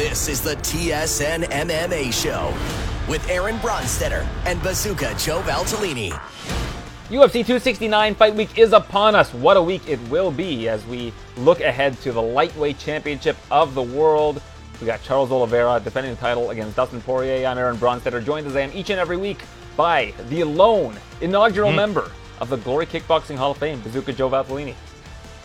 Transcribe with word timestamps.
This 0.00 0.28
is 0.28 0.40
the 0.40 0.56
TSN 0.56 1.44
MMA 1.44 2.10
Show 2.10 2.54
with 3.06 3.28
Aaron 3.28 3.56
Bronsteter 3.56 4.26
and 4.46 4.58
Bazooka 4.62 5.14
Joe 5.18 5.42
Valtellini. 5.42 6.08
UFC 7.10 7.44
269 7.44 8.14
fight 8.14 8.34
week 8.34 8.56
is 8.56 8.72
upon 8.72 9.14
us. 9.14 9.34
What 9.34 9.58
a 9.58 9.62
week 9.62 9.86
it 9.86 10.00
will 10.08 10.30
be 10.30 10.70
as 10.70 10.86
we 10.86 11.12
look 11.36 11.60
ahead 11.60 12.00
to 12.00 12.12
the 12.12 12.22
lightweight 12.22 12.78
championship 12.78 13.36
of 13.50 13.74
the 13.74 13.82
world. 13.82 14.40
We 14.80 14.86
got 14.86 15.02
Charles 15.02 15.30
Oliveira 15.30 15.78
defending 15.84 16.14
the 16.14 16.20
title 16.20 16.48
against 16.48 16.76
Dustin 16.76 17.02
Poirier. 17.02 17.46
I'm 17.46 17.58
Aaron 17.58 17.76
Bronsteter, 17.76 18.24
joined 18.24 18.46
as 18.46 18.56
I 18.56 18.62
am 18.62 18.70
each 18.72 18.88
and 18.88 18.98
every 18.98 19.18
week 19.18 19.42
by 19.76 20.14
the 20.30 20.44
lone 20.44 20.96
inaugural 21.20 21.72
mm. 21.72 21.76
member 21.76 22.10
of 22.40 22.48
the 22.48 22.56
Glory 22.56 22.86
Kickboxing 22.86 23.36
Hall 23.36 23.50
of 23.50 23.58
Fame, 23.58 23.82
Bazooka 23.82 24.14
Joe 24.14 24.30
Valtellini. 24.30 24.74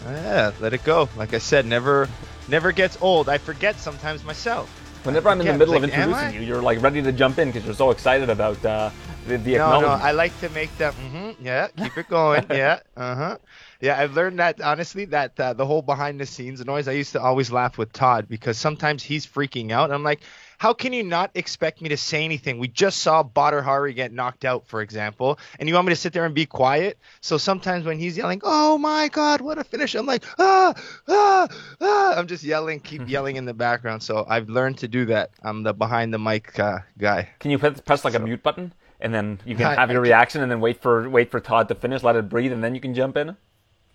Yeah, 0.05 0.53
let 0.61 0.73
it 0.73 0.85
go. 0.85 1.09
Like 1.17 1.33
I 1.33 1.39
said, 1.39 1.65
never 1.65 2.07
never 2.47 2.71
gets 2.71 2.97
old. 3.01 3.29
I 3.29 3.37
forget 3.37 3.79
sometimes 3.79 4.23
myself. 4.23 4.69
Whenever 5.03 5.29
I'm 5.29 5.39
in 5.39 5.47
the 5.47 5.53
middle 5.53 5.75
like, 5.75 5.83
of 5.83 5.89
introducing 5.89 6.33
you, 6.33 6.41
you're 6.41 6.63
like 6.63 6.81
ready 6.81 7.01
to 7.01 7.11
jump 7.11 7.37
in 7.37 7.49
because 7.49 7.63
you're 7.63 7.75
so 7.75 7.91
excited 7.91 8.29
about 8.29 8.63
uh, 8.65 8.89
the, 9.27 9.37
the 9.37 9.57
no, 9.57 9.79
no. 9.79 9.87
I 9.87 10.11
like 10.11 10.37
to 10.39 10.49
make 10.49 10.75
them. 10.77 10.93
Mm-hmm, 10.93 11.45
yeah, 11.45 11.67
keep 11.77 11.95
it 11.95 12.09
going. 12.09 12.45
yeah, 12.49 12.79
uh 12.97 13.15
huh. 13.15 13.37
Yeah, 13.81 13.99
I've 13.99 14.15
learned 14.15 14.39
that 14.39 14.61
honestly 14.61 15.05
that 15.05 15.39
uh, 15.39 15.53
the 15.53 15.65
whole 15.65 15.83
behind 15.83 16.19
the 16.19 16.25
scenes 16.25 16.63
noise. 16.65 16.87
I 16.87 16.93
used 16.93 17.11
to 17.11 17.21
always 17.21 17.51
laugh 17.51 17.77
with 17.77 17.93
Todd 17.93 18.27
because 18.27 18.57
sometimes 18.57 19.03
he's 19.03 19.27
freaking 19.27 19.71
out. 19.71 19.85
And 19.85 19.93
I'm 19.93 20.03
like, 20.03 20.21
how 20.65 20.73
can 20.73 20.93
you 20.93 21.03
not 21.03 21.29
expect 21.35 21.79
me 21.79 21.89
to 21.89 21.95
say 21.95 22.25
anything? 22.25 22.57
We 22.57 22.67
just 22.67 22.97
saw 23.03 23.21
Badr 23.21 23.59
Hari 23.59 23.93
get 23.93 24.11
knocked 24.11 24.45
out, 24.45 24.65
for 24.65 24.81
example, 24.81 25.37
and 25.59 25.69
you 25.69 25.75
want 25.75 25.85
me 25.85 25.93
to 25.93 25.95
sit 25.95 26.11
there 26.11 26.25
and 26.25 26.33
be 26.33 26.47
quiet? 26.47 26.97
So 27.21 27.37
sometimes 27.37 27.85
when 27.85 27.99
he's 27.99 28.17
yelling, 28.17 28.41
"Oh 28.43 28.75
my 28.79 29.07
God, 29.09 29.41
what 29.41 29.59
a 29.59 29.63
finish!" 29.63 29.93
I'm 29.93 30.07
like, 30.07 30.23
ah, 30.39 30.73
ah, 31.07 31.47
ah. 31.79 32.15
I'm 32.17 32.25
just 32.25 32.43
yelling, 32.43 32.79
keep 32.79 33.07
yelling 33.15 33.35
in 33.35 33.45
the 33.45 33.53
background. 33.53 34.01
So 34.01 34.25
I've 34.27 34.49
learned 34.49 34.79
to 34.79 34.87
do 34.87 35.05
that. 35.05 35.29
I'm 35.43 35.61
the 35.61 35.71
behind 35.71 36.11
the 36.11 36.17
mic 36.17 36.59
uh, 36.59 36.79
guy. 36.97 37.29
Can 37.37 37.51
you 37.51 37.59
press 37.59 38.03
like 38.03 38.13
so. 38.13 38.19
a 38.19 38.25
mute 38.25 38.41
button? 38.41 38.73
and 38.99 39.13
then 39.13 39.39
you 39.45 39.55
can 39.55 39.75
have 39.77 39.91
your 39.91 40.01
reaction 40.01 40.41
and 40.41 40.49
then 40.49 40.61
wait 40.61 40.81
for 40.81 41.07
wait 41.07 41.29
for 41.29 41.39
Todd 41.39 41.67
to 41.67 41.75
finish, 41.75 42.01
let 42.01 42.15
it 42.15 42.27
breathe, 42.27 42.51
and 42.51 42.63
then 42.63 42.73
you 42.73 42.81
can 42.81 42.95
jump 42.95 43.17
in. 43.17 43.37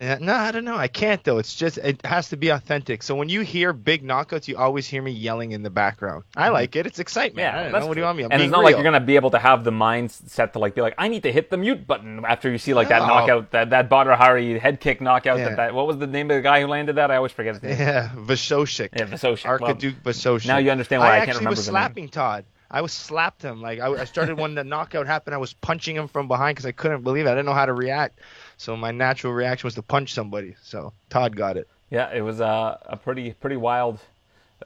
Yeah, 0.01 0.17
no, 0.19 0.33
I 0.33 0.51
don't 0.51 0.65
know. 0.65 0.77
I 0.77 0.89
can't 0.89 1.23
though. 1.25 1.37
It's 1.37 1.55
just 1.55 1.77
it 1.77 2.05
has 2.07 2.31
to 2.31 2.37
be 2.37 2.49
authentic. 2.49 3.03
So 3.03 3.15
when 3.15 3.29
you 3.29 3.43
hear 3.43 3.75
big 3.75 4.03
knockouts, 4.03 4.49
you 4.49 4.57
always 4.57 4.87
hear 4.87 5.03
me 5.03 5.11
yelling 5.11 5.53
in 5.53 5.63
the 5.63 5.69
background. 5.69 6.25
I 6.35 6.45
mm-hmm. 6.45 6.55
like 6.55 6.77
it. 6.77 6.87
It's 6.87 6.99
excitement. 6.99 7.45
Yeah, 7.45 7.59
I 7.59 7.63
don't 7.65 7.73
know. 7.73 7.87
What 7.87 7.95
do 7.95 8.01
you 8.01 8.07
want 8.07 8.17
me? 8.17 8.25
I'm 8.25 8.33
and 8.33 8.43
it's 8.43 8.51
not 8.51 8.61
real. 8.61 8.65
like 8.65 8.75
you're 8.77 8.85
gonna 8.85 9.01
be 9.01 9.17
able 9.17 9.31
to 9.33 9.39
have 9.39 9.63
the 9.63 9.71
mindset 9.71 10.53
to 10.53 10.59
like 10.59 10.75
be 10.75 10.81
like, 10.81 10.95
I 10.97 11.09
need 11.09 11.25
to 11.25 11.33
hit 11.33 11.51
the 11.51 11.59
mute 11.59 11.87
button 11.87 12.25
after 12.25 12.51
you 12.51 12.57
see 12.57 12.73
like 12.73 12.89
that 12.89 13.01
knockout, 13.01 13.51
that 13.51 13.71
that 13.71 13.91
Badr 13.91 14.13
Hari 14.13 14.59
head 14.59 14.81
kick 14.81 15.03
knockout. 15.03 15.39
Yeah. 15.39 15.51
That, 15.51 15.57
that 15.57 15.75
what 15.75 15.87
was 15.87 15.99
the 15.99 16.07
name 16.07 16.31
of 16.31 16.37
the 16.37 16.43
guy 16.43 16.63
who 16.63 16.67
landed 16.69 16.97
that? 16.97 17.11
I 17.11 17.17
always 17.17 17.33
forget 17.33 17.55
his 17.55 17.63
name. 17.63 17.79
Yeah, 17.79 18.09
Wrzosek. 18.15 18.89
Yeah, 18.97 19.05
Wrzosek. 19.05 19.43
Arkaduke 19.45 20.03
well, 20.03 20.15
Wrzosek. 20.15 20.47
Now 20.47 20.57
you 20.57 20.71
understand 20.71 21.01
why 21.01 21.19
I, 21.19 21.23
I 21.23 21.27
can't 21.27 21.37
remember. 21.37 21.49
I 21.49 21.53
actually 21.53 21.57
was 21.57 21.65
slapping 21.67 22.05
name. 22.05 22.11
Todd. 22.11 22.45
I 22.71 22.83
was 22.83 22.93
slapped 22.93 23.43
him. 23.43 23.61
Like 23.61 23.81
I, 23.81 23.89
I 23.89 24.05
started 24.05 24.39
when 24.39 24.55
the 24.55 24.65
knockout 24.73 25.07
happened. 25.07 25.35
I 25.35 25.39
was 25.39 25.53
punching 25.53 25.97
him 25.97 26.09
from 26.09 26.29
behind 26.29 26.57
because 26.57 26.67
I 26.67 26.73
couldn't 26.73 27.03
believe 27.03 27.27
it. 27.27 27.31
I 27.31 27.33
didn't 27.33 27.47
know 27.47 27.55
how 27.55 27.67
to 27.67 27.73
react. 27.73 28.21
So 28.57 28.77
my 28.77 28.91
natural 28.91 29.33
reaction 29.33 29.67
was 29.67 29.75
to 29.75 29.83
punch 29.83 30.15
somebody. 30.15 30.55
So 30.63 30.93
Todd 31.09 31.37
got 31.37 31.57
it. 31.57 31.69
Yeah, 31.91 32.13
it 32.13 32.21
was 32.21 32.41
a, 32.41 32.79
a 32.85 32.97
pretty 32.97 33.33
pretty 33.33 33.57
wild 33.57 33.99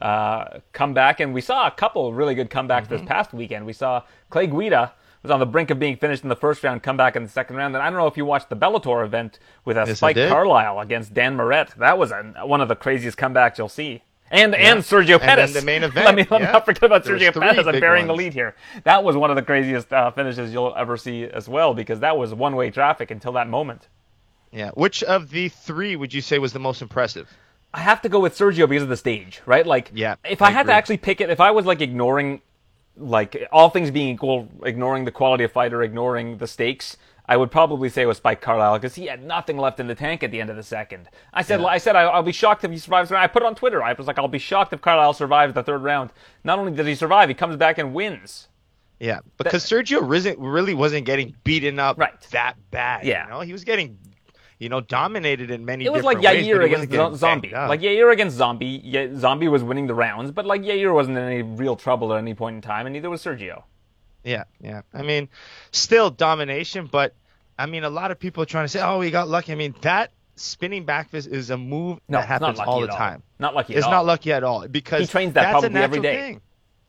uh, 0.01 0.59
comeback, 0.73 1.19
and 1.19 1.33
we 1.33 1.41
saw 1.41 1.67
a 1.67 1.71
couple 1.71 2.13
really 2.13 2.35
good 2.35 2.49
comebacks 2.49 2.83
mm-hmm. 2.83 2.97
this 2.97 3.01
past 3.01 3.33
weekend. 3.33 3.65
We 3.65 3.73
saw 3.73 4.03
Clay 4.29 4.47
Guida 4.47 4.93
was 5.25 5.31
on 5.31 5.39
the 5.39 5.45
brink 5.45 5.71
of 5.71 5.79
being 5.79 5.97
finished 5.97 6.21
in 6.21 6.29
the 6.29 6.35
first 6.35 6.63
round, 6.63 6.83
come 6.83 6.97
back 6.97 7.15
in 7.15 7.23
the 7.23 7.29
second 7.29 7.55
round. 7.55 7.75
And 7.75 7.83
I 7.83 7.89
don't 7.89 7.97
know 7.97 8.05
if 8.07 8.15
you 8.15 8.25
watched 8.25 8.49
the 8.49 8.55
Bellator 8.55 9.03
event 9.03 9.39
with 9.65 9.75
a 9.75 9.85
yes, 9.87 9.97
Spike 9.97 10.15
Carlyle 10.15 10.79
against 10.79 11.15
Dan 11.15 11.35
Moret. 11.35 11.73
That 11.77 11.97
was 11.97 12.11
a, 12.11 12.23
one 12.43 12.61
of 12.61 12.67
the 12.67 12.75
craziest 12.75 13.17
comebacks 13.17 13.57
you'll 13.57 13.67
see. 13.67 14.03
And 14.31 14.53
yeah. 14.53 14.71
and 14.71 14.79
Sergio 14.81 15.19
Pettis. 15.19 15.55
And 15.55 15.61
the 15.61 15.65
main 15.65 15.83
event. 15.83 16.05
let 16.05 16.15
me 16.15 16.25
let 16.29 16.41
yeah. 16.41 16.51
not 16.51 16.65
forget 16.65 16.83
about 16.83 17.03
there 17.03 17.17
Sergio 17.17 17.33
Pettis. 17.39 17.67
I'm 17.67 17.79
burying 17.79 18.07
ones. 18.07 18.17
the 18.17 18.23
lead 18.23 18.33
here. 18.33 18.55
That 18.83 19.03
was 19.03 19.15
one 19.15 19.29
of 19.29 19.35
the 19.35 19.43
craziest 19.43 19.91
uh, 19.93 20.11
finishes 20.11 20.51
you'll 20.51 20.73
ever 20.75 20.97
see 20.97 21.25
as 21.25 21.47
well 21.47 21.73
because 21.73 21.99
that 21.99 22.17
was 22.17 22.33
one 22.33 22.55
way 22.55 22.71
traffic 22.71 23.11
until 23.11 23.33
that 23.33 23.47
moment. 23.47 23.87
Yeah. 24.51 24.71
Which 24.71 25.03
of 25.03 25.29
the 25.29 25.49
three 25.49 25.95
would 25.95 26.13
you 26.13 26.21
say 26.21 26.39
was 26.39 26.53
the 26.53 26.59
most 26.59 26.81
impressive? 26.81 27.29
I 27.73 27.79
have 27.81 28.01
to 28.03 28.09
go 28.09 28.21
with 28.21 28.37
Sergio 28.37 28.69
because 28.69 28.83
of 28.83 28.89
the 28.89 28.97
stage, 28.97 29.41
right? 29.45 29.67
Like, 29.67 29.91
yeah, 29.93 30.15
if 30.23 30.41
I, 30.41 30.47
I 30.47 30.51
had 30.51 30.61
agree. 30.61 30.71
to 30.71 30.77
actually 30.77 30.97
pick 30.97 31.19
it, 31.19 31.29
if 31.29 31.41
I 31.41 31.51
was 31.51 31.65
like 31.65 31.81
ignoring, 31.81 32.41
like 32.95 33.49
all 33.51 33.69
things 33.69 33.91
being 33.91 34.15
equal, 34.15 34.47
ignoring 34.63 35.03
the 35.03 35.11
quality 35.11 35.43
of 35.43 35.51
fighter, 35.51 35.83
ignoring 35.83 36.37
the 36.37 36.47
stakes, 36.47 36.95
I 37.27 37.37
would 37.37 37.51
probably 37.51 37.89
say 37.89 38.03
it 38.03 38.05
was 38.05 38.17
Spike 38.17 38.41
Carlyle 38.41 38.77
because 38.77 38.95
he 38.95 39.07
had 39.07 39.23
nothing 39.23 39.57
left 39.57 39.79
in 39.79 39.87
the 39.87 39.95
tank 39.95 40.23
at 40.23 40.31
the 40.31 40.39
end 40.39 40.49
of 40.49 40.55
the 40.55 40.63
second. 40.63 41.09
I 41.33 41.41
said, 41.41 41.61
yeah. 41.61 41.67
I 41.67 41.77
said, 41.77 41.95
I, 41.95 42.15
will 42.15 42.23
be 42.23 42.31
shocked 42.31 42.63
if 42.63 42.71
he 42.71 42.77
survives. 42.77 43.11
I 43.11 43.27
put 43.27 43.41
it 43.41 43.45
on 43.45 43.55
Twitter. 43.55 43.81
I 43.81 43.93
was 43.93 44.07
like, 44.07 44.19
I'll 44.19 44.27
be 44.27 44.39
shocked 44.39 44.73
if 44.73 44.81
Carlyle 44.81 45.13
survives 45.13 45.53
the 45.53 45.63
third 45.63 45.81
round. 45.81 46.11
Not 46.43 46.59
only 46.59 46.71
does 46.71 46.85
he 46.85 46.95
survive, 46.95 47.29
he 47.29 47.35
comes 47.35 47.55
back 47.55 47.77
and 47.77 47.93
wins. 47.93 48.47
Yeah, 48.99 49.19
because 49.37 49.67
that, 49.67 49.75
Sergio 49.75 50.35
really 50.37 50.73
wasn't 50.73 51.05
getting 51.05 51.35
beaten 51.43 51.79
up 51.79 51.97
right. 51.97 52.19
that 52.31 52.55
bad. 52.71 53.05
Yeah, 53.05 53.25
you 53.25 53.29
know? 53.29 53.39
he 53.41 53.51
was 53.51 53.65
getting 53.65 53.97
you 54.57 54.69
know, 54.69 54.79
dominated 54.79 55.51
in 55.51 55.65
many. 55.65 55.85
It 55.85 55.91
was 55.91 56.03
like 56.03 56.19
Yair 56.19 56.59
ways, 56.59 56.81
against 56.81 57.19
Zombie. 57.19 57.51
Like 57.51 57.81
Yair 57.81 58.13
against 58.13 58.37
Zombie. 58.37 58.81
Yeah, 58.83 59.07
Zombie 59.17 59.49
was 59.49 59.63
winning 59.63 59.87
the 59.87 59.93
rounds, 59.93 60.31
but 60.31 60.45
like 60.45 60.61
Yair 60.61 60.93
wasn't 60.93 61.17
in 61.17 61.23
any 61.23 61.41
real 61.41 61.75
trouble 61.75 62.13
at 62.13 62.19
any 62.19 62.33
point 62.33 62.55
in 62.55 62.61
time, 62.61 62.85
and 62.85 62.93
neither 62.93 63.09
was 63.09 63.23
Sergio. 63.23 63.63
Yeah, 64.25 64.43
yeah. 64.59 64.81
I 64.93 65.03
mean, 65.03 65.29
still 65.71 66.09
domination, 66.09 66.87
but 66.91 67.13
I 67.57 67.67
mean, 67.67 67.83
a 67.83 67.89
lot 67.89 68.11
of 68.11 68.19
people 68.19 68.43
are 68.43 68.47
trying 68.47 68.65
to 68.65 68.69
say, 68.69 68.81
"Oh, 68.81 68.99
he 68.99 69.11
got 69.11 69.29
lucky." 69.29 69.51
I 69.51 69.55
mean, 69.55 69.75
that 69.81 70.11
spinning 70.35 70.83
back 70.83 71.09
fist 71.09 71.27
is 71.27 71.51
a 71.51 71.57
move 71.57 71.99
no, 72.09 72.17
that 72.17 72.27
happens 72.27 72.59
all 72.59 72.81
the 72.81 72.91
all. 72.91 72.97
time. 72.97 73.23
Not 73.39 73.53
lucky. 73.55 73.75
it's 73.75 73.85
all. 73.85 73.91
not 73.91 74.05
lucky 74.05 74.33
at 74.33 74.43
all 74.43 74.67
because 74.67 75.01
he 75.01 75.07
trains 75.07 75.33
that 75.33 75.43
that's 75.43 75.51
probably 75.51 75.67
a 75.67 75.71
natural 75.71 75.97
every 75.97 76.01
day. 76.01 76.21
Thing. 76.21 76.41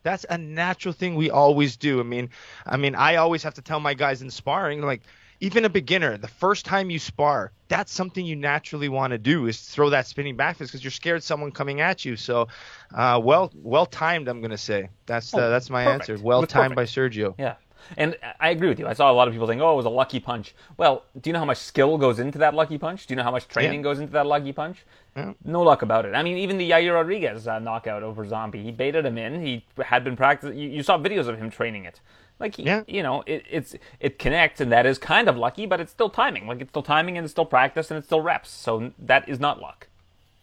That's 0.02 0.24
a 0.28 0.38
natural 0.38 0.94
thing 0.94 1.16
we 1.16 1.30
always 1.30 1.76
do. 1.76 2.00
I 2.00 2.04
mean, 2.04 2.30
I 2.64 2.76
mean, 2.76 2.94
I 2.94 3.16
always 3.16 3.42
have 3.42 3.54
to 3.54 3.62
tell 3.62 3.80
my 3.80 3.94
guys 3.94 4.22
in 4.22 4.30
sparring, 4.30 4.80
like, 4.80 5.02
even 5.40 5.64
a 5.64 5.68
beginner, 5.68 6.16
the 6.16 6.28
first 6.28 6.64
time 6.64 6.90
you 6.90 6.98
spar, 6.98 7.52
that's 7.68 7.92
something 7.92 8.24
you 8.24 8.36
naturally 8.36 8.88
want 8.88 9.10
to 9.10 9.18
do 9.18 9.46
is 9.46 9.60
throw 9.60 9.90
that 9.90 10.06
spinning 10.06 10.36
back 10.36 10.56
fist 10.56 10.72
because 10.72 10.84
you're 10.84 10.90
scared 10.90 11.22
someone 11.22 11.50
coming 11.50 11.80
at 11.80 12.04
you. 12.04 12.16
So, 12.16 12.48
uh, 12.94 13.20
well, 13.22 13.52
well 13.54 13.86
timed, 13.86 14.28
I'm 14.28 14.40
gonna 14.40 14.56
say. 14.56 14.88
That's 15.06 15.34
uh, 15.34 15.48
that's 15.48 15.70
my 15.70 15.84
perfect. 15.84 16.10
answer. 16.10 16.24
Well 16.24 16.46
timed 16.46 16.74
by 16.74 16.84
Sergio. 16.84 17.34
Yeah. 17.38 17.54
And 17.96 18.16
I 18.40 18.50
agree 18.50 18.68
with 18.68 18.78
you. 18.78 18.86
I 18.86 18.94
saw 18.94 19.10
a 19.10 19.14
lot 19.14 19.28
of 19.28 19.34
people 19.34 19.46
saying, 19.46 19.60
"Oh, 19.60 19.72
it 19.74 19.76
was 19.76 19.86
a 19.86 19.90
lucky 19.90 20.18
punch." 20.18 20.54
Well, 20.76 21.04
do 21.20 21.30
you 21.30 21.32
know 21.32 21.38
how 21.38 21.44
much 21.44 21.58
skill 21.58 21.98
goes 21.98 22.18
into 22.18 22.38
that 22.38 22.54
lucky 22.54 22.78
punch? 22.78 23.06
Do 23.06 23.12
you 23.12 23.16
know 23.16 23.22
how 23.22 23.30
much 23.30 23.46
training 23.48 23.80
yeah. 23.80 23.84
goes 23.84 24.00
into 24.00 24.12
that 24.12 24.26
lucky 24.26 24.52
punch? 24.52 24.84
Yeah. 25.16 25.34
No 25.44 25.62
luck 25.62 25.82
about 25.82 26.04
it. 26.04 26.14
I 26.14 26.22
mean, 26.22 26.36
even 26.36 26.58
the 26.58 26.70
Yair 26.70 26.94
Rodriguez 26.94 27.46
uh, 27.46 27.58
knockout 27.58 28.02
over 28.02 28.26
Zombie, 28.26 28.62
he 28.62 28.72
baited 28.72 29.06
him 29.06 29.18
in. 29.18 29.44
He 29.44 29.64
had 29.78 30.04
been 30.04 30.16
practicing. 30.16 30.58
You, 30.58 30.68
you 30.68 30.82
saw 30.82 30.98
videos 30.98 31.28
of 31.28 31.38
him 31.38 31.50
training 31.50 31.84
it. 31.84 32.00
Like, 32.38 32.58
yeah. 32.58 32.82
you 32.86 33.02
know, 33.02 33.22
it, 33.26 33.44
it's 33.50 33.74
it 33.98 34.18
connects, 34.18 34.60
and 34.60 34.70
that 34.72 34.84
is 34.84 34.98
kind 34.98 35.28
of 35.28 35.36
lucky, 35.36 35.66
but 35.66 35.80
it's 35.80 35.90
still 35.90 36.10
timing. 36.10 36.46
Like, 36.46 36.60
it's 36.60 36.70
still 36.70 36.82
timing, 36.82 37.16
and 37.16 37.24
it's 37.24 37.32
still 37.32 37.46
practice, 37.46 37.90
and 37.90 37.98
it's 37.98 38.06
still 38.06 38.20
reps. 38.20 38.50
So 38.50 38.92
that 38.98 39.28
is 39.28 39.40
not 39.40 39.60
luck. 39.60 39.88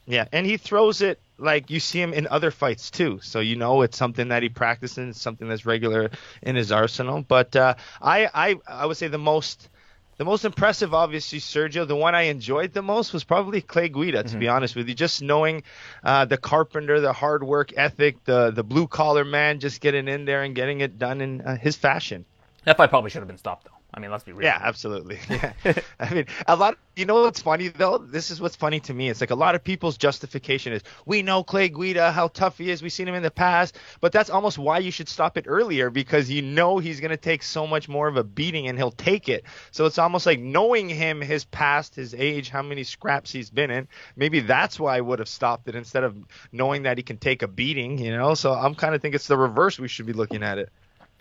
Yeah, 0.06 0.26
and 0.31 0.46
he 0.46 0.58
throws 0.58 1.02
it 1.02 1.20
like 1.38 1.70
you 1.70 1.80
see 1.80 2.02
him 2.02 2.14
in 2.14 2.28
other 2.28 2.52
fights 2.52 2.92
too. 2.92 3.20
So 3.22 3.40
you 3.40 3.56
know 3.56 3.81
it's 3.84 3.98
something 3.98 4.28
that 4.30 4.44
he 4.44 4.50
practices, 4.50 5.20
something 5.20 5.48
that's 5.48 5.66
regular 5.66 6.12
in 6.42 6.56
his 6.56 6.72
arsenal. 6.72 7.24
But 7.28 7.56
uh, 7.56 7.76
I, 8.02 8.30
I, 8.34 8.56
I 8.68 8.86
would 8.86 8.98
say 8.98 9.08
the 9.08 9.18
most, 9.18 9.70
the 10.18 10.25
most 10.25 10.46
impressive, 10.46 10.94
obviously 10.94 11.40
Sergio. 11.40 11.88
The 11.88 11.96
one 11.96 12.16
I 12.16 12.24
enjoyed 12.24 12.74
the 12.74 12.81
most 12.81 13.13
was 13.13 13.24
probably 13.24 13.62
Clay 13.62 13.90
Guida. 13.90 14.24
To 14.24 14.29
mm-hmm. 14.29 14.40
be 14.40 14.47
honest 14.47 14.75
with 14.75 14.88
you, 14.88 14.96
just 14.96 15.22
knowing 15.22 15.63
uh, 16.03 16.25
the 16.25 16.38
carpenter, 16.38 17.00
the 17.00 17.13
hard 17.13 17.44
work 17.44 17.74
ethic, 17.75 18.24
the 18.25 18.51
the 18.51 18.63
blue 18.63 18.88
collar 18.88 19.25
man, 19.25 19.59
just 19.59 19.81
getting 19.81 20.07
in 20.07 20.25
there 20.25 20.44
and 20.44 20.56
getting 20.56 20.81
it 20.81 21.00
done 21.00 21.22
in 21.22 21.41
uh, 21.41 21.57
his 21.57 21.75
fashion. 21.75 22.25
That 22.66 22.78
fight 22.78 22.90
probably 22.90 23.09
should 23.09 23.22
have 23.22 23.28
been 23.28 23.38
stopped 23.38 23.66
though. 23.66 23.82
I 23.94 24.00
mean, 24.00 24.09
let's 24.09 24.24
be 24.24 24.31
real. 24.31 24.46
Yeah, 24.46 24.59
absolutely. 24.62 25.20
Yeah. 25.30 25.54
I 26.00 26.14
mean, 26.14 26.26
a 26.48 26.56
lot. 26.56 26.78
You 26.96 27.06
know 27.06 27.22
what's 27.22 27.42
funny 27.42 27.70
though? 27.70 27.98
This 27.98 28.30
is 28.30 28.40
what's 28.40 28.56
funny 28.56 28.80
to 28.81 28.94
me. 28.94 29.09
It's 29.09 29.20
like 29.20 29.31
a 29.31 29.36
lot 29.36 29.56
of 29.56 29.64
people's 29.64 29.98
justification 29.98 30.74
is 30.74 30.84
we 31.06 31.24
know 31.24 31.44
Clay 31.44 31.70
Guida, 31.70 32.12
how 32.12 32.28
tough 32.28 32.58
he 32.59 32.70
is. 32.70 32.84
We've 32.84 32.94
seen 32.94 33.08
him 33.08 33.16
in 33.16 33.24
the 33.24 33.31
past, 33.31 33.78
but 34.00 34.12
that's 34.12 34.30
almost 34.30 34.57
why 34.57 34.80
you 34.80 34.92
should 34.92 35.10
stop 35.10 35.38
it 35.38 35.45
earlier 35.48 35.90
because 35.90 36.30
you 36.30 36.42
know 36.42 36.78
he's 36.78 37.00
going 37.00 37.12
to 37.12 37.18
take 37.18 37.42
so 37.42 37.66
much 37.66 37.90
more 37.90 38.07
of 38.07 38.16
a 38.18 38.24
beating 38.24 38.68
and 38.68 38.78
he'll 38.78 38.92
take 38.92 39.28
it. 39.28 39.44
So 39.72 39.86
it's 39.86 39.98
almost 39.98 40.25
like 40.25 40.39
knowing 40.39 40.88
him, 40.88 41.19
his 41.22 41.46
past, 41.46 41.96
his 41.96 42.13
age, 42.13 42.50
how 42.50 42.62
many 42.62 42.84
scraps 42.84 43.31
he's 43.31 43.50
been 43.50 43.72
in. 43.72 43.88
Maybe 44.16 44.39
that's 44.42 44.80
why 44.80 44.98
I 44.98 45.01
would 45.01 45.19
have 45.19 45.30
stopped 45.30 45.68
it 45.68 45.75
instead 45.75 46.04
of 46.04 46.16
knowing 46.51 46.84
that 46.84 46.98
he 46.98 47.04
can 47.04 47.18
take 47.18 47.42
a 47.42 47.48
beating. 47.48 47.98
You 47.98 48.16
know, 48.16 48.36
so 48.36 48.54
I'm 48.54 48.75
kind 48.75 48.94
of 48.94 49.01
think 49.01 49.16
it's 49.16 49.28
the 49.28 49.38
reverse. 49.38 49.80
We 49.80 49.88
should 49.88 50.06
be 50.06 50.13
looking 50.13 50.44
at 50.44 50.57
it. 50.57 50.69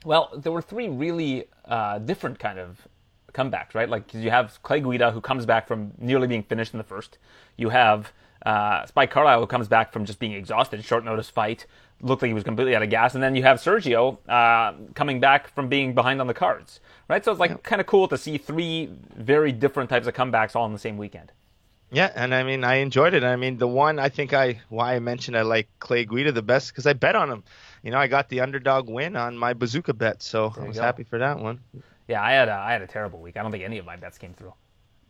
Well, 0.04 0.30
there 0.36 0.52
were 0.52 0.62
three 0.62 0.88
really 0.88 1.44
uh, 1.64 1.98
different 1.98 2.38
kind 2.38 2.58
of 2.58 2.86
comebacks, 3.32 3.74
right? 3.74 3.88
Like 3.88 4.12
you 4.14 4.30
have 4.30 4.62
Clay 4.62 4.80
Guida 4.80 5.10
who 5.10 5.20
comes 5.20 5.46
back 5.46 5.66
from 5.66 5.92
nearly 5.98 6.26
being 6.26 6.42
finished 6.42 6.74
in 6.74 6.78
the 6.78 6.84
first. 6.84 7.18
You 7.56 7.70
have 7.70 8.12
uh, 8.44 8.86
Spike 8.86 9.10
Carlyle 9.10 9.40
who 9.40 9.46
comes 9.46 9.68
back 9.68 9.92
from 9.92 10.04
just 10.04 10.18
being 10.18 10.32
exhausted, 10.32 10.84
short 10.84 11.04
notice 11.04 11.30
fight, 11.30 11.66
looked 12.00 12.22
like 12.22 12.28
he 12.28 12.34
was 12.34 12.44
completely 12.44 12.74
out 12.74 12.82
of 12.82 12.90
gas, 12.90 13.14
and 13.14 13.22
then 13.22 13.34
you 13.34 13.42
have 13.42 13.58
Sergio 13.58 14.18
uh, 14.28 14.74
coming 14.94 15.20
back 15.20 15.52
from 15.54 15.68
being 15.68 15.94
behind 15.94 16.20
on 16.20 16.26
the 16.26 16.34
cards, 16.34 16.80
right? 17.08 17.24
So 17.24 17.30
it's 17.30 17.40
like 17.40 17.50
yeah. 17.50 17.56
kind 17.58 17.80
of 17.80 17.86
cool 17.86 18.08
to 18.08 18.18
see 18.18 18.38
three 18.38 18.90
very 19.16 19.52
different 19.52 19.88
types 19.88 20.06
of 20.06 20.14
comebacks 20.14 20.56
all 20.56 20.66
in 20.66 20.72
the 20.72 20.78
same 20.78 20.96
weekend. 20.96 21.32
Yeah, 21.92 22.10
and 22.14 22.34
I 22.34 22.42
mean 22.42 22.64
I 22.64 22.76
enjoyed 22.76 23.12
it. 23.12 23.22
I 23.22 23.36
mean 23.36 23.58
the 23.58 23.68
one 23.68 23.98
I 23.98 24.08
think 24.08 24.32
I 24.32 24.60
why 24.70 24.94
I 24.94 24.98
mentioned 24.98 25.36
I 25.36 25.42
like 25.42 25.68
Clay 25.78 26.06
Guida 26.06 26.32
the 26.32 26.42
best 26.42 26.70
because 26.70 26.86
I 26.86 26.94
bet 26.94 27.14
on 27.14 27.30
him. 27.30 27.44
You 27.82 27.90
know 27.90 27.98
I 27.98 28.06
got 28.06 28.28
the 28.28 28.40
underdog 28.40 28.88
win 28.88 29.16
on 29.16 29.36
my 29.36 29.54
bazooka 29.54 29.92
bet, 29.94 30.22
so 30.22 30.52
I 30.58 30.66
was 30.68 30.76
go. 30.76 30.82
happy 30.82 31.02
for 31.04 31.18
that 31.18 31.38
one. 31.38 31.60
Yeah, 32.08 32.22
I 32.22 32.32
had 32.32 32.48
a, 32.48 32.52
I 32.54 32.72
had 32.72 32.82
a 32.82 32.86
terrible 32.86 33.20
week. 33.20 33.36
I 33.36 33.42
don't 33.42 33.50
think 33.50 33.64
any 33.64 33.78
of 33.78 33.84
my 33.86 33.96
bets 33.96 34.18
came 34.18 34.34
through. 34.34 34.54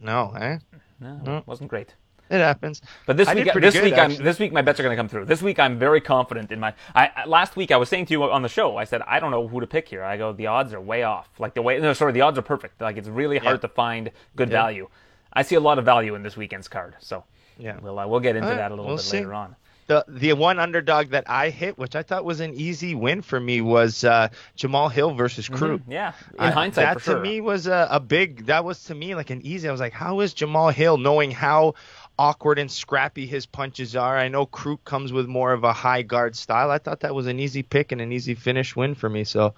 No, 0.01 0.33
eh? 0.39 0.59
No, 1.01 1.39
it 1.39 1.47
wasn't 1.47 1.69
great. 1.71 1.95
It 2.31 2.39
happens. 2.39 2.81
But 3.07 3.19
this 3.19 3.29
I 3.29 3.35
week, 3.35 3.53
this 3.53 3.75
good, 3.75 3.85
week, 3.85 3.99
I'm, 3.99 4.15
this 4.17 4.39
week, 4.39 4.53
my 4.53 4.63
bets 4.63 4.81
are 4.81 4.83
going 4.83 4.97
to 4.97 5.01
come 5.01 5.09
through. 5.09 5.27
This 5.27 5.43
week, 5.43 5.59
I'm 5.59 5.79
very 5.79 6.01
confident 6.01 6.51
in 6.51 6.61
my. 6.61 6.73
I 6.95 7.11
I- 7.15 7.25
last 7.27 7.57
week, 7.57 7.71
I 7.71 7.77
was 7.77 7.91
saying 7.91 8.07
to 8.07 8.13
you 8.13 8.23
on 8.25 8.41
the 8.41 8.49
show, 8.49 8.77
I 8.79 8.85
said 8.85 9.03
I 9.07 9.21
don't 9.21 9.31
know 9.31 9.47
who 9.47 9.61
to 9.61 9.67
pick 9.67 9.87
here. 9.89 10.03
I 10.03 10.17
go, 10.17 10.33
the 10.33 10.47
odds 10.47 10.73
are 10.73 10.81
way 10.81 11.03
off. 11.03 11.29
Like 11.39 11.53
the 11.55 11.61
way, 11.63 11.79
no, 11.79 11.93
sorry, 11.93 12.13
the 12.13 12.23
odds 12.23 12.39
are 12.39 12.43
perfect. 12.43 12.81
Like 12.81 12.97
it's 12.97 13.09
really 13.09 13.37
hard 13.39 13.61
to 13.61 13.69
find 13.69 14.11
good 14.35 14.49
Yeah. 14.49 14.63
value. 14.63 14.89
I 15.35 15.43
see 15.43 15.57
a 15.57 15.61
lot 15.61 15.79
of 15.79 15.85
value 15.85 16.15
in 16.15 16.23
this 16.23 16.37
weekend's 16.37 16.69
card. 16.69 16.95
So 17.01 17.25
Yeah. 17.59 17.77
we'll 17.83 17.99
uh, 17.99 18.07
we'll 18.07 18.21
get 18.21 18.35
into 18.37 18.49
All 18.49 18.55
right, 18.55 18.59
that 18.61 18.71
a 18.71 18.75
little 18.75 18.87
we'll 18.87 18.97
bit 18.97 19.05
see. 19.05 19.19
later 19.19 19.35
on. 19.35 19.57
The 19.93 20.05
the 20.09 20.33
one 20.33 20.59
underdog 20.59 21.11
that 21.11 21.29
I 21.29 21.51
hit, 21.51 21.77
which 21.77 21.95
I 21.95 22.03
thought 22.03 22.25
was 22.25 22.41
an 22.41 22.55
easy 22.55 22.95
win 22.95 23.21
for 23.21 23.39
me, 23.39 23.61
was 23.61 24.05
uh, 24.05 24.29
Jamal 24.57 24.89
Hill 24.89 25.13
versus 25.15 25.49
Crute. 25.49 25.81
Mm-hmm. 25.81 25.93
Yeah, 25.93 26.13
in 26.35 26.41
I- 26.41 26.51
hindsight, 26.51 26.85
that 26.87 26.95
for 26.95 27.05
sure. 27.05 27.15
to 27.17 27.21
me 27.21 27.41
was 27.41 27.67
a, 27.67 27.89
a 27.91 28.01
big. 28.01 28.47
That 28.47 28.65
was 28.65 28.85
to 28.85 28.95
me 28.95 29.15
like 29.15 29.31
an 29.31 29.43
easy. 29.45 29.69
I 29.69 29.73
was 29.73 29.81
like, 29.81 29.93
how 29.93 30.21
is 30.21 30.33
Jamal 30.33 30.71
Hill 30.71 30.97
knowing 30.97 31.31
how 31.31 31.75
awkward 32.19 32.59
and 32.59 32.71
scrappy 32.71 33.27
his 33.27 33.45
punches 33.47 33.97
are? 33.97 34.17
I 34.17 34.29
know 34.29 34.47
Crute 34.47 34.85
comes 34.85 35.13
with 35.13 35.27
more 35.27 35.53
of 35.53 35.65
a 35.65 35.73
high 35.73 36.03
guard 36.03 36.37
style. 36.37 36.71
I 36.71 36.79
thought 36.79 37.01
that 37.01 37.15
was 37.15 37.27
an 37.27 37.39
easy 37.39 37.63
pick 37.63 37.93
and 37.93 38.01
an 38.01 38.13
easy 38.13 38.35
finish 38.35 38.75
win 38.75 38.95
for 38.95 39.09
me. 39.11 39.25
So 39.25 39.55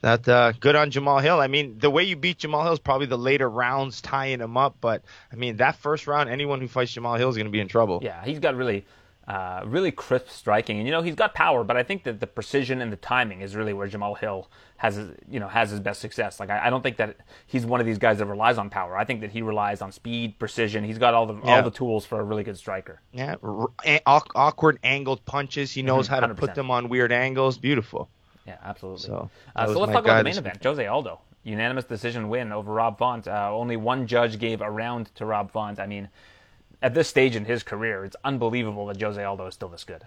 that 0.00 0.28
uh, 0.28 0.52
good 0.52 0.76
on 0.76 0.90
Jamal 0.90 1.18
Hill. 1.18 1.40
I 1.40 1.48
mean, 1.48 1.78
the 1.78 1.90
way 1.90 2.04
you 2.04 2.16
beat 2.16 2.38
Jamal 2.38 2.62
Hill 2.62 2.72
is 2.72 2.78
probably 2.78 3.06
the 3.06 3.18
later 3.18 3.50
rounds 3.50 4.00
tying 4.00 4.40
him 4.40 4.56
up. 4.56 4.76
But 4.80 5.02
I 5.32 5.36
mean, 5.36 5.56
that 5.56 5.76
first 5.76 6.06
round, 6.06 6.30
anyone 6.30 6.60
who 6.60 6.68
fights 6.68 6.92
Jamal 6.92 7.16
Hill 7.16 7.28
is 7.28 7.36
going 7.36 7.46
to 7.46 7.52
be 7.52 7.60
in 7.60 7.68
trouble. 7.68 8.00
Yeah, 8.02 8.24
he's 8.24 8.38
got 8.38 8.54
really, 8.54 8.86
uh, 9.28 9.62
really 9.66 9.90
crisp 9.92 10.28
striking, 10.30 10.78
and 10.78 10.86
you 10.86 10.90
know 10.90 11.02
he's 11.02 11.14
got 11.14 11.34
power, 11.34 11.62
but 11.62 11.76
I 11.76 11.82
think 11.82 12.02
that 12.04 12.18
the 12.18 12.26
precision 12.26 12.80
and 12.80 12.90
the 12.90 12.96
timing 12.96 13.42
is 13.42 13.54
really 13.54 13.74
where 13.74 13.86
Jamal 13.86 14.14
Hill 14.14 14.48
has, 14.78 14.96
his, 14.96 15.10
you 15.30 15.38
know, 15.38 15.48
has 15.48 15.70
his 15.70 15.80
best 15.80 16.00
success. 16.00 16.40
Like 16.40 16.48
I, 16.50 16.66
I 16.66 16.70
don't 16.70 16.82
think 16.82 16.96
that 16.96 17.16
he's 17.46 17.66
one 17.66 17.78
of 17.80 17.86
these 17.86 17.98
guys 17.98 18.18
that 18.18 18.26
relies 18.26 18.56
on 18.56 18.70
power. 18.70 18.96
I 18.96 19.04
think 19.04 19.20
that 19.20 19.30
he 19.30 19.42
relies 19.42 19.82
on 19.82 19.92
speed, 19.92 20.38
precision. 20.38 20.82
He's 20.82 20.96
got 20.98 21.12
all 21.12 21.26
the 21.26 21.34
Yeah. 21.44 21.56
all 21.56 21.62
the 21.62 21.70
tools 21.70 22.06
for 22.06 22.18
a 22.18 22.24
really 22.24 22.42
good 22.42 22.56
striker. 22.56 23.02
Yeah, 23.12 23.34
r- 23.42 23.68
awkward 24.06 24.78
angled 24.82 25.24
punches. 25.26 25.72
He 25.72 25.82
knows 25.82 26.06
how 26.08 26.20
to 26.20 26.28
100%. 26.28 26.36
put 26.36 26.54
them 26.54 26.70
on 26.70 26.88
weird 26.88 27.12
angles. 27.12 27.58
Beautiful. 27.58 28.08
Yeah, 28.46 28.56
absolutely. 28.64 29.00
So, 29.02 29.30
uh, 29.54 29.66
so 29.66 29.78
let's 29.78 29.92
talk 29.92 30.04
about 30.04 30.18
the 30.18 30.24
main 30.24 30.38
event. 30.38 30.64
Jose 30.64 30.86
Aldo, 30.86 31.20
unanimous 31.42 31.84
decision 31.84 32.30
win 32.30 32.50
over 32.50 32.72
Rob 32.72 32.96
Font. 32.98 33.28
Uh, 33.28 33.50
only 33.52 33.76
one 33.76 34.06
judge 34.06 34.38
gave 34.38 34.62
a 34.62 34.70
round 34.70 35.14
to 35.16 35.26
Rob 35.26 35.50
Font. 35.50 35.78
I 35.78 35.86
mean, 35.86 36.08
at 36.82 36.94
this 36.94 37.08
stage 37.08 37.36
in 37.36 37.44
his 37.44 37.62
career, 37.62 38.04
it's 38.04 38.16
unbelievable 38.24 38.86
that 38.86 39.00
Jose 39.00 39.22
Aldo 39.22 39.46
is 39.46 39.54
still 39.54 39.68
this 39.68 39.84
good. 39.84 40.04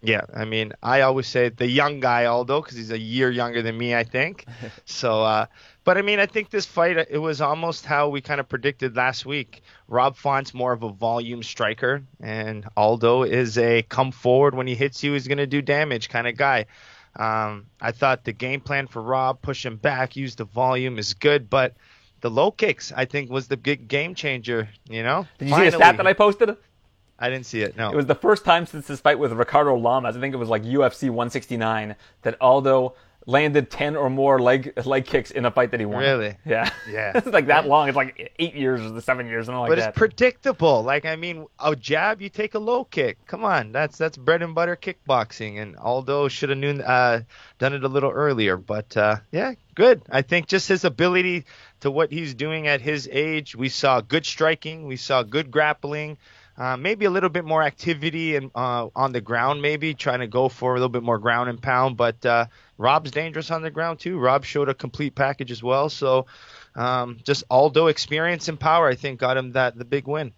Yeah, 0.00 0.22
I 0.32 0.44
mean, 0.44 0.72
I 0.80 1.00
always 1.00 1.26
say 1.26 1.48
the 1.48 1.66
young 1.66 1.98
guy 1.98 2.26
Aldo 2.26 2.62
because 2.62 2.76
he's 2.76 2.92
a 2.92 2.98
year 2.98 3.32
younger 3.32 3.62
than 3.62 3.76
me, 3.76 3.96
I 3.96 4.04
think. 4.04 4.44
so, 4.84 5.24
uh, 5.24 5.46
but 5.82 5.98
I 5.98 6.02
mean, 6.02 6.20
I 6.20 6.26
think 6.26 6.50
this 6.50 6.66
fight 6.66 6.96
it 6.96 7.18
was 7.18 7.40
almost 7.40 7.84
how 7.84 8.08
we 8.08 8.20
kind 8.20 8.38
of 8.38 8.48
predicted 8.48 8.94
last 8.94 9.26
week. 9.26 9.62
Rob 9.88 10.16
Font's 10.16 10.54
more 10.54 10.72
of 10.72 10.84
a 10.84 10.90
volume 10.90 11.42
striker, 11.42 12.02
and 12.20 12.64
Aldo 12.76 13.24
is 13.24 13.58
a 13.58 13.82
come 13.82 14.12
forward 14.12 14.54
when 14.54 14.68
he 14.68 14.76
hits 14.76 15.02
you, 15.02 15.14
he's 15.14 15.26
going 15.26 15.38
to 15.38 15.46
do 15.46 15.62
damage 15.62 16.08
kind 16.08 16.28
of 16.28 16.36
guy. 16.36 16.66
Um, 17.16 17.66
I 17.80 17.90
thought 17.90 18.22
the 18.22 18.32
game 18.32 18.60
plan 18.60 18.86
for 18.86 19.02
Rob, 19.02 19.42
push 19.42 19.66
him 19.66 19.76
back, 19.76 20.14
use 20.14 20.36
the 20.36 20.44
volume 20.44 20.98
is 20.98 21.14
good, 21.14 21.50
but 21.50 21.74
the 22.20 22.30
low 22.30 22.50
kicks 22.50 22.92
I 22.94 23.04
think 23.04 23.30
was 23.30 23.48
the 23.48 23.56
big 23.56 23.88
game 23.88 24.14
changer. 24.14 24.68
You 24.88 25.02
know, 25.02 25.26
Did 25.38 25.48
you 25.48 25.54
see 25.54 25.64
the 25.70 25.72
stat 25.72 25.96
that 25.96 26.06
I 26.06 26.12
posted? 26.12 26.56
I 27.18 27.30
didn't 27.30 27.46
see 27.46 27.62
it. 27.62 27.76
No. 27.76 27.90
It 27.90 27.96
was 27.96 28.06
the 28.06 28.14
first 28.14 28.44
time 28.44 28.64
since 28.64 28.86
this 28.86 29.00
fight 29.00 29.18
with 29.18 29.32
Ricardo 29.32 29.74
Lamas, 29.74 30.16
I 30.16 30.20
think 30.20 30.34
it 30.34 30.38
was 30.38 30.48
like 30.48 30.62
UFC 30.62 31.10
169, 31.10 31.96
that 32.22 32.36
Aldo 32.40 32.94
landed 33.28 33.70
10 33.70 33.94
or 33.94 34.08
more 34.08 34.40
leg 34.40 34.72
leg 34.86 35.04
kicks 35.04 35.30
in 35.30 35.44
a 35.44 35.50
fight 35.50 35.70
that 35.72 35.80
he 35.80 35.86
won. 35.86 36.00
Really? 36.00 36.36
Yeah. 36.46 36.70
Yeah. 36.90 37.12
it's 37.16 37.26
like 37.26 37.46
that 37.48 37.66
long. 37.66 37.88
It's 37.88 37.96
like 37.96 38.32
eight 38.38 38.54
years 38.54 38.80
or 38.80 39.00
seven 39.02 39.26
years, 39.26 39.46
something 39.46 39.60
like 39.60 39.68
but 39.68 39.78
that. 39.78 39.88
it's 39.90 39.98
predictable. 39.98 40.82
Like 40.82 41.04
I 41.04 41.16
mean, 41.16 41.46
a 41.58 41.76
jab, 41.76 42.22
you 42.22 42.30
take 42.30 42.54
a 42.54 42.58
low 42.58 42.84
kick. 42.84 43.18
Come 43.26 43.44
on, 43.44 43.70
that's 43.70 43.98
that's 43.98 44.16
bread 44.16 44.42
and 44.42 44.54
butter 44.54 44.76
kickboxing. 44.76 45.60
And 45.60 45.76
Aldo 45.76 46.28
should 46.28 46.48
have 46.48 46.58
known 46.58 46.80
uh, 46.80 47.22
done 47.58 47.74
it 47.74 47.84
a 47.84 47.88
little 47.88 48.10
earlier. 48.10 48.56
But 48.56 48.96
uh, 48.96 49.16
yeah, 49.30 49.54
good. 49.74 50.02
I 50.10 50.22
think 50.22 50.46
just 50.46 50.66
his 50.66 50.84
ability 50.84 51.44
to 51.80 51.90
what 51.90 52.10
he's 52.10 52.34
doing 52.34 52.66
at 52.66 52.80
his 52.80 53.08
age. 53.10 53.54
We 53.54 53.68
saw 53.68 54.00
good 54.00 54.26
striking. 54.26 54.86
We 54.86 54.96
saw 54.96 55.22
good 55.22 55.50
grappling. 55.50 56.18
Uh, 56.56 56.76
maybe 56.76 57.04
a 57.04 57.10
little 57.10 57.28
bit 57.28 57.44
more 57.44 57.62
activity 57.62 58.34
and 58.34 58.50
uh, 58.52 58.88
on 58.96 59.12
the 59.12 59.20
ground, 59.20 59.62
maybe 59.62 59.94
trying 59.94 60.18
to 60.18 60.26
go 60.26 60.48
for 60.48 60.72
a 60.72 60.74
little 60.74 60.88
bit 60.88 61.04
more 61.04 61.18
ground 61.18 61.48
and 61.48 61.62
pound. 61.62 61.96
But 61.96 62.26
uh, 62.26 62.46
Rob's 62.78 63.12
dangerous 63.12 63.52
on 63.52 63.62
the 63.62 63.70
ground 63.70 64.00
too. 64.00 64.18
Rob 64.18 64.44
showed 64.44 64.68
a 64.68 64.74
complete 64.74 65.14
package 65.14 65.52
as 65.52 65.62
well. 65.62 65.88
So 65.88 66.26
um, 66.74 67.18
just 67.22 67.44
Aldo 67.48 67.86
experience 67.86 68.48
and 68.48 68.58
power, 68.58 68.88
I 68.88 68.96
think, 68.96 69.20
got 69.20 69.36
him 69.36 69.52
that 69.52 69.78
the 69.78 69.84
big 69.84 70.08
win. 70.08 70.32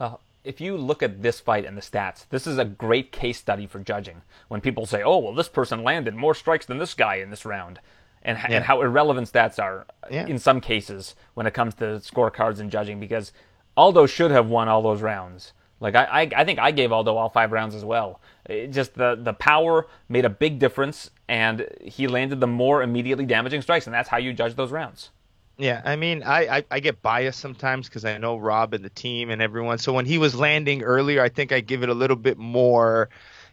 Well, 0.00 0.20
if 0.44 0.60
you 0.60 0.78
look 0.78 1.02
at 1.02 1.22
this 1.22 1.40
fight 1.40 1.66
and 1.66 1.76
the 1.76 1.82
stats, 1.82 2.26
this 2.30 2.46
is 2.46 2.56
a 2.56 2.64
great 2.64 3.12
case 3.12 3.38
study 3.38 3.66
for 3.66 3.80
judging. 3.80 4.22
When 4.48 4.60
people 4.62 4.86
say, 4.86 5.02
"Oh, 5.02 5.18
well, 5.18 5.34
this 5.34 5.48
person 5.48 5.82
landed 5.82 6.14
more 6.14 6.34
strikes 6.34 6.64
than 6.64 6.78
this 6.78 6.94
guy 6.94 7.16
in 7.16 7.30
this 7.30 7.44
round," 7.44 7.80
and, 8.26 8.36
Yeah. 8.38 8.56
and 8.56 8.64
how 8.64 8.82
irrelevant 8.82 9.32
stats 9.32 9.58
are 9.62 9.86
Yeah. 10.10 10.26
in 10.26 10.38
some 10.38 10.60
cases 10.60 11.14
when 11.34 11.46
it 11.46 11.54
comes 11.54 11.74
to 11.76 11.84
scorecards 12.00 12.60
and 12.60 12.70
judging, 12.70 13.00
because 13.00 13.32
Aldo 13.76 14.04
should 14.06 14.30
have 14.30 14.48
won 14.50 14.68
all 14.68 14.82
those 14.82 15.00
rounds. 15.00 15.52
Like 15.80 15.94
I, 15.94 16.04
I, 16.04 16.30
I 16.36 16.44
think 16.44 16.58
I 16.58 16.70
gave 16.70 16.90
Aldo 16.92 17.16
all 17.16 17.28
five 17.28 17.52
rounds 17.52 17.74
as 17.74 17.84
well. 17.84 18.20
It 18.46 18.68
just 18.68 18.94
the 18.94 19.18
the 19.20 19.34
power 19.34 19.86
made 20.08 20.24
a 20.24 20.30
big 20.30 20.58
difference, 20.58 21.10
and 21.28 21.66
he 21.82 22.06
landed 22.06 22.40
the 22.40 22.46
more 22.46 22.82
immediately 22.82 23.26
damaging 23.26 23.60
strikes, 23.62 23.86
and 23.86 23.92
that's 23.94 24.08
how 24.08 24.16
you 24.18 24.32
judge 24.32 24.54
those 24.54 24.70
rounds. 24.72 25.10
Yeah, 25.58 25.80
I 25.84 25.96
mean, 25.96 26.22
I, 26.22 26.58
I, 26.58 26.64
I 26.70 26.80
get 26.80 27.00
biased 27.02 27.40
sometimes 27.40 27.88
because 27.88 28.04
I 28.04 28.18
know 28.18 28.36
Rob 28.36 28.74
and 28.74 28.84
the 28.84 28.90
team 28.90 29.30
and 29.30 29.40
everyone. 29.40 29.78
So 29.78 29.92
when 29.92 30.04
he 30.04 30.18
was 30.18 30.34
landing 30.34 30.82
earlier, 30.82 31.22
I 31.22 31.30
think 31.30 31.50
I 31.50 31.60
give 31.60 31.82
it 31.82 31.88
a 31.88 31.94
little 31.94 32.16
bit 32.16 32.36
more, 32.36 33.08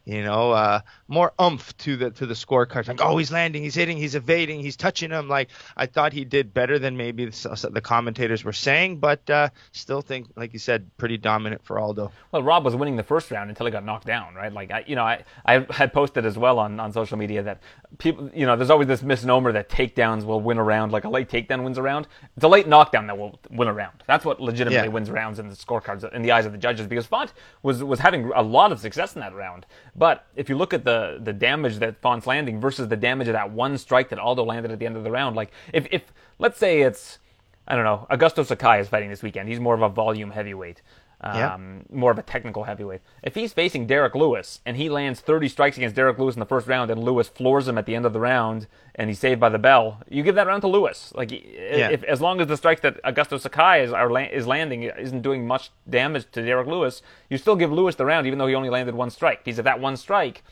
you 0.06 0.22
know, 0.24 0.52
uh, 0.52 0.82
more 1.08 1.34
umph 1.40 1.76
to 1.78 1.96
the 1.96 2.12
to 2.12 2.26
the 2.26 2.34
scorecard. 2.34 2.88
Like, 2.88 3.00
oh, 3.02 3.18
he's 3.18 3.32
landing, 3.32 3.64
he's 3.64 3.76
hitting, 3.76 3.98
he's 3.98 4.16
evading, 4.16 4.60
he's 4.60 4.76
touching 4.76 5.12
him. 5.12 5.30
Like 5.30 5.50
I 5.78 5.86
thought 5.86 6.12
he 6.12 6.26
did 6.26 6.54
better 6.54 6.78
than 6.78 6.98
maybe 6.98 7.26
the, 7.26 7.70
the 7.72 7.82
commentators 7.82 8.44
were 8.44 8.54
saying, 8.54 8.98
but 8.98 9.30
uh, 9.30 9.50
still 9.72 10.02
think, 10.02 10.28
like 10.36 10.52
you 10.54 10.60
said, 10.60 10.90
pretty 10.98 11.18
dominant 11.18 11.64
for 11.64 11.80
Aldo. 11.80 12.12
Well, 12.32 12.44
Rob 12.44 12.66
was 12.66 12.76
winning 12.76 12.96
the 12.98 13.04
first 13.04 13.32
round 13.32 13.50
until 13.50 13.66
he 13.66 13.72
got 13.72 13.86
knocked 13.86 14.06
down, 14.06 14.36
right? 14.36 14.52
Like, 14.52 14.72
I, 14.72 14.84
you 14.88 14.96
know, 14.96 15.04
I, 15.04 15.24
I 15.46 15.66
had 15.70 15.94
posted 15.94 16.26
as 16.26 16.38
well 16.38 16.60
on, 16.60 16.80
on 16.80 16.92
social 16.92 17.18
media 17.18 17.44
that 17.44 17.62
people, 17.98 18.30
you 18.34 18.46
know, 18.46 18.56
there's 18.56 18.70
always 18.70 18.88
this 18.88 19.04
misnomer 19.04 19.52
that 19.54 19.70
takedowns 19.70 20.26
will 20.26 20.42
win 20.42 20.58
a 20.58 20.64
round, 20.64 20.92
like 20.92 21.06
a 21.06 21.10
late 21.10 21.30
takedown 21.30 21.64
wins 21.64 21.78
a 21.78 21.82
round. 21.82 22.08
It's 22.36 22.44
a 22.44 22.48
late 22.48 22.68
knockdown 22.68 23.08
that 23.08 23.18
will 23.18 23.40
win 23.52 23.68
a 23.68 23.74
round. 23.74 24.04
That's 24.08 24.26
what 24.26 24.42
legitimately 24.42 24.88
Yeah. 24.88 24.94
wins 24.94 25.10
rounds 25.10 25.40
in 25.40 25.48
the 25.50 25.56
scorecards, 25.56 26.12
in 26.14 26.22
the 26.22 26.32
eyes 26.32 26.46
of 26.46 26.52
the 26.52 26.58
judges, 26.58 26.88
because 26.88 27.06
Font 27.06 27.34
was, 27.62 27.84
was 27.84 28.00
having 28.00 28.32
a 28.36 28.42
lot 28.42 28.72
of 28.72 28.80
success 28.80 29.16
in 29.16 29.22
that 29.22 29.34
round. 29.34 29.66
But 29.96 30.26
if 30.36 30.50
you 30.50 30.58
look 30.58 30.74
at 30.74 30.86
the, 30.86 31.20
the 31.22 31.34
damage 31.34 31.78
that 31.78 32.02
Font's 32.02 32.26
landing 32.26 32.60
versus 32.60 32.88
the 32.88 32.98
damage 32.98 33.28
of 33.28 33.34
that 33.34 33.52
one 33.52 33.78
strike 33.78 34.10
that 34.10 34.20
Aldo 34.20 34.44
landed 34.44 34.72
at 34.72 34.80
the 34.80 34.86
end 34.86 34.98
of 34.98 35.04
the 35.04 35.12
round, 35.12 35.36
like, 35.36 35.52
if, 35.72 35.88
if 35.92 36.12
let's 36.40 36.58
say 36.58 36.82
it's, 36.82 37.20
I 37.68 37.76
don't 37.76 37.86
know, 37.86 38.08
Augusto 38.10 38.46
Sakai 38.46 38.80
is 38.80 38.88
fighting 38.88 39.10
this 39.10 39.22
weekend. 39.22 39.50
He's 39.50 39.60
more 39.60 39.76
of 39.76 39.82
a 39.82 39.90
volume 39.90 40.32
heavyweight 40.32 40.82
Yeah. 41.24 41.54
um, 41.54 41.86
more 41.90 42.12
of 42.12 42.20
a 42.20 42.22
technical 42.22 42.66
heavyweight. 42.66 43.02
If 43.22 43.36
he's 43.36 43.54
facing 43.54 43.88
Derrick 43.88 44.14
Lewis 44.14 44.60
and 44.66 44.76
he 44.76 44.90
lands 44.90 45.22
30 45.22 45.48
strikes 45.48 45.78
against 45.78 45.96
Derrick 45.96 46.20
Lewis 46.20 46.36
in 46.36 46.40
the 46.40 46.46
first 46.46 46.68
round 46.68 46.92
and 46.92 47.02
Lewis 47.02 47.30
floors 47.30 47.68
him 47.68 47.78
at 47.78 47.86
the 47.86 47.96
end 47.96 48.06
of 48.06 48.12
the 48.12 48.20
round 48.20 48.68
and 48.96 49.10
he's 49.10 49.20
saved 49.20 49.40
by 49.40 49.50
the 49.50 49.58
bell, 49.58 50.02
you 50.10 50.22
give 50.22 50.36
that 50.36 50.48
round 50.48 50.62
to 50.62 50.68
Lewis. 50.68 51.14
Like, 51.16 51.32
if 51.32 52.04
as 52.04 52.20
long 52.20 52.42
as 52.42 52.48
the 52.48 52.58
strikes 52.58 52.82
that 52.82 53.02
Augusto 53.04 53.40
Sakai 53.40 53.84
is, 53.84 53.94
are 53.94 54.20
is 54.22 54.46
landing 54.48 54.84
isn't 54.84 55.22
doing 55.22 55.48
much 55.48 55.72
damage 55.90 56.30
to 56.32 56.42
Derrick 56.44 56.68
Lewis, 56.68 57.02
you 57.30 57.38
still 57.38 57.56
give 57.56 57.72
Lewis 57.72 57.96
the 57.96 58.06
round 58.06 58.28
even 58.28 58.38
though 58.38 58.48
he 58.48 58.56
only 58.56 58.70
landed 58.70 58.94
one 58.96 59.10
strike. 59.10 59.46
Because 59.46 59.60
if 59.60 59.66
that 59.66 59.80
one 59.80 59.96
strike 59.96 60.44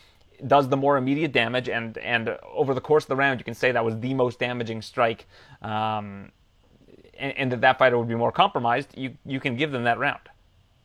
does 0.48 0.70
the 0.70 0.78
more 0.78 0.98
immediate 0.98 1.32
damage 1.34 1.70
and 1.70 1.98
and 2.00 2.38
over 2.51 2.74
the 2.74 2.82
course 2.82 3.04
of 3.04 3.10
the 3.10 3.16
round 3.16 3.40
you 3.40 3.44
can 3.44 3.54
say 3.54 3.72
that 3.72 3.86
was 3.86 4.00
the 4.00 4.12
most 4.16 4.40
damaging 4.40 4.82
strike 4.82 5.28
um, 5.62 6.32
and, 7.22 7.38
and 7.38 7.51
that 7.51 7.62
that 7.62 7.78
fighter 7.78 7.98
would 7.98 8.08
be 8.08 8.16
more 8.16 8.32
compromised, 8.32 8.98
you 8.98 9.16
you 9.25 9.40
can 9.40 9.56
give 9.56 9.72
them 9.72 9.84
that 9.84 10.00
round. 10.00 10.22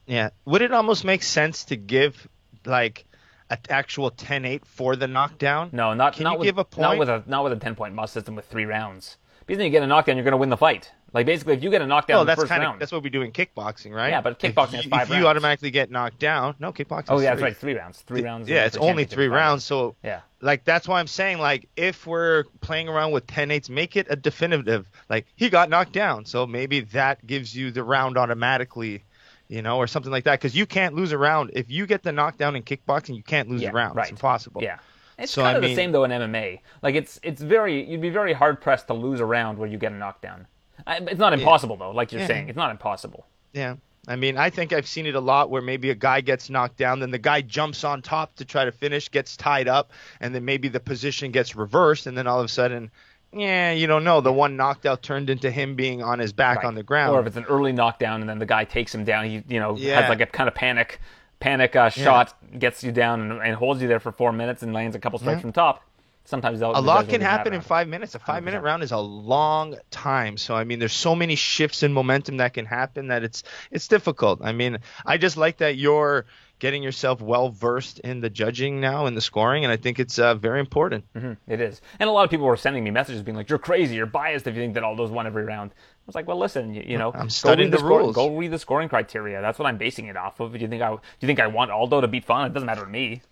Yeah. 0.07 0.31
Would 0.45 0.63
it 0.63 0.73
almost 0.73 1.05
make 1.05 1.23
sense 1.23 1.65
to 1.67 1.77
give 1.77 2.29
like 2.65 3.05
an 3.51 3.59
actual 3.69 4.11
10-8 4.11 4.65
for 4.65 4.97
the 4.97 5.07
knockdown? 5.09 5.71
No, 5.73 5.95
not 5.95 6.15
Can 6.15 6.25
not 6.25 6.39
with 6.39 6.47
give 6.47 6.59
a 6.59 6.65
point? 6.65 6.83
not 6.83 6.99
with 6.99 7.09
a 7.09 7.23
not 7.27 7.45
with 7.45 7.53
a 7.53 7.57
ten 7.57 7.75
point 7.75 7.95
must 7.95 8.13
system 8.13 8.35
with 8.35 8.47
three 8.47 8.65
rounds. 8.65 9.17
Because 9.47 9.59
then 9.59 9.67
you 9.67 9.71
get 9.71 9.83
a 9.85 9.87
knockdown, 9.87 10.17
you're 10.17 10.25
going 10.25 10.33
to 10.33 10.39
win 10.39 10.49
the 10.51 10.57
fight. 10.57 10.91
Like 11.13 11.25
basically, 11.25 11.55
if 11.55 11.63
you 11.63 11.71
get 11.71 11.81
a 11.81 11.87
knockdown 11.87 12.17
Oh, 12.19 12.21
in 12.23 12.27
the 12.27 12.31
that's 12.33 12.41
first 12.41 12.49
kind 12.51 12.63
of 12.65 12.69
round, 12.71 12.81
that's 12.81 12.91
what 12.91 13.03
we 13.05 13.11
do 13.11 13.23
in 13.23 13.31
kickboxing, 13.31 13.93
right? 13.95 14.11
Yeah, 14.11 14.21
but 14.21 14.33
If 14.33 14.55
kickboxing 14.55 14.73
you- 14.73 14.77
has 14.79 14.87
five 14.87 15.11
If 15.11 15.17
you 15.17 15.27
automatically 15.29 15.71
get 15.71 15.89
knocked 15.91 16.19
down, 16.19 16.57
no 16.59 16.73
kickboxing. 16.73 17.05
oh 17.09 17.21
yeah, 17.21 17.31
that's 17.31 17.43
right, 17.43 17.57
three 17.57 17.75
rounds, 17.75 18.01
three 18.03 18.23
rounds. 18.23 18.49
Yeah, 18.49 18.65
it's 18.67 18.77
only 18.77 19.05
three 19.05 19.29
rounds, 19.29 19.63
so 19.65 19.95
Yeah. 20.03 20.21
like 20.41 20.65
that's 20.65 20.89
why 20.89 20.99
I'm 20.99 21.07
saying 21.07 21.39
like 21.39 21.69
if 21.77 22.07
we're 22.09 22.45
playing 22.61 22.89
around 22.89 23.13
with 23.13 23.27
10-8s, 23.29 23.71
make 23.71 23.97
it 23.97 24.09
a 24.11 24.17
definitive. 24.17 24.91
Like 25.09 25.27
he 25.37 25.49
got 25.49 25.71
knocked 25.71 25.93
down, 25.93 26.25
so 26.27 26.45
maybe 26.47 26.81
that 26.81 27.25
gives 27.25 27.55
you 27.57 27.71
the 27.71 27.85
round 27.85 28.19
automatically. 28.19 29.05
You 29.49 29.63
know, 29.63 29.77
or 29.79 29.87
something 29.87 30.13
like 30.13 30.25
that. 30.25 30.33
Because 30.41 30.55
you 30.57 30.67
can't 30.67 30.95
lose 30.95 31.13
a 31.13 31.19
round 31.19 31.51
if 31.55 31.71
you 31.71 31.87
get 31.87 32.03
the 32.03 32.13
knockdown 32.13 32.57
in 32.57 32.63
kickboxing. 32.63 33.17
You 33.17 33.23
can't 33.23 33.49
lose 33.49 33.63
Yeah, 33.63 33.71
a 33.71 33.73
round. 33.73 33.97
right. 33.97 34.05
It's 34.05 34.11
impossible. 34.13 34.63
Yeah. 34.63 34.79
It's 35.19 35.33
So, 35.33 35.43
kind 35.43 35.55
I 35.55 35.59
of 35.59 35.63
the 35.63 35.75
same 35.75 35.93
though 35.93 36.05
in 36.05 36.11
MMA. 36.11 36.61
Like 36.83 36.95
it's 36.95 37.19
it's 37.23 37.41
very 37.41 37.89
you'd 37.89 38.01
be 38.03 38.11
very 38.11 38.33
hard 38.33 38.61
pressed 38.61 38.87
to 38.89 38.95
lose 38.95 39.21
a 39.21 39.25
round 39.25 39.59
where 39.59 39.69
you 39.69 39.79
get 39.79 39.93
a 39.93 39.97
knockdown. 39.97 40.47
I, 40.87 40.99
it's 40.99 41.19
not 41.19 41.33
impossible 41.33 41.77
though, 41.77 41.91
like 41.91 42.13
you're 42.13 42.21
Yeah. 42.21 42.27
saying. 42.27 42.49
It's 42.49 42.57
not 42.57 42.71
impossible. 42.71 43.27
Yeah. 43.53 43.77
I 44.09 44.15
mean, 44.15 44.37
I 44.39 44.51
think 44.51 44.73
I've 44.73 44.87
seen 44.87 45.07
it 45.07 45.17
a 45.17 45.21
lot 45.21 45.51
where 45.51 45.63
maybe 45.63 45.91
a 45.91 45.95
guy 45.97 46.21
gets 46.21 46.49
knocked 46.49 46.77
down, 46.77 47.01
then 47.01 47.11
the 47.11 47.19
guy 47.19 47.41
jumps 47.41 47.83
on 47.83 48.03
top 48.03 48.37
to 48.37 48.45
try 48.45 48.65
to 48.65 48.71
finish, 48.71 49.11
gets 49.11 49.37
tied 49.37 49.67
up, 49.67 49.91
and 50.21 50.33
then 50.33 50.45
maybe 50.45 50.69
the 50.69 50.79
position 50.79 51.33
gets 51.33 51.57
reversed, 51.57 52.07
and 52.07 52.17
then 52.17 52.29
all 52.29 52.39
of 52.39 52.45
a 52.45 52.49
sudden, 52.49 52.93
yeah, 53.33 53.73
you 53.73 53.87
don't 53.87 54.05
know. 54.05 54.21
The 54.21 54.33
one 54.33 54.57
knocked 54.57 54.87
out 54.87 55.03
turned 55.03 55.29
into 55.31 55.51
him 55.51 55.75
being 55.75 56.03
on 56.03 56.19
his 56.19 56.33
back 56.33 56.59
Right. 56.59 56.67
on 56.67 56.75
the 56.75 56.83
ground. 56.83 57.15
Or 57.17 57.21
if 57.21 57.27
it's 57.27 57.37
an 57.37 57.45
early 57.45 57.73
knockdown 57.73 58.21
and 58.21 58.29
then 58.31 58.39
the 58.39 58.47
guy 58.47 58.65
takes 58.65 58.95
him 58.95 59.05
down, 59.05 59.27
he 59.27 59.43
you 59.49 59.61
know 59.61 59.77
Yeah. 59.77 60.01
has 60.01 60.09
like 60.09 60.21
a 60.21 60.27
kind 60.27 60.49
of 60.49 60.55
panic 60.55 61.01
panic 61.39 61.77
uh, 61.77 61.91
shot, 61.91 62.35
gets 62.59 62.83
you 62.83 62.93
down 62.93 63.21
and, 63.31 63.43
and 63.43 63.55
holds 63.55 63.83
you 63.83 63.89
there 63.89 64.01
for 64.01 64.11
four 64.11 64.33
minutes 64.33 64.63
and 64.63 64.73
lands 64.73 64.97
a 64.97 64.99
couple 64.99 65.19
strikes 65.19 65.43
from 65.43 65.53
top. 65.53 65.83
Sometimes 66.25 66.61
a 66.61 66.69
lot 66.69 67.09
can 67.09 67.21
happen 67.21 67.53
in 67.53 67.61
five 67.61 67.87
minutes. 67.87 68.17
A 68.17 68.19
five 68.19 68.43
minute 68.43 68.61
round 68.63 68.83
is 68.83 68.91
a 68.91 68.99
long 68.99 69.77
time. 69.93 70.37
So 70.37 70.57
I 70.57 70.65
mean, 70.65 70.81
there's 70.81 70.93
so 70.93 71.15
many 71.15 71.37
shifts 71.37 71.85
in 71.85 71.93
momentum 71.93 72.39
that 72.39 72.53
can 72.55 72.65
happen 72.67 73.09
that 73.09 73.23
it's 73.23 73.45
it's 73.71 73.87
difficult. 73.87 74.41
I 74.43 74.51
mean, 74.53 74.79
I 75.05 75.19
just 75.19 75.37
like 75.37 75.59
that 75.59 75.77
you're 75.77 76.27
getting 76.59 76.83
yourself 76.83 77.21
well 77.21 77.49
versed 77.51 77.99
in 78.01 78.21
the 78.21 78.31
judging 78.31 78.81
now 78.81 79.07
and 79.07 79.17
the 79.17 79.21
scoring, 79.21 79.65
and 79.65 79.73
I 79.73 79.77
think 79.77 79.99
it's 80.01 80.19
uh, 80.19 80.35
very 80.35 80.61
important. 80.61 81.05
It 81.47 81.61
is. 81.61 81.81
And 81.99 82.09
a 82.09 82.13
lot 82.13 82.25
of 82.25 82.31
people 82.31 82.47
were 82.47 82.57
sending 82.57 82.83
me 82.85 82.91
messages 82.91 83.23
being 83.23 83.37
like, 83.37 83.49
"You're 83.49 83.59
crazy. 83.59 83.97
You're 83.97 84.07
biased 84.07 84.47
if 84.47 84.55
you 84.55 84.61
think 84.63 84.75
that 84.75 84.83
all 84.85 84.97
those 84.97 85.11
won 85.11 85.27
every 85.27 85.45
round." 85.45 85.71
I 85.73 86.03
was 86.07 86.15
like, 86.15 86.27
"Well, 86.29 86.39
listen. 86.39 86.75
You, 86.75 86.83
you 86.87 86.99
know, 86.99 87.13
I'm 87.13 87.31
studying 87.31 87.71
the 87.71 87.79
score- 87.79 87.99
rules. 87.99 88.15
Go 88.15 88.37
read 88.37 88.51
the 88.53 88.59
scoring 88.59 88.89
criteria. 88.89 89.41
That's 89.41 89.59
what 89.59 89.67
I'm 89.67 89.77
basing 89.79 90.07
it 90.07 90.17
off 90.17 90.41
of. 90.41 90.53
Do 90.53 90.59
you 90.59 90.69
think 90.69 90.83
I? 90.83 90.91
Do 90.91 91.01
you 91.21 91.27
think 91.27 91.41
I 91.41 91.47
want 91.49 91.71
Aldo 91.71 92.01
to 92.01 92.09
beat 92.09 92.25
Font? 92.25 92.51
It 92.51 92.55
doesn't 92.55 92.67
matter 92.67 92.85
to 92.85 92.91
me. 92.91 93.23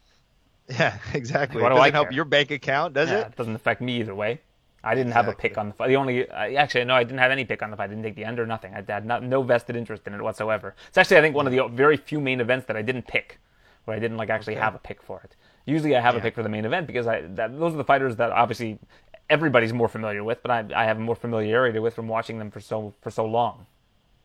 Yeah, 0.66 0.96
exactly. 1.12 1.60
What 1.60 1.72
it 1.72 1.74
do 1.74 1.78
I 1.78 1.88
doesn't 1.88 1.94
help 1.94 2.06
care? 2.08 2.14
your 2.14 2.24
bank 2.24 2.50
account, 2.50 2.94
does 2.94 3.10
Yeah, 3.10 3.18
it? 3.18 3.26
it 3.26 3.36
doesn't 3.36 3.54
affect 3.54 3.82
me 3.82 4.00
either 4.00 4.14
way. 4.14 4.40
I 4.84 4.94
didn't 4.94 5.12
have 5.12 5.28
a 5.28 5.32
pick 5.32 5.56
on 5.56 5.68
the 5.68 5.74
fight. 5.74 5.88
The 5.88 5.96
only 5.96 6.30
I 6.30 6.54
actually 6.54 6.84
no, 6.84 6.94
I 6.94 7.04
didn't 7.04 7.18
have 7.18 7.30
any 7.30 7.44
pick 7.44 7.62
on 7.62 7.70
the 7.70 7.76
fight. 7.76 7.84
I 7.84 7.88
didn't 7.88 8.02
take 8.02 8.16
the 8.16 8.24
under, 8.24 8.46
nothing. 8.46 8.74
I 8.74 8.84
had 8.86 9.06
not, 9.06 9.22
no 9.22 9.42
vested 9.42 9.76
interest 9.76 10.06
in 10.06 10.14
it 10.14 10.22
whatsoever. 10.22 10.74
It's 10.88 10.98
actually 10.98 11.16
I 11.16 11.20
think 11.22 11.34
one 11.34 11.46
of 11.46 11.52
the 11.52 11.66
very 11.68 11.96
few 11.96 12.20
main 12.20 12.40
events 12.40 12.66
that 12.66 12.76
I 12.76 12.82
didn't 12.82 13.06
pick, 13.06 13.38
where 13.84 13.96
I 13.96 14.00
didn't 14.00 14.16
like 14.16 14.30
actually 14.30 14.56
have 14.56 14.74
a 14.74 14.78
pick 14.78 15.02
for 15.02 15.20
it. 15.24 15.36
Usually 15.64 15.96
I 15.96 16.00
have 16.00 16.14
a 16.14 16.20
pick 16.20 16.34
for 16.34 16.42
the 16.42 16.48
main 16.48 16.64
event 16.64 16.86
because 16.86 17.06
I 17.06 17.22
that, 17.22 17.58
those 17.58 17.72
are 17.74 17.78
the 17.78 17.84
fighters 17.84 18.16
that 18.16 18.30
obviously 18.30 18.78
everybody's 19.30 19.72
more 19.72 19.88
familiar 19.88 20.22
with, 20.22 20.42
but 20.42 20.50
I, 20.50 20.82
I 20.82 20.84
have 20.84 20.98
more 20.98 21.16
familiarity 21.16 21.78
with 21.78 21.94
from 21.94 22.08
watching 22.08 22.38
them 22.38 22.50
for 22.50 22.60
so 22.60 22.92
for 23.00 23.10
so 23.10 23.24
long. 23.24 23.66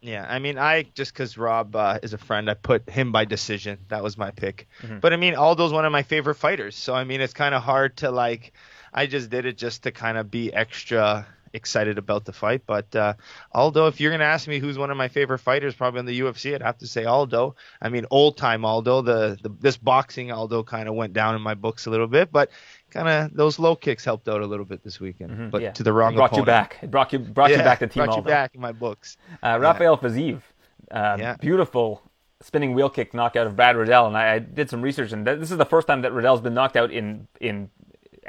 Yeah, 0.02 0.26
I 0.30 0.40
mean, 0.40 0.58
I 0.58 0.84
just 0.94 1.14
because 1.14 1.38
Rob 1.38 1.76
uh, 1.76 2.00
is 2.02 2.14
a 2.14 2.18
friend, 2.18 2.50
I 2.50 2.54
put 2.54 2.90
him 2.90 3.12
by 3.12 3.26
decision. 3.26 3.80
That 3.90 4.02
was 4.02 4.18
my 4.18 4.32
pick. 4.32 4.68
Mm-hmm. 4.82 5.00
But 5.00 5.12
I 5.12 5.18
mean, 5.18 5.36
Aldo's 5.36 5.74
one 5.74 5.86
of 5.86 5.92
my 5.92 6.04
favorite 6.04 6.36
fighters, 6.36 6.76
so 6.76 6.94
I 6.94 7.04
mean, 7.04 7.22
it's 7.22 7.34
kind 7.34 7.54
of 7.56 7.64
hard 7.64 7.98
to 7.98 8.12
like. 8.12 8.54
I 8.94 9.06
just 9.08 9.30
did 9.30 9.46
it 9.46 9.58
just 9.58 9.84
to 9.84 9.92
kind 9.92 10.18
of 10.18 10.30
be 10.32 10.54
extra 10.54 11.26
excited 11.52 11.98
about 11.98 12.26
the 12.26 12.32
fight. 12.34 12.62
But 12.68 12.96
uh, 12.96 13.14
Aldo, 13.54 13.88
if 13.88 14.00
you're 14.00 14.12
gonna 14.12 14.24
ask 14.24 14.48
me 14.48 14.60
who's 14.60 14.78
one 14.78 14.92
of 14.92 14.98
my 14.98 15.08
favorite 15.08 15.40
fighters, 15.40 15.74
probably 15.74 16.02
in 16.02 16.06
the 16.06 16.20
UFC, 16.20 16.54
I'd 16.54 16.62
have 16.62 16.78
to 16.80 16.88
say 16.88 17.06
Aldo. 17.06 17.56
I 17.82 17.90
mean, 17.90 18.06
old 18.12 18.38
time 18.38 18.64
Aldo. 18.66 19.02
The, 19.02 19.38
the 19.42 19.50
this 19.60 19.76
boxing 19.76 20.32
Aldo 20.32 20.62
kind 20.64 20.88
of 20.88 20.94
went 20.94 21.14
down 21.14 21.36
in 21.36 21.42
my 21.42 21.56
books 21.56 21.88
a 21.88 21.90
little 21.90 22.06
bit, 22.08 22.32
but 22.32 22.52
kind 22.92 23.08
of 23.08 23.34
those 23.36 23.58
low 23.58 23.76
kicks 23.76 24.06
helped 24.06 24.30
out 24.30 24.42
a 24.42 24.46
little 24.46 24.66
bit 24.66 24.84
this 24.84 25.00
weekend. 25.00 25.50
But 25.52 25.58
Mm-hmm. 25.60 25.64
Yeah. 25.66 25.72
to 25.72 25.84
the 25.84 25.92
wrong 25.94 26.14
it 26.14 26.18
brought 26.18 26.38
you 26.38 26.46
back. 26.46 26.78
It 26.84 26.92
brought 26.92 27.12
you 27.14 27.20
brought 27.20 27.50
you 27.50 27.58
back 27.58 27.80
to 27.80 27.88
Team 27.88 28.06
brought 28.06 28.18
you 28.18 28.22
back 28.24 28.54
in 28.54 28.62
my 28.62 28.72
books. 28.72 29.18
Uh, 29.42 29.58
Rafael 29.60 29.98
Fiziev, 29.98 30.42
uh, 30.92 31.18
Yeah. 31.20 31.36
beautiful 31.38 32.04
spinning 32.42 32.74
wheel 32.74 32.90
kick 32.90 33.14
knockout 33.14 33.48
of 33.48 33.56
Brad 33.56 33.76
Riddell, 33.76 34.06
and 34.08 34.16
I, 34.16 34.36
I 34.36 34.40
did 34.40 34.70
some 34.70 34.82
research, 34.82 35.12
and 35.12 35.26
th- 35.26 35.40
this 35.40 35.52
is 35.52 35.58
the 35.58 35.66
first 35.66 35.88
time 35.88 36.04
that 36.04 36.14
Riddell's 36.14 36.40
been 36.42 36.54
knocked 36.54 36.78
out 36.78 36.92
in 36.92 37.28
in 37.42 37.70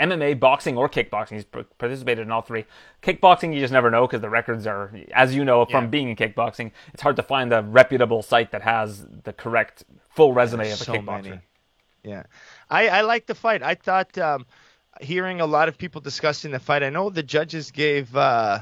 MMA, 0.01 0.39
boxing, 0.41 0.77
or 0.79 0.89
kickboxing. 0.89 1.33
He's 1.35 1.45
participated 1.45 2.27
in 2.27 2.33
all 2.33 2.43
three. 2.43 2.65
Kickboxing, 3.03 3.53
you 3.55 3.61
just 3.61 3.73
never 3.73 3.91
know 3.91 4.07
because 4.07 4.21
the 4.21 4.31
records 4.31 4.67
are, 4.67 4.93
as 5.13 5.35
you 5.35 5.45
know 5.45 5.65
from 5.67 5.85
Yeah. 5.85 5.91
being 5.91 6.09
in 6.09 6.17
kickboxing, 6.17 6.73
it's 6.95 7.03
hard 7.03 7.17
to 7.17 7.23
find 7.23 7.53
a 7.53 7.63
reputable 7.63 8.23
site 8.23 8.51
that 8.53 8.63
has 8.63 9.07
the 9.25 9.33
correct 9.33 9.85
full 10.09 10.33
resume 10.33 10.67
of 10.73 10.81
a 10.81 10.85
so 10.85 10.93
kickboxer. 10.95 11.23
many. 11.25 11.41
Yeah, 12.03 12.23
I 12.71 12.89
I 12.89 13.01
like 13.03 13.27
the 13.27 13.35
fight. 13.35 13.63
I 13.63 13.75
thought 13.75 14.17
um, 14.17 14.47
hearing 15.01 15.41
a 15.41 15.47
lot 15.47 15.69
of 15.69 15.77
people 15.77 16.01
discussing 16.01 16.51
the 16.51 16.59
fight. 16.59 16.83
I 16.83 16.89
know 16.91 17.11
the 17.11 17.23
judges 17.23 17.71
gave 17.71 18.17
uh, 18.17 18.61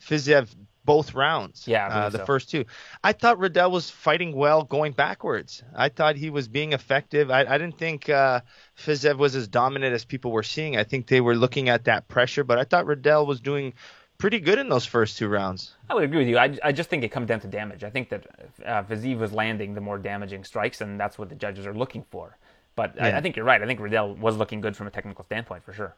Fiziev 0.00 0.48
both 0.90 1.14
rounds. 1.14 1.68
Yeah, 1.68 1.86
uh, 1.86 2.08
the 2.08 2.18
so. 2.18 2.24
first 2.24 2.50
two. 2.50 2.64
I 3.04 3.12
thought 3.12 3.38
Riddell 3.38 3.70
was 3.70 3.88
fighting 3.88 4.34
well 4.34 4.64
going 4.64 4.90
backwards. 4.90 5.62
I 5.74 5.88
thought 5.88 6.16
he 6.16 6.30
was 6.30 6.48
being 6.48 6.72
effective. 6.72 7.30
I, 7.30 7.42
I 7.42 7.58
didn't 7.58 7.78
think 7.78 8.08
uh, 8.08 8.40
Fiziev 8.76 9.16
was 9.16 9.36
as 9.36 9.46
dominant 9.46 9.94
as 9.94 10.04
people 10.04 10.32
were 10.32 10.42
seeing. 10.42 10.76
I 10.76 10.82
think 10.82 11.06
they 11.06 11.20
were 11.20 11.36
looking 11.36 11.68
at 11.68 11.84
that 11.84 12.08
pressure, 12.08 12.42
but 12.42 12.58
I 12.58 12.64
thought 12.64 12.86
Riddell 12.86 13.24
was 13.24 13.40
doing 13.40 13.72
pretty 14.18 14.40
good 14.40 14.58
in 14.58 14.68
those 14.68 14.84
first 14.84 15.16
two 15.16 15.28
rounds. 15.28 15.74
I 15.88 15.94
would 15.94 16.02
agree 16.02 16.18
with 16.18 16.28
you. 16.28 16.38
I, 16.38 16.58
I 16.64 16.72
just 16.72 16.90
think 16.90 17.04
it 17.04 17.10
comes 17.10 17.28
down 17.28 17.38
to 17.40 17.48
damage. 17.48 17.84
I 17.84 17.90
think 17.90 18.08
that 18.08 18.26
uh, 18.66 18.82
was 19.16 19.32
landing 19.32 19.74
the 19.74 19.80
more 19.80 19.96
damaging 19.98 20.42
strikes, 20.42 20.80
and 20.80 20.98
that's 20.98 21.18
what 21.18 21.28
the 21.28 21.36
judges 21.36 21.66
are 21.66 21.74
looking 21.74 22.04
for. 22.10 22.36
But 22.74 23.00
I, 23.00 23.18
I 23.18 23.20
think 23.20 23.36
you're 23.36 23.44
right. 23.44 23.62
I 23.62 23.66
think 23.66 23.78
Riddell 23.78 24.16
was 24.16 24.36
looking 24.36 24.60
good 24.60 24.76
from 24.76 24.88
a 24.88 24.90
technical 24.90 25.24
standpoint 25.24 25.62
for 25.62 25.72
sure. 25.72 25.94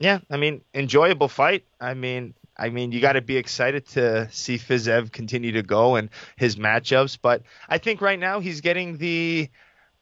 Yeah, 0.00 0.20
I 0.30 0.38
mean, 0.38 0.62
enjoyable 0.74 1.28
fight. 1.28 1.64
I 1.78 1.92
mean, 1.92 2.32
I 2.56 2.70
mean, 2.70 2.90
you 2.90 3.00
got 3.00 3.12
to 3.12 3.20
be 3.20 3.36
excited 3.36 3.86
to 3.88 4.30
see 4.32 4.56
Fiziev 4.56 5.12
continue 5.12 5.52
to 5.52 5.62
go 5.62 5.96
and 5.96 6.08
his 6.36 6.56
matchups. 6.56 7.18
But 7.20 7.42
I 7.68 7.78
think 7.78 8.00
right 8.00 8.18
now 8.18 8.40
he's 8.40 8.62
getting 8.62 8.96
the, 8.96 9.50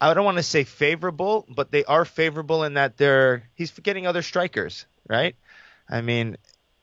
I 0.01 0.15
don't 0.15 0.25
want 0.25 0.37
to 0.39 0.43
say 0.45 0.63
favorable, 0.63 1.47
but 1.49 1.73
they 1.73 1.85
are 1.85 2.05
favorable 2.05 2.63
in 2.63 2.75
that 2.75 2.97
they're 2.97 3.49
he's 3.55 3.73
getting 3.73 4.07
other 4.07 4.23
strikers, 4.23 4.87
right? 5.09 5.35
I 5.91 6.01
mean, 6.01 6.37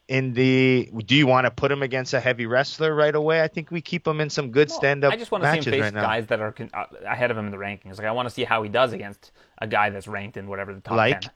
in 0.09 0.33
the, 0.33 0.89
do 1.05 1.15
you 1.15 1.25
want 1.25 1.45
to 1.45 1.51
put 1.51 1.71
him 1.71 1.83
against 1.83 2.13
a 2.13 2.19
heavy 2.19 2.45
wrestler 2.45 2.93
right 2.93 3.15
away? 3.15 3.41
I 3.41 3.47
think 3.47 3.71
we 3.71 3.79
keep 3.81 4.05
him 4.05 4.19
in 4.19 4.29
some 4.29 4.51
good 4.51 4.69
stand-up 4.69 5.13
I 5.13 5.17
just 5.17 5.31
want 5.31 5.45
to 5.45 5.51
see 5.51 5.57
him 5.57 5.63
face 5.63 5.81
right 5.81 5.93
guys 5.93 6.27
that 6.27 6.41
are 6.41 6.53
uh, 6.73 6.85
ahead 7.05 7.31
of 7.31 7.37
him 7.37 7.45
in 7.45 7.51
the 7.51 7.57
rankings. 7.57 7.97
Like 7.97 8.07
I 8.07 8.11
want 8.11 8.27
to 8.27 8.33
see 8.33 8.43
how 8.43 8.61
he 8.63 8.69
does 8.69 8.91
against 8.91 9.31
a 9.57 9.67
guy 9.67 9.89
that's 9.89 10.07
ranked 10.07 10.35
in 10.35 10.47
whatever 10.47 10.73
the 10.73 10.81
top 10.81 10.97
Like? 10.97 11.21
ten. 11.21 11.31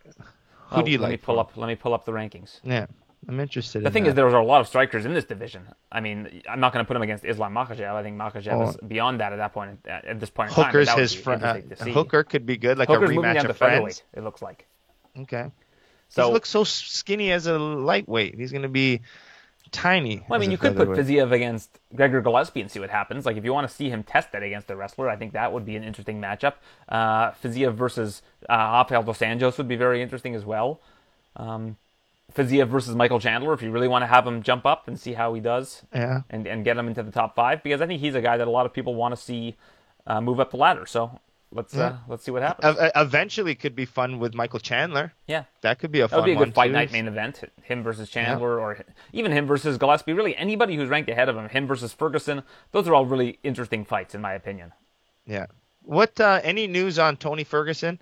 Who 0.69 0.75
Well, 0.77 0.85
do 0.85 0.91
you 0.91 0.97
let 0.99 1.09
me 1.09 1.17
pull 1.17 1.39
up. 1.39 1.55
Let 1.57 1.67
me 1.67 1.75
pull 1.75 1.93
up 1.93 2.05
the 2.05 2.11
rankings. 2.11 2.59
Yeah, 2.63 2.85
I'm 3.27 3.39
interested. 3.39 3.81
The 3.81 3.88
in 3.88 3.93
thing 3.93 4.03
that. 4.03 4.09
is, 4.09 4.15
there's 4.15 4.33
a 4.33 4.39
lot 4.39 4.61
of 4.61 4.67
strikers 4.67 5.05
in 5.05 5.13
this 5.13 5.25
division. 5.25 5.63
I 5.91 5.99
mean, 5.99 6.43
I'm 6.47 6.59
not 6.59 6.73
going 6.73 6.85
to 6.85 6.88
put 6.88 6.95
him 6.95 7.01
against 7.01 7.25
Islam 7.25 7.53
Makhachev. 7.53 7.91
I 7.91 8.03
think 8.03 8.17
Makhachev 8.17 8.69
is 8.69 8.77
beyond 8.88 9.19
that 9.19 9.33
at 9.33 9.38
that 9.38 9.53
point. 9.53 9.79
At, 9.85 10.05
at 10.05 10.19
this 10.19 10.29
point, 10.29 10.51
in 10.51 10.55
Hooker's 10.55 10.88
would 10.89 10.99
his 10.99 11.13
friend. 11.13 11.43
Uh, 11.43 11.55
interesting 11.55 11.77
to 11.77 11.83
see. 11.85 11.91
Hooker 11.91 12.23
could 12.23 12.45
be 12.45 12.57
good, 12.57 12.77
like 12.77 12.88
Hooker's 12.88 13.09
a 13.09 13.13
rematch 13.13 13.43
of 13.49 13.57
friends. 13.57 14.03
It 14.13 14.23
looks 14.23 14.41
like. 14.41 14.67
Okay. 15.17 15.51
So 16.09 16.27
he 16.27 16.33
looks 16.33 16.49
so 16.49 16.63
skinny 16.63 17.31
as 17.31 17.47
a 17.47 17.57
lightweight. 17.57 18.35
He's 18.35 18.51
going 18.51 18.63
to 18.63 18.69
be 18.69 19.01
tiny. 19.71 20.23
Well, 20.27 20.38
I 20.38 20.41
mean, 20.41 20.51
you 20.51 20.57
could 20.57 20.75
put. 20.75 20.88
Fiziev 20.89 21.31
against 21.31 21.79
Gregor 21.95 22.21
Gillespie 22.21 22.61
and 22.61 22.69
see 22.71 22.79
what 22.79 22.89
happens. 22.89 23.25
Like, 23.25 23.38
if 23.38 23.43
you 23.45 23.53
want 23.53 23.67
to 23.67 23.73
see 23.73 23.89
him 23.89 24.03
test 24.03 24.31
that 24.31 24.43
against 24.43 24.69
a 24.69 24.75
wrestler, 24.75 25.09
I 25.09 25.15
think 25.15 25.33
that 25.33 25.51
would 25.53 25.65
be 25.65 25.75
an 25.75 25.83
interesting 25.83 26.19
matchup. 26.21 26.55
Uh, 26.88 27.31
Fiziev 27.31 27.73
versus 27.75 28.21
uh, 28.49 28.53
Rafael 28.53 29.03
dos 29.03 29.19
Anjos 29.19 29.57
would 29.57 29.67
be 29.67 29.75
very 29.75 30.01
interesting 30.01 30.35
as 30.35 30.45
well. 30.45 30.79
Um, 31.35 31.77
Fiziev 32.33 32.67
versus 32.67 32.95
Michael 32.95 33.19
Chandler, 33.19 33.53
if 33.53 33.61
you 33.63 33.71
really 33.71 33.88
want 33.88 34.03
to 34.03 34.07
have 34.07 34.25
him 34.27 34.43
jump 34.43 34.65
up 34.65 34.88
and 34.88 34.99
see 34.99 35.13
how 35.13 35.33
he 35.33 35.41
does 35.41 35.83
Yeah. 35.93 36.21
and, 36.29 36.45
and 36.45 36.63
get 36.63 36.77
him 36.77 36.88
into 36.88 37.01
the 37.01 37.11
top 37.11 37.35
five, 37.35 37.63
because 37.63 37.81
I 37.81 37.88
think 37.88 38.01
he's 38.01 38.15
a 38.15 38.21
guy 38.21 38.38
that 38.38 38.47
a 38.47 38.51
lot 38.51 38.65
of 38.67 38.73
people 38.73 38.93
want 38.95 39.15
to 39.15 39.21
see 39.21 39.55
uh, 40.05 40.21
move 40.21 40.39
up 40.39 40.51
the 40.51 40.57
ladder. 40.57 40.85
So 40.85 41.19
let's 41.51 41.75
uh, 41.75 41.98
let's 42.08 42.24
see 42.24 42.32
what 42.32 42.41
happens. 42.41 42.77
Ev- 42.77 42.91
eventually, 42.96 43.56
could 43.56 43.75
be 43.75 43.86
fun 43.86 44.20
with 44.20 44.34
Michael 44.34 44.60
Chandler. 44.60 45.13
yeah. 45.27 45.46
That 45.62 45.79
could 45.79 45.91
be 45.91 46.00
a 46.00 46.03
That 46.03 46.10
fun 46.10 46.20
would 46.22 46.25
be 46.25 46.32
a 46.34 46.36
one 46.36 46.46
good 46.50 46.56
fight 46.56 46.68
too. 46.68 46.74
night 46.74 46.91
main 46.91 47.08
event. 47.08 47.41
Him 47.63 47.84
versus 47.84 48.10
Chandler, 48.10 48.60
or 48.60 48.86
even 49.13 49.32
him 49.32 49.46
versus 49.48 49.77
Gillespie. 49.77 50.13
Really, 50.13 50.36
anybody 50.36 50.75
who's 50.75 50.89
ranked 50.89 51.10
ahead 51.10 51.29
of 51.29 51.36
him. 51.36 51.50
Him 51.50 51.68
versus 51.68 51.94
Ferguson. 51.94 52.44
Those 52.72 52.88
are 52.88 52.94
all 52.96 53.06
really 53.06 53.39
interesting 53.44 53.86
fights, 53.86 54.13
in 54.15 54.22
my 54.22 54.34
opinion. 54.34 54.72
Yeah. 55.25 55.48
What? 55.84 56.20
Uh, 56.20 56.39
any 56.44 56.68
news 56.68 57.00
on 57.00 57.18
Tony 57.18 57.44
Ferguson? 57.44 58.00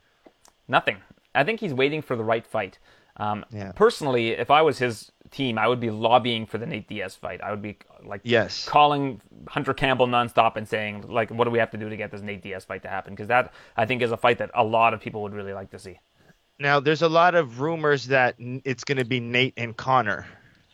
Nothing. 0.68 0.98
I 1.34 1.44
think 1.44 1.60
he's 1.60 1.74
waiting 1.74 2.02
for 2.02 2.16
the 2.16 2.24
right 2.24 2.46
fight. 2.46 2.80
Um, 3.18 3.46
Yeah. 3.52 3.72
Personally, 3.74 4.30
if 4.32 4.52
I 4.52 4.62
was 4.62 4.78
his 4.80 5.12
team, 5.32 5.58
I 5.58 5.68
would 5.68 5.80
be 5.80 5.90
lobbying 5.90 6.46
for 6.46 6.58
the 6.58 6.66
Nate 6.66 6.88
Diaz 6.88 7.16
fight. 7.16 7.42
I 7.42 7.52
would 7.52 7.62
be 7.62 7.78
like 8.04 8.22
Yes. 8.24 8.66
calling 8.66 9.22
Hunter 9.48 9.74
Campbell 9.74 10.08
nonstop 10.08 10.56
and 10.56 10.68
saying 10.68 11.06
like, 11.08 11.30
what 11.32 11.46
do 11.46 11.52
we 11.52 11.60
have 11.60 11.72
to 11.72 11.78
do 11.78 11.90
to 11.90 11.98
get 11.98 12.12
this 12.12 12.22
Nate 12.22 12.42
Diaz 12.42 12.66
fight 12.66 12.84
to 12.84 12.90
happen? 12.90 13.14
Because 13.14 13.28
that 13.28 13.54
I 13.76 13.86
think 13.86 14.02
is 14.02 14.12
a 14.12 14.18
fight 14.18 14.38
that 14.40 14.52
a 14.54 14.64
lot 14.64 14.94
of 14.94 15.02
people 15.02 15.22
would 15.24 15.34
really 15.34 15.54
like 15.54 15.72
to 15.72 15.80
see. 15.80 16.00
Now, 16.60 16.80
there's 16.80 17.04
a 17.04 17.10
lot 17.10 17.36
of 17.36 17.60
rumors 17.60 18.08
that 18.08 18.36
it's 18.40 18.84
going 18.84 18.98
to 18.98 19.06
be 19.06 19.20
Nate 19.20 19.54
and 19.58 19.78
Conor. 19.78 20.26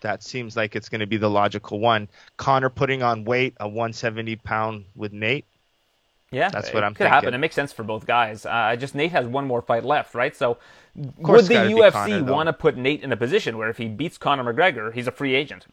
That 0.01 0.23
seems 0.23 0.55
like 0.55 0.75
it's 0.75 0.89
going 0.89 1.01
to 1.01 1.07
be 1.07 1.17
the 1.17 1.29
logical 1.29 1.79
one. 1.79 2.07
Conor 2.37 2.69
putting 2.69 3.03
on 3.03 3.25
weight, 3.25 3.55
a 3.59 3.67
170 3.67 4.35
pound 4.37 4.85
with 4.95 5.11
Nate. 5.13 5.45
Yeah, 6.31 6.49
That's 6.49 6.73
what 6.73 6.83
I'm 6.83 6.93
thinking. 6.93 7.05
It 7.05 7.09
could 7.09 7.13
happen. 7.13 7.33
It 7.33 7.37
makes 7.37 7.53
sense 7.53 7.71
for 7.71 7.83
both 7.83 8.07
guys. 8.07 8.45
Uh, 8.45 8.75
just 8.75 8.95
Nate 8.95 9.11
has 9.11 9.27
one 9.27 9.45
more 9.45 9.61
fight 9.61 9.85
left, 9.85 10.15
right? 10.15 10.35
So, 10.35 10.57
would 10.95 11.07
the 11.15 11.39
it's 11.39 11.49
gotta 11.49 11.67
be 11.69 11.73
UFC 11.73 12.27
want 12.27 12.47
to 12.47 12.53
put 12.53 12.77
Nate 12.77 13.01
in 13.01 13.11
a 13.11 13.17
position 13.17 13.57
where 13.57 13.69
if 13.69 13.77
he 13.77 13.87
beats 13.87 14.17
Conor 14.17 14.53
McGregor, 14.53 14.93
he's 14.93 15.07
a 15.07 15.11
free 15.11 15.33
agent? 15.33 15.65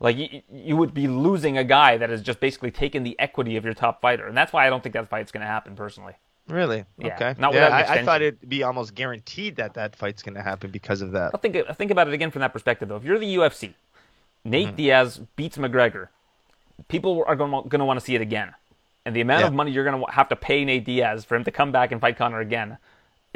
Like 0.00 0.16
you, 0.16 0.42
you 0.52 0.76
would 0.76 0.92
be 0.92 1.08
losing 1.08 1.56
a 1.56 1.64
guy 1.64 1.96
that 1.96 2.10
has 2.10 2.20
just 2.20 2.40
basically 2.40 2.70
taken 2.70 3.02
the 3.02 3.18
equity 3.18 3.56
of 3.56 3.64
your 3.64 3.72
top 3.72 4.02
fighter, 4.02 4.26
and 4.26 4.36
that's 4.36 4.52
why 4.52 4.66
I 4.66 4.70
don't 4.70 4.82
think 4.82 4.92
that 4.92 5.08
fight's 5.08 5.32
going 5.32 5.40
to 5.40 5.46
happen 5.46 5.74
personally. 5.74 6.14
Really? 6.48 6.84
Yeah, 6.98 7.14
okay. 7.14 7.34
not 7.38 7.54
yeah, 7.54 7.68
I, 7.68 7.94
I 7.94 8.04
thought 8.04 8.22
it'd 8.22 8.48
be 8.48 8.62
almost 8.62 8.94
guaranteed 8.94 9.56
that 9.56 9.74
that 9.74 9.96
fight's 9.96 10.22
going 10.22 10.34
to 10.34 10.42
happen 10.42 10.70
because 10.70 11.00
of 11.00 11.12
that. 11.12 11.30
I'll 11.34 11.40
think 11.40 11.56
think 11.76 11.90
about 11.90 12.08
it 12.08 12.14
again 12.14 12.30
from 12.30 12.40
that 12.40 12.52
perspective 12.52 12.88
though. 12.88 12.96
If 12.96 13.04
you're 13.04 13.18
the 13.18 13.36
UFC, 13.36 13.74
Nate 14.44 14.68
Mm-hmm. 14.68 14.76
Diaz 14.76 15.20
beats 15.36 15.56
McGregor, 15.56 16.08
people 16.88 17.24
are 17.26 17.34
going 17.34 17.70
to 17.70 17.84
want 17.84 17.98
to 17.98 18.04
see 18.04 18.14
it 18.14 18.20
again, 18.20 18.54
and 19.06 19.16
the 19.16 19.22
amount 19.22 19.44
of 19.44 19.54
money 19.54 19.72
you're 19.72 19.84
going 19.84 20.04
to 20.04 20.12
have 20.12 20.28
to 20.28 20.36
pay 20.36 20.64
Nate 20.64 20.84
Diaz 20.84 21.24
for 21.24 21.34
him 21.34 21.44
to 21.44 21.50
come 21.50 21.72
back 21.72 21.90
and 21.90 22.00
fight 22.00 22.18
Conor 22.18 22.40
again 22.40 22.76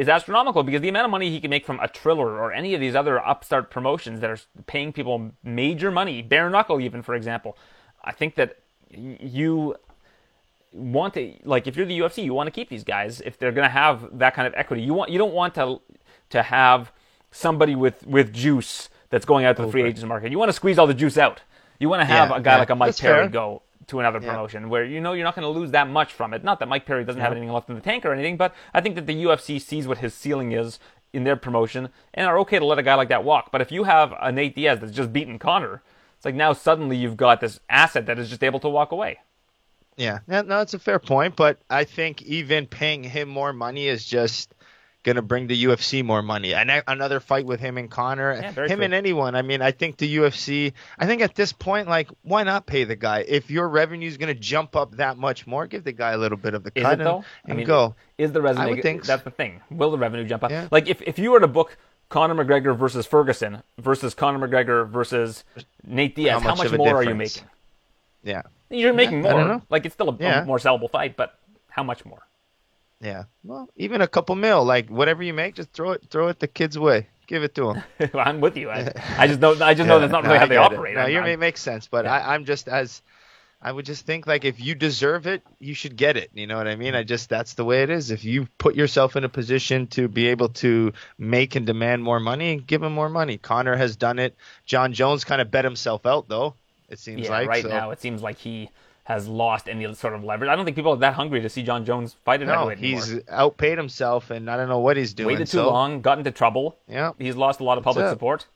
is 0.00 0.08
astronomical 0.08 0.62
because 0.62 0.80
the 0.80 0.88
amount 0.88 1.04
of 1.04 1.10
money 1.10 1.30
he 1.30 1.40
can 1.40 1.50
make 1.50 1.66
from 1.66 1.78
a 1.80 1.88
Triller 1.88 2.30
or 2.42 2.52
any 2.52 2.74
of 2.74 2.80
these 2.80 2.94
other 2.94 3.16
upstart 3.32 3.70
promotions 3.70 4.20
that 4.20 4.30
are 4.30 4.38
paying 4.66 4.92
people 4.92 5.32
major 5.44 5.90
money, 5.90 6.22
bare 6.22 6.48
knuckle 6.50 6.80
even 6.80 7.02
for 7.02 7.14
example, 7.14 7.56
I 8.02 8.12
think 8.12 8.34
that 8.36 8.58
you 8.90 9.76
want 10.72 11.14
to 11.14 11.34
like 11.44 11.66
if 11.66 11.76
you're 11.76 11.86
the 11.86 11.98
UFC, 11.98 12.24
you 12.24 12.34
want 12.34 12.46
to 12.46 12.50
keep 12.50 12.68
these 12.68 12.84
guys 12.84 13.20
if 13.20 13.38
they're 13.38 13.52
going 13.52 13.66
to 13.66 13.72
have 13.84 14.18
that 14.18 14.34
kind 14.34 14.46
of 14.48 14.54
equity. 14.56 14.82
You 14.82 14.94
want 14.94 15.10
you 15.10 15.18
don't 15.18 15.34
want 15.34 15.54
to 15.56 15.80
to 16.30 16.42
have 16.42 16.92
somebody 17.30 17.74
with 17.74 18.06
with 18.06 18.32
juice 18.32 18.88
that's 19.10 19.26
going 19.26 19.44
out 19.44 19.56
to 19.56 19.62
the 19.62 19.68
free 19.68 19.84
agents 19.84 20.04
market. 20.04 20.30
You 20.32 20.38
want 20.38 20.48
to 20.48 20.54
squeeze 20.54 20.78
all 20.78 20.86
the 20.86 20.94
juice 20.94 21.18
out. 21.18 21.42
You 21.78 21.88
want 21.88 22.00
to 22.00 22.06
have 22.06 22.30
Yeah, 22.30 22.36
a 22.36 22.40
guy 22.40 22.56
yeah, 22.56 22.58
like 22.58 22.70
a 22.70 22.76
Mike 22.76 22.86
that's 22.86 23.00
Perry 23.00 23.26
fair. 23.26 23.28
go 23.28 23.62
to 23.90 24.00
another 24.00 24.18
Yeah. 24.20 24.30
promotion 24.32 24.68
where 24.68 24.84
you 24.84 25.00
know 25.00 25.12
you're 25.12 25.24
not 25.24 25.34
going 25.36 25.42
to 25.52 25.58
lose 25.60 25.70
that 25.72 25.88
much 25.88 26.12
from 26.12 26.32
it. 26.34 26.42
Not 26.42 26.58
that 26.60 26.68
Mike 26.68 26.86
Perry 26.86 27.04
doesn't 27.04 27.20
have 27.20 27.32
anything 27.32 27.50
left 27.52 27.68
in 27.68 27.74
the 27.74 27.80
tank 27.80 28.04
or 28.04 28.12
anything, 28.12 28.36
but 28.36 28.54
I 28.74 28.80
think 28.80 28.94
that 28.96 29.06
the 29.06 29.24
UFC 29.24 29.60
sees 29.60 29.86
what 29.86 29.98
his 29.98 30.14
ceiling 30.14 30.52
is 30.52 30.78
in 31.12 31.24
their 31.24 31.36
promotion 31.36 31.88
and 32.14 32.26
are 32.26 32.38
okay 32.40 32.58
to 32.58 32.64
let 32.64 32.78
a 32.78 32.82
guy 32.82 32.94
like 32.94 33.08
that 33.08 33.24
walk. 33.24 33.50
But 33.52 33.60
if 33.60 33.70
you 33.72 33.84
have 33.84 34.14
a 34.20 34.30
Nate 34.32 34.54
Diaz 34.54 34.78
that's 34.80 34.92
just 34.92 35.12
beaten 35.12 35.38
Conor, 35.38 35.82
it's 36.16 36.24
like 36.24 36.34
now 36.34 36.52
suddenly 36.52 36.96
you've 36.96 37.16
got 37.16 37.40
this 37.40 37.60
asset 37.68 38.06
that 38.06 38.18
is 38.18 38.28
just 38.28 38.42
able 38.44 38.60
to 38.60 38.68
walk 38.68 38.92
away. 38.92 39.18
Yeah, 39.96 40.20
no, 40.28 40.40
no, 40.42 40.58
that's 40.58 40.72
a 40.74 40.78
fair 40.78 40.98
point, 40.98 41.36
but 41.36 41.58
I 41.68 41.84
think 41.84 42.22
even 42.22 42.66
paying 42.66 43.02
him 43.04 43.28
more 43.28 43.52
money 43.52 43.86
is 43.88 44.06
just 44.06 44.54
going 45.02 45.16
to 45.16 45.22
bring 45.22 45.46
the 45.46 45.64
UFC 45.64 46.04
more 46.04 46.22
money. 46.22 46.52
And 46.54 46.70
another 46.86 47.20
fight 47.20 47.46
with 47.46 47.60
him 47.60 47.78
and 47.78 47.90
Conor, 47.90 48.34
Yeah, 48.34 48.52
him 48.52 48.54
true. 48.54 48.66
and 48.84 48.94
anyone. 48.94 49.34
I 49.34 49.42
mean, 49.42 49.62
I 49.62 49.70
think 49.70 49.96
the 49.96 50.16
UFC. 50.16 50.72
I 50.98 51.06
think 51.06 51.22
at 51.22 51.34
this 51.34 51.52
point, 51.52 51.88
like, 51.88 52.10
why 52.22 52.42
not 52.42 52.66
pay 52.66 52.84
the 52.84 52.96
guy 52.96 53.24
if 53.26 53.50
your 53.50 53.68
revenue 53.68 54.08
is 54.08 54.16
going 54.18 54.34
to 54.34 54.38
jump 54.40 54.76
up 54.76 54.96
that 54.96 55.16
much 55.16 55.46
more? 55.46 55.66
Give 55.66 55.82
the 55.82 55.92
guy 55.92 56.12
a 56.12 56.18
little 56.18 56.38
bit 56.38 56.54
of 56.54 56.62
the 56.64 56.70
cut 56.70 56.98
though? 56.98 57.24
and, 57.44 57.52
I 57.52 57.56
mean, 57.56 57.66
go. 57.66 57.94
Is 58.18 58.32
the 58.32 58.42
resume? 58.42 58.62
I 58.64 58.70
would 58.70 58.82
think. 58.82 59.04
That's 59.04 59.22
the 59.22 59.30
thing. 59.30 59.60
Will 59.70 59.90
the 59.90 59.98
revenue 59.98 60.24
jump 60.26 60.44
up? 60.44 60.50
Yeah. 60.50 60.68
Like 60.70 60.88
if, 60.88 61.00
if 61.02 61.18
you 61.18 61.30
were 61.30 61.40
to 61.40 61.48
book 61.48 61.76
Conor 62.10 62.34
McGregor 62.34 62.76
versus 62.76 63.06
Ferguson 63.06 63.62
versus 63.78 64.14
Conor 64.14 64.46
McGregor 64.46 64.88
versus 64.88 65.44
Nate 65.86 66.14
Diaz, 66.14 66.42
how 66.42 66.50
much 66.50 66.58
much, 66.58 66.66
of 66.66 66.74
a 66.74 66.76
more 66.76 66.96
are 66.96 67.02
you 67.04 67.14
making? 67.14 67.44
Yeah, 68.22 68.42
You're 68.68 68.92
making 68.92 69.24
I 69.24 69.30
don't 69.30 69.38
more. 69.46 69.48
know. 69.56 69.62
Like 69.70 69.86
it's 69.86 69.94
still 69.94 70.10
a, 70.10 70.12
a 70.24 70.44
more 70.44 70.58
sellable 70.58 70.90
fight, 70.90 71.16
but 71.16 71.38
how 71.70 71.82
much 71.82 72.04
more? 72.04 72.20
Yeah. 73.00 73.24
Well, 73.44 73.68
even 73.76 74.00
a 74.02 74.08
couple 74.08 74.34
mil, 74.36 74.64
like 74.64 74.88
whatever 74.88 75.22
you 75.22 75.32
make, 75.32 75.54
just 75.54 75.72
throw 75.72 75.92
it, 75.92 76.04
throw 76.10 76.28
it 76.28 76.38
the 76.38 76.48
kid's 76.48 76.78
way. 76.78 77.08
Give 77.26 77.42
it 77.44 77.54
to 77.54 77.70
him. 77.70 77.82
I'm 78.14 78.40
with 78.40 78.56
you. 78.56 78.70
I, 78.70 78.92
I 79.16 79.26
just 79.26 79.40
know. 79.40 79.52
I 79.60 79.74
just 79.74 79.88
know 79.88 80.00
that's 80.00 80.12
not 80.12 80.24
really 80.24 80.34
no, 80.34 80.40
how 80.40 80.46
they 80.46 80.54
get 80.56 80.72
it. 80.72 80.74
operate. 80.74 80.94
No, 80.96 81.06
you 81.06 81.22
it 81.24 81.38
makes 81.38 81.60
sense, 81.62 81.86
but 81.86 82.04
Yeah. 82.04 82.12
I, 82.14 82.34
I'm 82.34 82.44
just 82.44 82.68
as 82.68 83.02
I 83.62 83.70
would 83.70 83.84
just 83.84 84.06
think 84.06 84.26
like 84.26 84.44
if 84.44 84.58
you 84.58 84.74
deserve 84.74 85.26
it, 85.26 85.42
you 85.58 85.74
should 85.74 85.96
get 85.96 86.16
it. 86.16 86.30
You 86.34 86.46
know 86.46 86.56
what 86.56 86.66
I 86.66 86.76
mean? 86.76 86.94
I 86.94 87.02
just 87.04 87.28
that's 87.28 87.54
the 87.54 87.64
way 87.64 87.82
it 87.82 87.90
is. 87.90 88.10
If 88.10 88.24
you 88.24 88.48
put 88.58 88.74
yourself 88.74 89.16
in 89.16 89.24
a 89.24 89.28
position 89.28 89.86
to 89.88 90.08
be 90.08 90.28
able 90.28 90.48
to 90.64 90.92
make 91.18 91.56
and 91.56 91.66
demand 91.66 92.02
more 92.02 92.20
money, 92.20 92.56
give 92.56 92.82
him 92.82 92.92
more 92.92 93.08
money. 93.08 93.38
Conor 93.38 93.76
has 93.76 93.96
done 93.96 94.18
it. 94.18 94.34
Jon 94.66 94.92
Jones 94.92 95.24
kind 95.24 95.40
of 95.40 95.50
bet 95.50 95.64
himself 95.64 96.06
out 96.06 96.28
though. 96.28 96.54
It 96.88 96.98
seems 96.98 97.22
yeah, 97.22 97.30
like 97.30 97.48
right 97.48 97.62
so- 97.62 97.68
now 97.68 97.90
it 97.90 98.00
seems 98.00 98.22
like 98.22 98.38
he 98.38 98.70
has 99.10 99.26
lost 99.26 99.68
any 99.68 99.92
sort 99.94 100.14
of 100.14 100.22
leverage. 100.22 100.48
I 100.48 100.54
don't 100.54 100.64
think 100.64 100.76
people 100.76 100.92
are 100.92 100.98
that 100.98 101.14
hungry 101.14 101.40
to 101.40 101.48
see 101.48 101.64
Jon 101.64 101.84
Jones 101.84 102.14
fight 102.24 102.40
at 102.42 102.46
No, 102.46 102.54
heavyweight 102.54 102.78
anymore. 102.78 103.04
he's 103.04 103.28
outpaid 103.28 103.76
himself, 103.76 104.30
and 104.30 104.48
I 104.48 104.56
don't 104.56 104.68
know 104.68 104.78
what 104.78 104.96
he's 104.96 105.12
doing. 105.12 105.26
waited 105.26 105.48
too 105.48 105.58
so, 105.58 105.70
long, 105.70 106.00
got 106.00 106.18
into 106.18 106.30
trouble. 106.30 106.76
Yeah. 106.88 107.12
He's 107.18 107.34
lost 107.34 107.58
a 107.58 107.64
lot 107.64 107.76
of 107.76 107.82
public 107.82 108.08
support. 108.08 108.46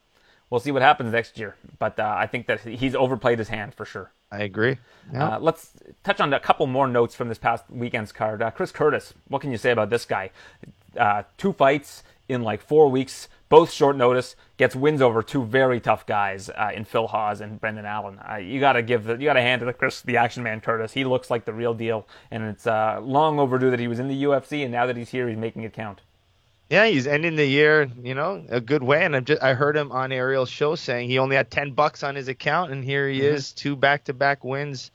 We'll 0.50 0.60
see 0.60 0.70
what 0.70 0.82
happens 0.82 1.10
next 1.12 1.38
year, 1.38 1.56
but 1.80 1.98
uh, 1.98 2.14
I 2.16 2.28
think 2.28 2.46
that 2.46 2.60
he's 2.60 2.94
overplayed 2.94 3.40
his 3.40 3.48
hand 3.48 3.74
for 3.74 3.84
sure. 3.84 4.12
I 4.30 4.42
agree. 4.42 4.78
Yeah. 5.12 5.36
Uh, 5.36 5.38
let's 5.40 5.72
touch 6.04 6.20
on 6.20 6.32
a 6.32 6.38
couple 6.38 6.66
more 6.68 6.86
notes 6.86 7.16
from 7.16 7.28
this 7.28 7.38
past 7.38 7.64
weekend's 7.68 8.12
card. 8.12 8.40
Uh, 8.40 8.52
Chris 8.52 8.70
Curtis, 8.70 9.12
what 9.26 9.42
can 9.42 9.50
you 9.50 9.58
say 9.58 9.72
about 9.72 9.90
this 9.90 10.04
guy? 10.04 10.30
Uh, 10.96 11.24
two 11.36 11.52
fights 11.52 12.04
in 12.28 12.42
like 12.42 12.60
four 12.60 12.88
weeks, 12.88 13.28
both 13.48 13.70
short 13.70 13.96
notice, 13.96 14.36
gets 14.56 14.74
wins 14.74 15.02
over 15.02 15.22
two 15.22 15.44
very 15.44 15.80
tough 15.80 16.06
guys 16.06 16.48
uh, 16.50 16.70
in 16.74 16.84
Phil 16.84 17.06
Hawes 17.06 17.40
and 17.40 17.60
Brendan 17.60 17.84
Allen. 17.84 18.18
Uh, 18.28 18.36
you 18.36 18.60
got 18.60 18.72
to 18.72 18.82
give 18.82 19.04
the, 19.04 19.14
you 19.14 19.24
got 19.24 19.34
to 19.34 19.42
hand 19.42 19.62
it 19.62 19.66
to 19.66 19.72
Chris, 19.72 20.00
the 20.02 20.16
Action 20.16 20.42
Man 20.42 20.60
Curtis. 20.60 20.92
He 20.92 21.04
looks 21.04 21.30
like 21.30 21.44
the 21.44 21.52
real 21.52 21.74
deal, 21.74 22.06
and 22.30 22.42
it's 22.44 22.66
uh, 22.66 23.00
long 23.02 23.38
overdue 23.38 23.70
that 23.70 23.80
he 23.80 23.88
was 23.88 23.98
in 23.98 24.08
the 24.08 24.24
UFC, 24.24 24.62
and 24.62 24.72
now 24.72 24.86
that 24.86 24.96
he's 24.96 25.10
here, 25.10 25.28
he's 25.28 25.38
making 25.38 25.62
it 25.62 25.72
count. 25.72 26.00
Yeah, 26.70 26.86
he's 26.86 27.06
ending 27.06 27.36
the 27.36 27.46
year, 27.46 27.90
you 28.02 28.14
know, 28.14 28.42
a 28.48 28.60
good 28.60 28.82
way. 28.82 29.04
And 29.04 29.14
I 29.14 29.20
just 29.20 29.42
I 29.42 29.52
heard 29.52 29.76
him 29.76 29.92
on 29.92 30.10
Ariel's 30.10 30.48
show 30.48 30.74
saying 30.74 31.10
he 31.10 31.18
only 31.18 31.36
had 31.36 31.50
ten 31.50 31.72
bucks 31.72 32.02
on 32.02 32.14
his 32.14 32.28
account, 32.28 32.72
and 32.72 32.82
here 32.82 33.08
he 33.08 33.20
is, 33.20 33.52
two 33.52 33.76
back-to-back 33.76 34.42
wins. 34.42 34.90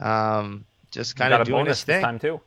Um, 0.00 0.64
just 0.90 1.16
kind 1.16 1.32
of 1.32 1.42
a 1.42 1.44
doing 1.44 1.64
bonus 1.64 1.78
his 1.78 1.84
thing. 1.84 2.02
time 2.02 2.18
too. 2.18 2.40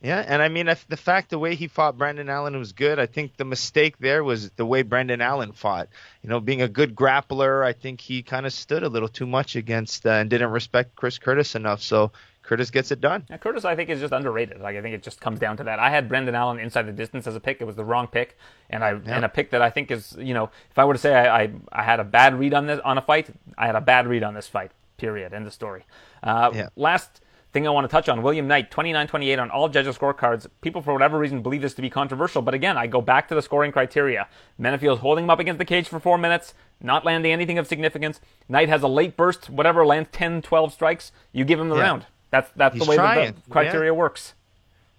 Yeah, 0.00 0.24
and 0.26 0.40
I 0.40 0.48
mean 0.48 0.68
if 0.68 0.86
the 0.86 0.96
fact 0.96 1.30
the 1.30 1.38
way 1.38 1.56
he 1.56 1.66
fought 1.66 1.98
Brendan 1.98 2.28
Allen 2.28 2.56
was 2.56 2.72
good. 2.72 2.98
I 3.00 3.06
think 3.06 3.36
the 3.36 3.44
mistake 3.44 3.98
there 3.98 4.22
was 4.22 4.50
the 4.50 4.64
way 4.64 4.82
Brendan 4.82 5.20
Allen 5.20 5.52
fought. 5.52 5.88
You 6.22 6.28
know, 6.30 6.38
being 6.38 6.62
a 6.62 6.68
good 6.68 6.94
grappler, 6.94 7.64
I 7.64 7.72
think 7.72 8.00
he 8.00 8.22
kind 8.22 8.46
of 8.46 8.52
stood 8.52 8.84
a 8.84 8.88
little 8.88 9.08
too 9.08 9.26
much 9.26 9.56
against 9.56 10.06
uh, 10.06 10.10
and 10.10 10.30
didn't 10.30 10.50
respect 10.50 10.94
Chris 10.94 11.18
Curtis 11.18 11.56
enough. 11.56 11.82
So 11.82 12.12
Curtis 12.44 12.70
gets 12.70 12.92
it 12.92 13.00
done. 13.00 13.26
Yeah, 13.28 13.36
Curtis, 13.38 13.64
I 13.64 13.74
think, 13.74 13.90
is 13.90 14.00
just 14.00 14.12
underrated. 14.12 14.60
Like 14.60 14.76
I 14.76 14.82
think 14.82 14.94
it 14.94 15.02
just 15.02 15.20
comes 15.20 15.40
down 15.40 15.56
to 15.56 15.64
that. 15.64 15.80
I 15.80 15.90
had 15.90 16.08
Brendan 16.08 16.34
Allen 16.36 16.60
inside 16.60 16.82
the 16.86 16.92
distance 16.92 17.26
as 17.26 17.34
a 17.34 17.40
pick. 17.40 17.60
It 17.60 17.64
was 17.64 17.76
the 17.76 17.84
wrong 17.84 18.06
pick, 18.06 18.38
and 18.70 18.84
I 18.84 18.90
and 18.92 19.24
a 19.24 19.28
pick 19.28 19.50
that 19.50 19.62
I 19.62 19.70
think 19.70 19.90
is 19.90 20.16
you 20.18 20.32
know 20.32 20.48
if 20.70 20.78
I 20.78 20.84
were 20.84 20.94
to 20.94 20.98
say 20.98 21.14
I, 21.14 21.42
I 21.42 21.50
I 21.72 21.82
had 21.82 21.98
a 21.98 22.04
bad 22.04 22.38
read 22.38 22.54
on 22.54 22.66
this 22.66 22.80
on 22.84 22.98
a 22.98 23.02
fight, 23.02 23.30
I 23.58 23.66
had 23.66 23.74
a 23.74 23.80
bad 23.80 24.06
read 24.06 24.22
on 24.22 24.34
this 24.34 24.46
fight. 24.46 24.70
Period. 24.96 25.34
End 25.34 25.46
of 25.46 25.52
story. 25.52 25.84
Uh, 26.22 26.50
Yeah. 26.54 26.68
Last 26.76 27.20
thing 27.52 27.66
I 27.66 27.70
want 27.70 27.84
to 27.84 27.88
touch 27.90 28.08
on: 28.08 28.22
William 28.22 28.46
Knight, 28.46 28.70
29-28 28.70 29.40
on 29.40 29.50
all 29.50 29.68
judges' 29.68 29.96
scorecards. 29.96 30.46
People, 30.60 30.82
for 30.82 30.92
whatever 30.92 31.18
reason, 31.18 31.42
believe 31.42 31.62
this 31.62 31.74
to 31.74 31.82
be 31.82 31.90
controversial, 31.90 32.42
but 32.42 32.54
again, 32.54 32.76
I 32.76 32.86
go 32.86 33.00
back 33.00 33.28
to 33.28 33.34
the 33.34 33.42
scoring 33.42 33.72
criteria. 33.72 34.28
Menifield's 34.58 35.00
holding 35.00 35.24
him 35.24 35.30
up 35.30 35.38
against 35.38 35.58
the 35.58 35.64
cage 35.64 35.88
for 35.88 35.98
four 36.00 36.18
minutes, 36.18 36.54
not 36.80 37.04
landing 37.04 37.32
anything 37.32 37.58
of 37.58 37.66
significance. 37.66 38.20
Knight 38.48 38.68
has 38.68 38.82
a 38.82 38.88
late 38.88 39.16
burst, 39.16 39.48
whatever, 39.50 39.84
lands 39.86 40.08
10, 40.12 40.42
12 40.42 40.72
strikes. 40.72 41.12
You 41.32 41.44
give 41.44 41.58
him 41.60 41.68
the 41.68 41.76
Yeah. 41.76 41.82
round. 41.82 42.06
That's 42.30 42.50
that's 42.56 42.74
He's 42.74 42.84
the 42.84 42.90
way 42.90 42.96
trying, 42.96 43.34
the 43.34 43.50
criteria 43.50 43.94
works. 43.94 44.34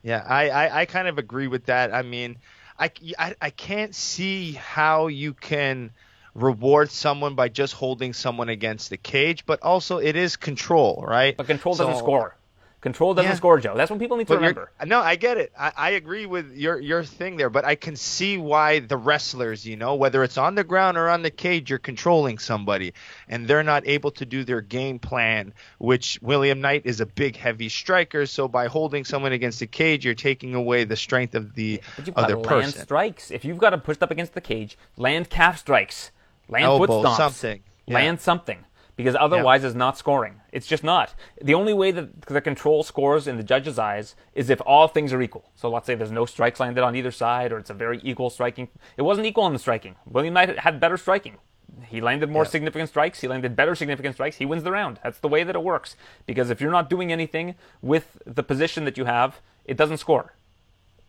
Yeah, 0.02 0.24
I, 0.28 0.50
I, 0.50 0.82
I 0.82 0.86
kind 0.86 1.08
of 1.08 1.18
agree 1.18 1.48
with 1.48 1.66
that. 1.66 1.94
I 1.94 2.02
mean, 2.02 2.38
I, 2.80 2.90
I, 3.20 3.36
I 3.42 3.50
can't 3.52 3.94
see 3.94 4.54
how 4.54 5.08
you 5.08 5.34
can 5.34 5.92
reward 6.34 6.90
someone 6.90 7.36
by 7.36 7.50
just 7.50 7.74
holding 7.74 8.14
someone 8.14 8.50
against 8.50 8.90
the 8.90 8.98
cage, 8.98 9.46
but 9.46 9.62
also 9.62 9.98
it 9.98 10.16
is 10.16 10.38
control, 10.38 11.04
right? 11.08 11.36
But 11.36 11.48
control 11.48 11.76
doesn't 11.76 11.96
So- 11.96 12.00
score. 12.00 12.36
Control 12.82 13.14
doesn't 13.14 13.32
Yeah. 13.32 13.36
score, 13.36 13.60
Joe. 13.60 13.76
That's 13.76 13.92
what 13.92 14.00
people 14.00 14.16
need 14.16 14.28
to 14.28 14.34
But 14.34 14.40
remember. 14.40 14.72
no, 14.86 15.02
I 15.02 15.18
get 15.18 15.36
it. 15.38 15.52
I, 15.60 15.72
I 15.76 15.90
agree 15.92 16.26
with 16.26 16.56
your 16.56 16.80
your 16.80 17.04
thing 17.04 17.36
there, 17.36 17.50
but 17.50 17.66
I 17.66 17.76
can 17.76 17.98
see 17.98 18.38
why 18.38 18.80
the 18.80 18.96
wrestlers, 18.96 19.66
you 19.66 19.76
know, 19.76 19.96
whether 19.96 20.24
it's 20.24 20.38
on 20.38 20.56
the 20.56 20.64
ground 20.64 20.98
or 20.98 21.10
on 21.10 21.22
the 21.22 21.30
cage, 21.30 21.70
you're 21.70 21.78
controlling 21.80 22.38
somebody, 22.40 22.94
and 23.28 23.48
they're 23.50 23.64
not 23.64 23.84
able 23.86 24.12
to 24.12 24.26
do 24.26 24.46
their 24.46 24.62
game 24.62 24.98
plan. 24.98 25.54
Which 25.80 26.20
William 26.22 26.62
Knight 26.62 26.84
is 26.86 27.02
a 27.02 27.06
big, 27.06 27.36
heavy 27.36 27.68
striker, 27.68 28.26
so 28.26 28.48
by 28.48 28.68
holding 28.68 29.04
someone 29.04 29.34
against 29.34 29.60
the 29.60 29.68
cage, 29.68 30.06
you're 30.06 30.16
taking 30.16 30.56
away 30.56 30.86
the 30.86 30.96
strength 30.96 31.36
of 31.36 31.56
the 31.56 31.82
But 31.98 32.08
you've 32.08 32.16
got 32.16 32.24
other 32.26 32.36
to 32.36 32.40
land 32.40 32.66
person. 32.66 32.82
strikes. 32.82 33.30
If 33.30 33.44
you've 33.44 33.58
got 33.58 33.72
to 33.72 33.78
push 33.78 33.98
up 34.00 34.12
against 34.12 34.34
the 34.36 34.42
cage, 34.42 34.78
land 34.96 35.30
calf 35.30 35.58
strikes, 35.58 36.12
land 36.48 36.64
Elbow, 36.64 36.86
foot 36.86 37.06
stomps, 37.08 37.18
something. 37.18 37.64
Yeah. 37.88 37.96
land 37.96 38.22
something. 38.22 38.64
Because 39.00 39.16
otherwise, 39.18 39.64
it's 39.64 39.78
not 39.78 39.98
scoring. 39.98 40.42
It's 40.52 40.68
just 40.68 40.84
not. 40.84 41.14
The 41.42 41.54
only 41.54 41.74
way 41.74 41.92
that 41.92 42.24
the 42.24 42.42
control 42.42 42.84
scores 42.84 43.28
in 43.28 43.38
the 43.38 43.44
judge's 43.44 43.80
eyes 43.80 44.14
is 44.34 44.50
if 44.50 44.60
all 44.66 44.90
things 44.90 45.14
are 45.14 45.22
equal. 45.22 45.50
So 45.56 45.70
let's 45.70 45.86
say 45.86 45.96
there's 45.96 46.12
no 46.12 46.26
strikes 46.26 46.60
landed 46.60 46.84
on 46.84 46.98
either 46.98 47.10
side, 47.10 47.54
or 47.54 47.58
it's 47.60 47.70
a 47.70 47.74
very 47.74 48.02
equal 48.04 48.30
striking. 48.30 48.68
It 48.98 49.04
wasn't 49.04 49.26
equal 49.26 49.48
in 49.48 49.54
the 49.54 49.60
striking. 49.60 49.96
William 50.06 50.34
Knight 50.34 50.60
had 50.60 50.82
better 50.82 50.98
striking. 50.98 51.38
He 51.86 52.02
landed 52.02 52.30
more 52.30 52.44
significant 52.44 52.90
strikes. 52.90 53.22
He 53.22 53.30
landed 53.30 53.56
better 53.56 53.74
significant 53.74 54.16
strikes. 54.16 54.36
He 54.36 54.46
wins 54.46 54.64
the 54.64 54.72
round. 54.74 55.00
That's 55.02 55.20
the 55.20 55.30
way 55.30 55.46
that 55.46 55.56
it 55.56 55.64
works. 55.64 55.96
Because 56.26 56.50
if 56.50 56.60
you're 56.60 56.70
not 56.70 56.90
doing 56.90 57.10
anything 57.10 57.56
with 57.82 58.22
the 58.26 58.44
position 58.44 58.84
that 58.84 58.98
you 58.98 59.06
have, 59.06 59.40
it 59.64 59.78
doesn't 59.78 60.00
score. 60.00 60.34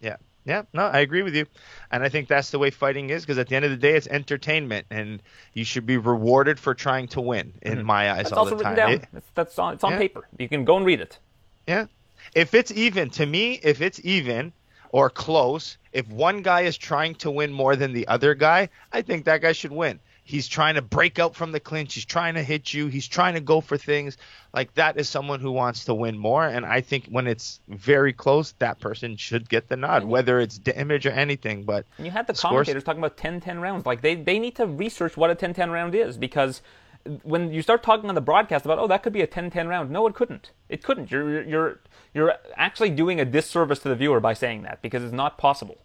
Yeah. 0.01 0.19
Yeah, 0.51 0.63
no, 0.73 0.83
I 0.87 0.99
agree 0.99 1.23
with 1.23 1.35
you. 1.37 1.47
And 1.93 2.03
I 2.03 2.09
think 2.09 2.29
that's 2.29 2.51
the 2.51 2.59
way 2.59 2.71
fighting 2.71 3.09
is 3.11 3.23
because 3.23 3.39
at 3.39 3.49
the 3.49 3.57
end 3.57 3.65
of 3.65 3.71
the 3.71 3.77
day, 3.77 3.95
it's 3.95 4.09
entertainment 4.09 4.87
and 4.91 5.23
you 5.55 5.65
should 5.65 5.87
be 5.87 5.97
rewarded 5.97 6.59
for 6.59 6.75
trying 6.75 7.07
to 7.09 7.21
win, 7.21 7.53
in 7.63 7.85
my 7.85 8.11
eyes, 8.11 8.17
Mm-hmm. 8.17 8.23
That's 8.25 8.33
all 8.33 8.39
also 8.41 8.51
the 8.51 8.57
written 8.57 8.77
time. 8.77 8.77
down. 8.77 8.93
It- 8.93 9.09
That's, 9.13 9.31
that's 9.35 9.59
on, 9.59 9.75
it's 9.75 9.85
on 9.85 9.93
Yeah. 9.93 9.99
paper. 9.99 10.27
You 10.39 10.49
can 10.49 10.65
go 10.65 10.77
and 10.77 10.85
read 10.85 11.01
it. 11.01 11.19
yeah. 11.67 11.87
If 12.35 12.53
it's 12.55 12.71
even, 12.73 13.11
to 13.11 13.25
me, 13.27 13.61
if 13.63 13.81
it's 13.81 14.01
even 14.05 14.53
or 14.91 15.09
close, 15.09 15.79
if 15.93 16.07
one 16.09 16.43
guy 16.43 16.63
is 16.63 16.77
trying 16.77 17.15
to 17.17 17.31
win 17.31 17.53
more 17.53 17.77
than 17.77 17.93
the 17.93 18.07
other 18.09 18.35
guy, 18.35 18.69
I 18.93 19.03
think 19.03 19.25
that 19.27 19.41
guy 19.43 19.53
should 19.53 19.73
win. 19.73 20.01
He's 20.31 20.47
trying 20.49 20.77
to 20.77 20.83
break 20.83 21.19
out 21.19 21.35
from 21.35 21.51
the 21.53 21.61
clinch. 21.61 21.95
He's 21.95 22.05
trying 22.05 22.35
to 22.35 22.43
hit 22.43 22.73
you. 22.73 22.87
He's 22.87 23.09
trying 23.09 23.35
to 23.35 23.41
go 23.41 23.61
for 23.61 23.77
things. 23.77 24.17
Like 24.55 24.73
that 24.75 24.97
is 24.97 25.09
someone 25.09 25.41
who 25.41 25.51
wants 25.51 25.85
to 25.87 25.95
win 25.95 26.17
more. 26.17 26.47
And 26.47 26.65
I 26.65 26.81
think 26.81 27.07
when 27.09 27.27
it's 27.27 27.61
very 27.69 28.13
close, 28.13 28.53
that 28.61 28.79
person 28.81 29.17
should 29.17 29.49
get 29.49 29.69
the 29.69 29.77
nod, 29.77 30.05
whether 30.05 30.39
it's 30.39 30.57
damage 30.59 31.05
or 31.07 31.11
anything. 31.11 31.65
But 31.65 31.85
And 31.99 32.07
you 32.07 32.13
had 32.13 32.27
the 32.29 32.35
scores- 32.35 32.51
commentators 32.53 32.85
talking 32.85 33.01
about 33.01 33.17
10-10 33.17 33.61
rounds. 33.61 33.87
Like 33.87 34.03
they, 34.03 34.15
they 34.15 34.39
need 34.39 34.55
to 34.57 34.67
research 34.67 35.17
what 35.17 35.31
a 35.31 35.35
10-10 35.35 35.73
round 35.73 35.95
is 35.95 36.17
because 36.17 36.63
when 37.23 37.53
you 37.53 37.63
start 37.63 37.83
talking 37.83 38.09
on 38.09 38.15
the 38.15 38.21
broadcast 38.21 38.67
about 38.67 38.79
oh 38.79 38.87
that 38.87 39.03
could 39.03 39.13
be 39.15 39.23
a 39.23 39.27
10-10 39.27 39.69
round, 39.69 39.91
no 39.91 40.07
it 40.07 40.15
couldn't. 40.15 40.51
It 40.69 40.83
couldn't. 40.85 41.11
You're 41.11 41.43
you're 41.43 41.81
you're 42.15 42.35
actually 42.57 42.91
doing 42.91 43.19
a 43.21 43.25
disservice 43.25 43.79
to 43.81 43.89
the 43.89 43.97
viewer 43.97 44.21
by 44.21 44.35
saying 44.35 44.63
that 44.63 44.83
because 44.83 45.03
it's 45.03 45.13
not 45.25 45.39
possible. 45.39 45.79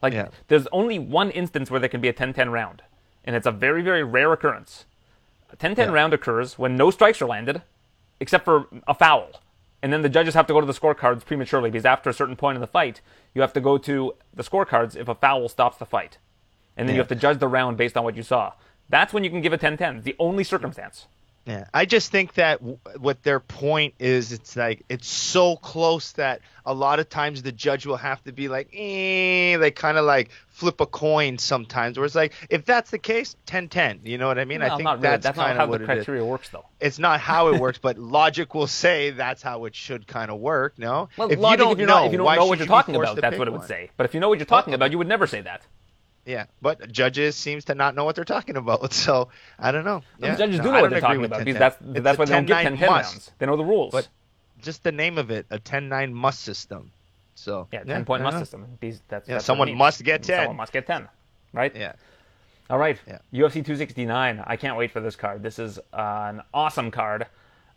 Like 0.00 0.12
Yeah. 0.14 0.28
there's 0.48 0.66
only 0.72 0.98
one 0.98 1.30
instance 1.30 1.70
where 1.70 1.80
there 1.80 1.88
can 1.88 2.00
be 2.00 2.08
a 2.08 2.12
10-10 2.12 2.50
round, 2.52 2.80
and 3.24 3.34
it's 3.36 3.46
a 3.46 3.52
very 3.52 3.82
very 3.82 4.02
rare 4.02 4.32
occurrence. 4.32 4.84
A 5.52 5.56
10-10 5.56 5.76
Yeah. 5.76 5.92
round 5.92 6.14
occurs 6.14 6.58
when 6.58 6.76
no 6.76 6.90
strikes 6.90 7.20
are 7.20 7.26
landed, 7.26 7.62
except 8.20 8.44
for 8.44 8.66
a 8.88 8.94
foul. 8.94 9.40
And 9.82 9.92
then 9.92 10.02
the 10.02 10.08
judges 10.08 10.34
have 10.34 10.46
to 10.46 10.52
go 10.52 10.60
to 10.60 10.66
the 10.66 10.72
scorecards 10.72 11.24
prematurely 11.24 11.68
because 11.70 11.84
after 11.84 12.08
a 12.08 12.12
certain 12.14 12.36
point 12.36 12.54
in 12.56 12.60
the 12.60 12.66
fight, 12.68 13.00
you 13.34 13.40
have 13.42 13.52
to 13.54 13.60
go 13.60 13.76
to 13.78 14.14
the 14.32 14.42
scorecards 14.44 14.94
if 14.96 15.08
a 15.08 15.14
foul 15.14 15.48
stops 15.48 15.76
the 15.76 15.84
fight. 15.84 16.18
And 16.76 16.88
then 16.88 16.94
you 16.94 17.00
have 17.00 17.08
to 17.08 17.14
judge 17.16 17.38
the 17.38 17.48
round 17.48 17.76
based 17.76 17.96
on 17.96 18.04
what 18.04 18.16
you 18.16 18.22
saw. 18.22 18.52
That's 18.88 19.12
when 19.12 19.24
you 19.24 19.30
can 19.30 19.40
give 19.40 19.52
a 19.52 19.58
10-10. 19.58 20.04
The 20.04 20.14
only 20.18 20.44
circumstance. 20.44 21.06
Yeah, 21.44 21.64
I 21.74 21.86
just 21.86 22.12
think 22.12 22.34
that 22.34 22.60
w- 22.60 22.78
what 22.98 23.24
their 23.24 23.40
point 23.40 23.94
is, 23.98 24.30
it's 24.32 24.54
like 24.54 24.84
it's 24.88 25.08
so 25.08 25.56
close 25.56 26.12
that 26.12 26.40
a 26.64 26.72
lot 26.72 27.00
of 27.00 27.08
times 27.08 27.42
the 27.42 27.50
judge 27.50 27.84
will 27.84 27.96
have 27.96 28.22
to 28.24 28.32
be 28.32 28.46
like, 28.48 28.68
eh, 28.72 29.56
they 29.56 29.72
kind 29.72 29.98
of 29.98 30.04
like 30.04 30.30
flip 30.46 30.80
a 30.80 30.86
coin 30.86 31.38
sometimes. 31.38 31.98
Where 31.98 32.06
it's 32.06 32.14
like, 32.14 32.32
if 32.48 32.64
that's 32.64 32.90
the 32.92 32.98
case, 32.98 33.34
10-10. 33.48 34.06
You 34.06 34.18
know 34.18 34.28
what 34.28 34.38
I 34.38 34.44
mean? 34.44 34.60
Well, 34.60 34.72
I 34.72 34.76
think 34.76 34.88
really. 34.88 35.00
that's, 35.00 35.24
That's 35.24 35.36
not 35.36 35.46
kind 35.46 35.58
how 35.58 35.64
of 35.64 35.70
the 35.70 35.72
what 35.72 35.80
is. 35.82 35.86
criteria 35.86 36.24
works, 36.24 36.48
though. 36.50 36.64
It's 36.78 37.00
not 37.00 37.18
how 37.18 37.48
it 37.48 37.60
works, 37.60 37.78
but 37.78 37.98
logic 37.98 38.54
will 38.54 38.68
say 38.68 39.10
that's 39.10 39.42
how 39.42 39.64
it 39.64 39.74
should 39.74 40.06
kind 40.06 40.30
of 40.30 40.38
work. 40.38 40.78
No, 40.78 41.08
Well, 41.16 41.32
if 41.32 41.40
logic, 41.40 41.58
you 41.58 41.64
don't 41.64 41.72
if, 41.72 41.78
you're 41.78 41.88
know, 41.88 41.94
not, 41.94 42.06
if 42.06 42.12
you 42.12 42.18
don't 42.18 42.36
know 42.36 42.46
what 42.46 42.58
you're 42.58 42.68
talking 42.68 42.94
about, 42.94 43.16
that's 43.20 43.36
what 43.36 43.48
it 43.48 43.50
would 43.50 43.58
one? 43.58 43.66
say. 43.68 43.90
But 43.96 44.04
if 44.04 44.14
you 44.14 44.20
know 44.20 44.28
what 44.28 44.38
you're 44.38 44.46
talking 44.46 44.74
about, 44.74 44.92
you 44.92 44.98
would 44.98 45.08
never 45.08 45.26
say 45.26 45.40
that. 45.40 45.62
Yeah, 46.24 46.46
but 46.60 46.90
judges 46.92 47.34
seems 47.34 47.64
to 47.64 47.74
not 47.74 47.94
know 47.96 48.04
what 48.04 48.14
they're 48.14 48.24
talking 48.24 48.56
about. 48.56 48.92
So 49.02 49.28
I 49.58 49.72
don't 49.72 49.84
know. 49.84 50.02
The 50.20 50.28
judges 50.36 50.58
no, 50.58 50.64
do 50.64 50.70
I 50.70 50.74
know 50.76 50.80
what 50.82 50.90
they're 50.90 51.00
talking 51.00 51.24
about 51.24 51.44
because 51.44 51.56
10-10. 51.56 51.58
that's 51.58 51.76
It's 51.94 52.00
that's 52.04 52.18
why 52.18 52.24
they 52.26 52.32
don't 52.32 52.46
give 52.46 52.56
10-9 52.56 52.76
10-10 52.78 52.80
must. 52.80 53.12
rounds. 53.12 53.30
They 53.38 53.46
know 53.46 53.56
the 53.56 53.64
rules. 53.64 53.90
But 53.92 54.08
just 54.60 54.84
the 54.84 54.92
name 54.92 55.18
of 55.18 55.30
it, 55.30 55.46
a 55.50 55.58
10-9 55.58 56.12
must 56.12 56.40
system. 56.40 56.92
So 57.34 57.66
yeah, 57.72 57.82
10 57.82 58.04
point 58.04 58.22
must 58.22 58.34
know. 58.36 58.40
system. 58.40 58.66
These- 58.80 59.02
That's, 59.08 59.28
Yeah, 59.28 59.34
that's 59.36 59.44
someone 59.44 59.74
must 59.76 60.04
get 60.04 60.22
10. 60.22 60.38
Someone 60.42 60.56
must 60.56 60.72
get 60.72 60.86
10. 60.86 61.08
Right? 61.52 61.74
Yeah. 61.74 61.92
All 62.70 62.78
right. 62.78 62.98
Yeah. 63.08 63.18
UFC 63.34 63.54
269. 63.54 64.42
I 64.46 64.56
can't 64.56 64.76
wait 64.78 64.92
for 64.92 65.00
this 65.00 65.16
card. 65.16 65.42
This 65.42 65.58
is 65.58 65.78
uh, 65.78 65.82
an 66.30 66.42
awesome 66.54 66.90
card. 66.90 67.26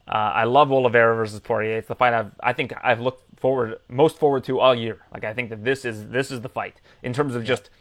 Uh, 0.07 0.11
I 0.11 0.43
love 0.43 0.71
Oliveira 0.71 1.15
versus 1.15 1.39
Poirier. 1.39 1.77
It's 1.79 1.87
the 1.87 1.95
fight 1.95 2.13
I've, 2.13 2.31
I 2.41 2.53
think 2.53 2.73
I've 2.83 2.99
looked 3.01 3.23
forward 3.39 3.79
most 3.89 4.17
forward 4.19 4.43
to 4.45 4.59
all 4.59 4.75
year. 4.75 4.99
Like 5.11 5.23
I 5.23 5.33
think 5.33 5.49
that 5.49 5.63
this 5.63 5.83
is 5.83 6.09
this 6.09 6.29
is 6.29 6.41
the 6.41 6.49
fight 6.49 6.79
in 7.01 7.11
terms 7.11 7.33
of 7.33 7.43
just 7.43 7.71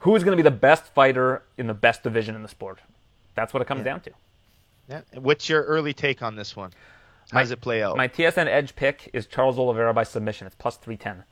who 0.00 0.14
is 0.16 0.24
going 0.24 0.36
to 0.36 0.42
be 0.42 0.48
the 0.48 0.54
best 0.56 0.86
fighter 0.94 1.42
in 1.56 1.66
the 1.66 1.74
best 1.74 2.02
division 2.02 2.34
in 2.34 2.42
the 2.42 2.48
sport. 2.48 2.78
That's 3.34 3.52
what 3.52 3.60
it 3.62 3.66
comes 3.66 3.84
down 3.84 4.00
to. 4.02 4.10
Yeah. 4.88 5.00
What's 5.14 5.48
your 5.48 5.62
early 5.64 5.92
take 5.92 6.22
on 6.22 6.36
this 6.36 6.56
one? 6.56 6.72
How 7.30 7.40
does 7.40 7.50
it 7.50 7.60
play 7.60 7.82
out? 7.82 7.96
My 7.96 8.08
TSN 8.08 8.46
edge 8.46 8.74
pick 8.74 9.10
is 9.12 9.26
Charles 9.26 9.58
Oliveira 9.58 9.92
by 9.92 10.02
submission. 10.04 10.46
It's 10.46 10.56
plus 10.56 10.76
310. 10.76 11.24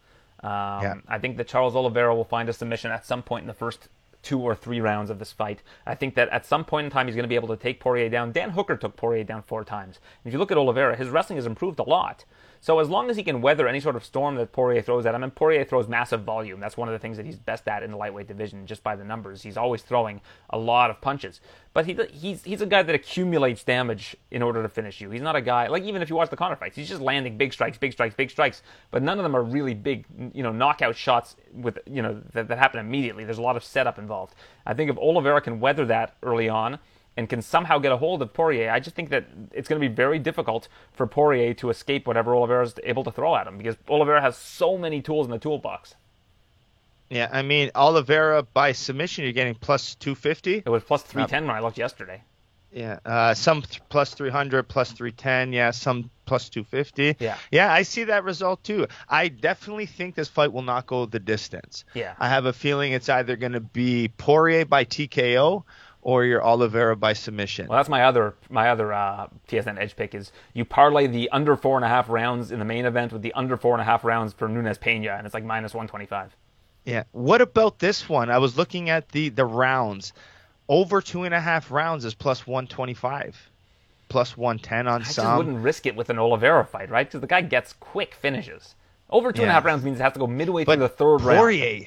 Um, 0.43 0.83
Yeah. 0.83 0.95
I 1.09 1.19
think 1.19 1.37
that 1.39 1.49
Charles 1.49 1.75
Oliveira 1.75 2.15
will 2.15 2.25
find 2.25 2.49
a 2.49 2.53
submission 2.53 2.91
at 2.91 3.07
some 3.07 3.23
point 3.23 3.43
in 3.45 3.47
the 3.49 3.55
first 3.55 3.89
two 4.23 4.41
or 4.41 4.55
three 4.55 4.81
rounds 4.81 5.09
of 5.09 5.19
this 5.19 5.33
fight. 5.33 5.63
I 5.87 5.95
think 5.95 6.17
that 6.17 6.29
at 6.31 6.45
some 6.45 6.65
point 6.65 6.85
in 6.85 6.91
time 6.91 7.07
he's 7.07 7.15
going 7.15 7.25
to 7.25 7.29
be 7.29 7.37
able 7.37 7.49
to 7.49 7.57
take 7.57 7.81
Poirier 7.81 8.09
down. 8.09 8.33
Dan 8.33 8.51
Hooker 8.51 8.77
took 8.77 8.97
Poirier 8.97 9.25
down 9.25 9.43
four 9.43 9.65
times. 9.65 10.01
If 10.25 10.33
you 10.33 10.39
look 10.39 10.51
at 10.51 10.59
Oliveira, 10.59 10.97
his 10.97 11.09
wrestling 11.09 11.37
has 11.37 11.47
improved 11.47 11.79
a 11.79 11.85
lot. 11.85 12.25
So 12.67 12.81
as 12.81 12.89
long 12.89 13.11
as 13.11 13.17
he 13.17 13.23
can 13.23 13.43
weather 13.43 13.69
any 13.69 13.79
sort 13.79 13.95
of 13.95 14.05
storm 14.05 14.35
that 14.35 14.51
Poirier 14.51 14.83
throws 14.83 15.07
at 15.07 15.15
him, 15.15 15.23
and 15.23 15.33
Poirier 15.33 15.65
throws 15.65 15.87
massive 15.87 16.25
volume. 16.25 16.59
That's 16.59 16.77
one 16.77 16.89
of 16.89 16.93
the 16.95 16.99
things 16.99 17.17
that 17.17 17.25
he's 17.25 17.37
best 17.37 17.69
at 17.69 17.85
in 17.85 17.93
the 17.93 17.97
lightweight 17.97 18.27
division, 18.27 18.67
just 18.67 18.83
by 18.83 18.97
the 18.97 19.05
numbers. 19.05 19.41
He's 19.41 19.57
always 19.57 19.83
throwing 19.83 20.21
a 20.51 20.59
lot 20.59 20.91
of 20.91 21.01
punches. 21.01 21.41
But 21.75 21.87
he, 21.87 21.97
he's 22.13 22.43
he's 22.43 22.63
a 22.63 22.67
guy 22.67 22.83
that 22.83 22.93
accumulates 22.93 23.63
damage 23.63 24.17
in 24.33 24.43
order 24.43 24.65
to 24.65 24.69
finish 24.69 25.01
you. 25.01 25.11
He's 25.11 25.23
not 25.23 25.37
a 25.37 25.41
guy 25.41 25.69
like 25.69 25.85
even 25.85 26.03
if 26.03 26.11
you 26.11 26.17
watch 26.17 26.29
the 26.29 26.37
Conor 26.37 26.57
fights, 26.57 26.75
he's 26.75 26.89
just 26.89 27.01
landing 27.01 27.39
big 27.39 27.53
strikes, 27.53 27.79
big 27.79 27.93
strikes, 27.93 28.17
big 28.17 28.31
strikes. 28.31 28.65
But 28.91 29.05
none 29.05 29.17
of 29.21 29.23
them 29.23 29.37
are 29.37 29.45
really 29.45 29.75
big, 29.75 30.05
you 30.35 30.43
know, 30.43 30.51
knockout 30.51 30.97
shots 30.97 31.37
with 31.55 31.79
you 31.87 32.03
know 32.03 32.21
that, 32.33 32.49
that 32.49 32.59
happen 32.59 32.81
immediately. 32.81 33.25
There's 33.25 33.39
a 33.39 33.43
lot 33.43 33.57
of 33.57 33.63
setup 33.63 33.97
involved. 33.97 34.35
I 34.67 34.75
think 34.75 34.91
if 34.91 34.99
Oliveira 34.99 35.41
can 35.41 35.61
weather 35.61 35.87
that 35.87 36.17
early 36.21 36.49
on 36.49 36.81
and 37.17 37.29
can 37.29 37.41
somehow 37.43 37.79
get 37.79 37.93
a 37.93 37.97
hold 37.97 38.21
of 38.23 38.33
Poirier, 38.35 38.71
I 38.71 38.81
just 38.81 38.95
think 38.97 39.11
that 39.11 39.25
it's 39.53 39.69
going 39.69 39.81
to 39.81 39.89
be 39.89 39.95
very 39.95 40.19
difficult 40.19 40.69
for 40.93 41.07
Poirier 41.07 41.55
to 41.55 41.71
escape 41.71 42.07
whatever 42.07 42.35
Oliveira 42.35 42.65
is 42.65 42.75
able 42.85 43.05
to 43.05 43.11
throw 43.11 43.35
at 43.37 43.47
him 43.47 43.57
because 43.59 43.77
Oliveira 43.89 44.21
has 44.21 44.37
so 44.37 44.77
many 44.77 45.01
tools 45.03 45.27
in 45.27 45.33
the 45.33 45.39
toolbox. 45.39 45.95
yeah, 47.09 47.29
I 47.33 47.43
mean 47.43 47.71
Oliveira 47.75 48.43
by 48.43 48.73
submission, 48.73 49.25
you're 49.25 49.33
getting 49.33 49.55
plus 49.55 49.95
250. 49.97 50.63
It 50.67 50.69
was 50.69 50.83
plus 50.83 51.03
310 51.03 51.47
when 51.47 51.57
I 51.57 51.61
looked 51.61 51.79
yesterday. 51.79 52.23
Yeah, 52.73 52.99
uh, 53.07 53.33
some 53.33 53.63
th- 53.63 53.81
plus 53.89 54.13
300, 54.13 54.65
plus 54.65 54.91
310. 54.93 55.53
Yeah, 55.55 55.71
some 55.71 56.11
plus 56.27 56.51
250. 56.51 57.17
Yeah. 57.25 57.39
yeah, 57.51 57.73
I 57.73 57.83
see 57.83 58.05
that 58.05 58.25
result 58.25 58.63
too. 58.65 58.87
I 59.09 59.29
definitely 59.29 59.87
think 59.87 60.15
this 60.15 60.29
fight 60.29 60.53
will 60.53 60.63
not 60.63 60.87
go 60.87 61.07
the 61.07 61.21
distance. 61.21 61.85
Yeah. 61.95 62.15
I 62.19 62.29
have 62.29 62.45
a 62.45 62.53
feeling 62.53 62.93
it's 62.93 63.09
either 63.09 63.37
going 63.37 63.53
to 63.53 63.61
be 63.61 64.09
Poirier 64.09 64.67
by 64.67 64.85
TKO 64.85 65.63
or 66.07 66.25
your 66.25 66.41
Oliveira 66.41 66.95
by 66.95 67.13
submission. 67.13 67.67
Well, 67.67 67.77
that's 67.81 67.89
my 67.89 68.05
other 68.05 68.37
my 68.49 68.69
other 68.71 68.93
uh, 68.93 69.27
TSN 69.49 69.77
edge 69.77 69.97
pick 69.97 70.15
is 70.15 70.31
you 70.55 70.65
parlay 70.65 71.09
the 71.09 71.29
under 71.31 71.57
four 71.57 71.75
and 71.77 71.85
a 71.85 71.89
half 71.89 72.09
rounds 72.09 72.53
in 72.53 72.61
the 72.61 72.65
main 72.65 72.85
event 72.85 73.13
with 73.13 73.23
the 73.23 73.33
under 73.33 73.57
four 73.57 73.73
and 73.75 73.81
a 73.81 73.85
half 73.85 74.05
rounds 74.05 74.33
for 74.33 74.47
Nunes 74.49 74.79
Pena, 74.79 75.15
and 75.17 75.27
it's 75.27 75.35
like 75.35 75.43
minus 75.43 75.75
125. 75.75 76.37
Yeah. 76.85 77.03
What 77.11 77.41
about 77.41 77.81
this 77.81 78.09
one? 78.09 78.31
I 78.31 78.39
was 78.39 78.57
looking 78.57 78.89
at 78.89 79.09
the 79.09 79.31
the 79.31 79.45
rounds. 79.45 80.13
Over 80.69 81.01
two 81.01 81.25
and 81.25 81.35
a 81.35 81.41
half 81.41 81.73
rounds 81.73 82.05
is 82.05 82.15
plus 82.15 82.47
125, 82.47 83.51
plus 84.09 84.37
110 84.37 84.87
on 84.87 85.01
I 85.01 85.05
just 85.05 85.17
some. 85.17 85.37
wouldn't 85.39 85.59
risk 85.59 85.87
it 85.87 85.97
with 85.97 86.09
an 86.09 86.21
Oliveira 86.21 86.65
fight, 86.65 86.89
right? 86.89 87.09
Because 87.09 87.21
the 87.21 87.27
guy 87.27 87.41
gets 87.41 87.73
quick 87.81 88.15
finishes. 88.15 88.77
Over 89.11 89.33
two 89.33 89.43
and 89.43 89.51
a 89.51 89.55
half 89.55 89.65
rounds 89.65 89.85
means 89.85 89.99
it 89.99 90.03
has 90.05 90.13
to 90.13 90.21
go 90.21 90.27
midway 90.29 90.65
But 90.65 90.75
through 90.79 90.83
the 90.83 90.89
third 90.89 91.21
round. 91.23 91.39
Poirier, 91.39 91.87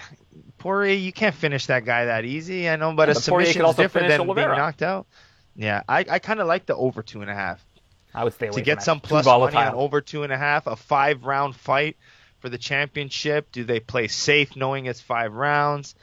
Poirier, 0.60 0.94
you 0.96 1.12
can't 1.12 1.36
finish 1.36 1.66
that 1.68 1.86
guy 1.86 2.06
that 2.06 2.26
easy. 2.26 2.70
I 2.70 2.76
know, 2.76 2.94
but 2.94 3.08
Yeah, 3.08 3.14
a 3.14 3.16
but 3.16 3.24
submission 3.24 3.66
is 3.66 3.76
different 3.76 4.08
than 4.10 4.22
Oliveira. 4.22 4.50
being 4.50 4.58
knocked 4.60 4.82
out. 4.84 5.08
Yeah, 5.56 5.82
I, 5.90 6.06
I 6.10 6.20
kind 6.20 6.40
of 6.40 6.48
like 6.48 6.66
the 6.66 6.76
over 6.76 7.02
two 7.02 7.22
and 7.22 7.30
a 7.30 7.34
half 7.34 7.66
I 8.14 8.24
would 8.24 8.34
stay 8.34 8.48
away 8.48 8.56
to 8.56 8.62
get 8.62 8.82
some 8.82 9.00
plus 9.00 9.26
money 9.26 9.58
on 9.58 9.74
over 9.76 10.02
two 10.02 10.24
and 10.24 10.32
a 10.32 10.38
half. 10.38 10.68
A 10.68 10.76
five 10.76 11.24
round 11.26 11.56
fight 11.56 11.98
for 12.40 12.50
the 12.50 12.58
championship. 12.58 13.52
Do 13.52 13.64
they 13.64 13.80
play 13.80 14.08
safe 14.08 14.56
knowing 14.56 14.86
it's 14.86 15.02
five 15.02 15.34
rounds? 15.34 15.96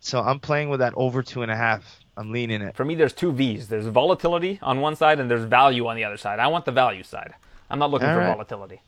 So 0.00 0.20
I'm 0.20 0.40
playing 0.40 0.68
with 0.68 0.80
that 0.80 0.94
over 0.96 1.22
two 1.22 1.42
and 1.42 1.50
a 1.50 1.56
half. 1.56 2.00
I'm 2.16 2.32
leaning 2.32 2.62
it. 2.62 2.74
For 2.74 2.84
me, 2.84 2.94
there's 2.96 3.12
two 3.12 3.32
V's. 3.32 3.68
There's 3.68 3.86
volatility 3.86 4.58
on 4.62 4.80
one 4.80 4.96
side, 4.96 5.20
and 5.20 5.30
there's 5.30 5.44
value 5.44 5.86
on 5.86 5.96
the 5.96 6.04
other 6.04 6.16
side. 6.16 6.38
I 6.40 6.48
want 6.48 6.64
the 6.64 6.72
value 6.72 7.02
side. 7.04 7.34
I'm 7.70 7.78
not 7.78 7.90
looking 7.90 8.08
All 8.08 8.14
for 8.14 8.20
right. 8.20 8.32
volatility. 8.32 8.80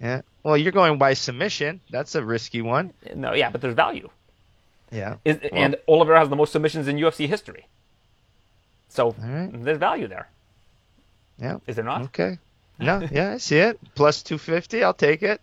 Yeah. 0.00 0.20
Well, 0.44 0.56
you're 0.56 0.72
going 0.72 0.98
by 0.98 1.14
submission. 1.14 1.80
That's 1.90 2.14
a 2.14 2.24
risky 2.24 2.62
one. 2.62 2.92
No, 3.14 3.32
yeah, 3.32 3.50
but 3.50 3.60
there's 3.60 3.74
value. 3.74 4.08
Yeah. 4.90 5.16
Is, 5.24 5.38
Well, 5.42 5.50
and 5.52 5.76
Oliveira 5.88 6.18
has 6.20 6.28
the 6.28 6.36
most 6.36 6.52
submissions 6.52 6.88
in 6.88 6.96
UFC 6.96 7.28
history. 7.28 7.66
So 8.88 9.14
right. 9.18 9.50
there's 9.52 9.78
value 9.78 10.06
there. 10.06 10.28
yeah. 11.38 11.58
Is 11.66 11.76
there 11.76 11.84
not? 11.84 12.02
Okay. 12.02 12.38
No, 12.78 13.06
yeah, 13.12 13.32
I 13.32 13.36
see 13.38 13.58
it. 13.58 13.78
Plus 13.94 14.22
250, 14.22 14.82
I'll 14.82 14.94
take 14.94 15.22
it. 15.22 15.40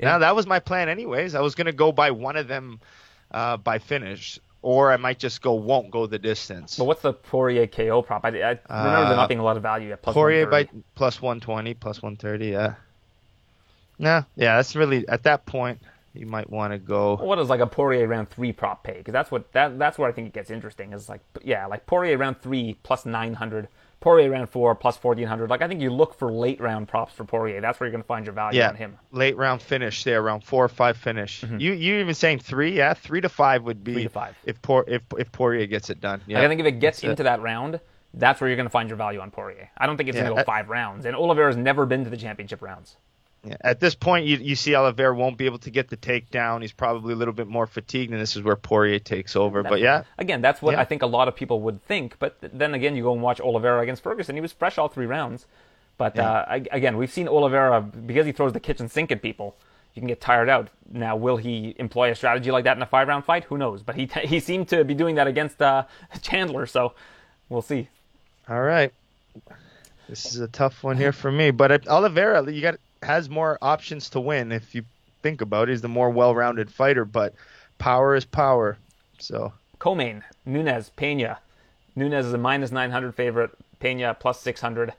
Now, 0.00 0.18
that 0.18 0.36
was 0.36 0.46
my 0.46 0.60
plan, 0.60 0.88
anyways. 0.88 1.34
I 1.34 1.40
was 1.40 1.54
going 1.54 1.66
to 1.66 1.72
go 1.72 1.90
by 1.90 2.10
one 2.10 2.36
of 2.36 2.48
them 2.48 2.80
uh, 3.30 3.56
by 3.56 3.78
finish, 3.78 4.38
or 4.62 4.92
I 4.92 4.96
might 4.96 5.18
just 5.18 5.40
go 5.40 5.54
won't 5.54 5.90
go 5.90 6.06
the 6.06 6.18
distance. 6.18 6.76
But 6.76 6.84
what's 6.84 7.02
the 7.02 7.12
Poirier 7.14 7.66
KO 7.66 8.02
prop? 8.02 8.24
I, 8.24 8.28
I 8.28 8.32
remember 8.32 8.58
there 8.68 9.16
not 9.16 9.28
being 9.28 9.40
a 9.40 9.44
lot 9.44 9.56
of 9.56 9.62
value 9.62 9.92
at 9.92 10.02
plus 10.02 10.14
Poirier 10.14 10.46
by 10.46 10.68
plus 10.94 11.20
120, 11.20 11.74
plus 11.74 12.02
130, 12.02 12.48
yeah. 12.48 12.74
No, 13.98 14.24
yeah, 14.36 14.56
that's 14.56 14.76
really, 14.76 15.08
at 15.08 15.22
that 15.22 15.46
point, 15.46 15.80
you 16.18 16.26
might 16.26 16.48
want 16.50 16.72
to 16.72 16.78
go. 16.78 17.16
What 17.16 17.36
does 17.36 17.48
like 17.48 17.60
a 17.60 17.66
Poirier 17.66 18.06
round 18.08 18.28
three 18.28 18.52
prop 18.52 18.82
pay? 18.84 18.98
Because 18.98 19.12
that's 19.12 19.30
what 19.30 19.52
that 19.52 19.78
that's 19.78 19.98
where 19.98 20.08
I 20.08 20.12
think 20.12 20.28
it 20.28 20.32
gets 20.32 20.50
interesting. 20.50 20.92
Is 20.92 21.08
like 21.08 21.20
yeah, 21.42 21.66
like 21.66 21.86
Poirier 21.86 22.18
round 22.18 22.40
three 22.40 22.76
plus 22.82 23.04
nine 23.06 23.34
hundred, 23.34 23.68
Poirier 24.00 24.30
round 24.30 24.48
four 24.50 24.74
plus 24.74 24.96
fourteen 24.96 25.26
hundred. 25.26 25.50
Like 25.50 25.62
I 25.62 25.68
think 25.68 25.80
you 25.80 25.90
look 25.90 26.14
for 26.18 26.30
late 26.32 26.60
round 26.60 26.88
props 26.88 27.12
for 27.14 27.24
Poirier. 27.24 27.60
That's 27.60 27.78
where 27.80 27.86
you're 27.86 27.92
going 27.92 28.02
to 28.02 28.06
find 28.06 28.24
your 28.26 28.34
value 28.34 28.58
Yeah, 28.60 28.68
on 28.70 28.76
him. 28.76 28.98
late 29.12 29.36
round 29.36 29.62
finish 29.62 30.04
there, 30.04 30.20
around 30.20 30.44
four 30.44 30.64
or 30.64 30.68
five 30.68 30.96
finish. 30.96 31.42
You 31.44 31.72
you 31.72 31.96
even 32.00 32.14
saying 32.14 32.40
three? 32.40 32.72
Yeah, 32.76 32.94
three 32.94 33.20
to 33.20 33.28
five 33.28 33.62
would 33.64 33.82
be 33.84 33.92
Mm-hmm. 33.92 33.96
Three 33.96 34.02
to 34.04 34.08
five. 34.10 34.36
if 34.44 34.60
Por, 34.62 34.84
if 34.88 35.02
if 35.18 35.32
Poirier 35.32 35.66
gets 35.66 35.90
it 35.90 36.00
done. 36.00 36.20
Yeah, 36.26 36.38
Like 36.38 36.46
I 36.46 36.48
think 36.48 36.60
if 36.60 36.66
it 36.66 36.72
gets 36.80 36.98
That's 36.98 37.04
it. 37.04 37.10
into 37.10 37.22
that 37.24 37.40
round, 37.42 37.80
that's 38.14 38.40
where 38.40 38.48
you're 38.48 38.56
going 38.56 38.66
to 38.66 38.70
find 38.70 38.88
your 38.88 38.96
value 38.96 39.20
on 39.20 39.30
Poirier. 39.30 39.68
I 39.76 39.86
don't 39.86 39.96
think 39.96 40.08
it's 40.08 40.16
Yeah, 40.16 40.22
going 40.22 40.36
to 40.36 40.42
go 40.44 40.50
I- 40.50 40.58
five 40.60 40.68
rounds. 40.70 41.04
And 41.04 41.14
Oliveira's 41.14 41.56
never 41.56 41.84
been 41.86 42.04
to 42.04 42.10
the 42.10 42.16
championship 42.16 42.62
rounds. 42.62 42.96
Yeah, 43.46 43.56
at 43.60 43.80
this 43.80 43.94
point, 43.94 44.26
you, 44.26 44.36
you 44.38 44.56
see 44.56 44.74
Oliveira 44.74 45.14
won't 45.14 45.38
be 45.38 45.46
able 45.46 45.58
to 45.58 45.70
get 45.70 45.88
the 45.88 45.96
takedown. 45.96 46.62
He's 46.62 46.72
probably 46.72 47.12
a 47.12 47.16
little 47.16 47.34
bit 47.34 47.46
more 47.46 47.66
fatigued, 47.66 48.12
and 48.12 48.20
this 48.20 48.36
is 48.36 48.42
where 48.42 48.56
Poirier 48.56 48.98
takes 48.98 49.36
over. 49.36 49.62
That's, 49.62 49.72
but 49.72 49.80
yeah, 49.80 50.04
again, 50.18 50.40
that's 50.40 50.60
what 50.60 50.72
yeah. 50.72 50.80
I 50.80 50.84
think 50.84 51.02
a 51.02 51.06
lot 51.06 51.28
of 51.28 51.36
people 51.36 51.60
would 51.62 51.82
think. 51.86 52.18
But 52.18 52.36
then 52.40 52.74
again, 52.74 52.96
you 52.96 53.02
go 53.02 53.12
and 53.12 53.22
watch 53.22 53.40
Oliveira 53.40 53.80
against 53.80 54.02
Ferguson. 54.02 54.34
He 54.34 54.40
was 54.40 54.52
fresh 54.52 54.78
all 54.78 54.88
three 54.88 55.06
rounds. 55.06 55.46
But 55.98 56.16
yeah. 56.16 56.30
uh, 56.30 56.60
again, 56.72 56.96
we've 56.96 57.12
seen 57.12 57.28
Oliveira 57.28 57.80
because 57.80 58.26
he 58.26 58.32
throws 58.32 58.52
the 58.52 58.60
kitchen 58.60 58.88
sink 58.88 59.10
at 59.12 59.22
people. 59.22 59.56
You 59.94 60.00
can 60.00 60.08
get 60.08 60.20
tired 60.20 60.50
out. 60.50 60.68
Now, 60.92 61.16
will 61.16 61.38
he 61.38 61.74
employ 61.78 62.10
a 62.10 62.14
strategy 62.14 62.50
like 62.50 62.64
that 62.64 62.76
in 62.76 62.82
a 62.82 62.86
five-round 62.86 63.24
fight? 63.24 63.44
Who 63.44 63.56
knows? 63.56 63.82
But 63.82 63.96
he 63.96 64.06
he 64.24 64.40
seemed 64.40 64.68
to 64.68 64.84
be 64.84 64.94
doing 64.94 65.14
that 65.14 65.26
against 65.26 65.62
uh, 65.62 65.84
Chandler, 66.22 66.66
so 66.66 66.92
we'll 67.48 67.62
see. 67.62 67.88
All 68.48 68.60
right, 68.60 68.92
this 70.08 70.26
is 70.26 70.40
a 70.40 70.48
tough 70.48 70.84
one 70.84 70.96
here 70.98 71.12
for 71.12 71.32
me. 71.32 71.50
But 71.50 71.88
Oliveira, 71.88 72.50
you 72.52 72.60
got 72.60 72.78
has 73.02 73.28
more 73.28 73.58
options 73.62 74.10
to 74.10 74.20
win 74.20 74.52
if 74.52 74.74
you 74.74 74.84
think 75.22 75.40
about 75.40 75.68
it. 75.68 75.72
He's 75.72 75.82
the 75.82 75.88
more 75.88 76.10
well-rounded 76.10 76.70
fighter, 76.70 77.04
but 77.04 77.34
power 77.78 78.14
is 78.14 78.24
power. 78.24 78.78
So 79.18 79.52
co-main 79.78 80.22
Nunes 80.44 80.90
Pena. 80.90 81.38
Nunes 81.94 82.26
is 82.26 82.32
a 82.32 82.38
minus 82.38 82.70
900 82.70 83.14
favorite. 83.14 83.50
Pena 83.78 84.14
plus 84.18 84.40
600. 84.40 84.92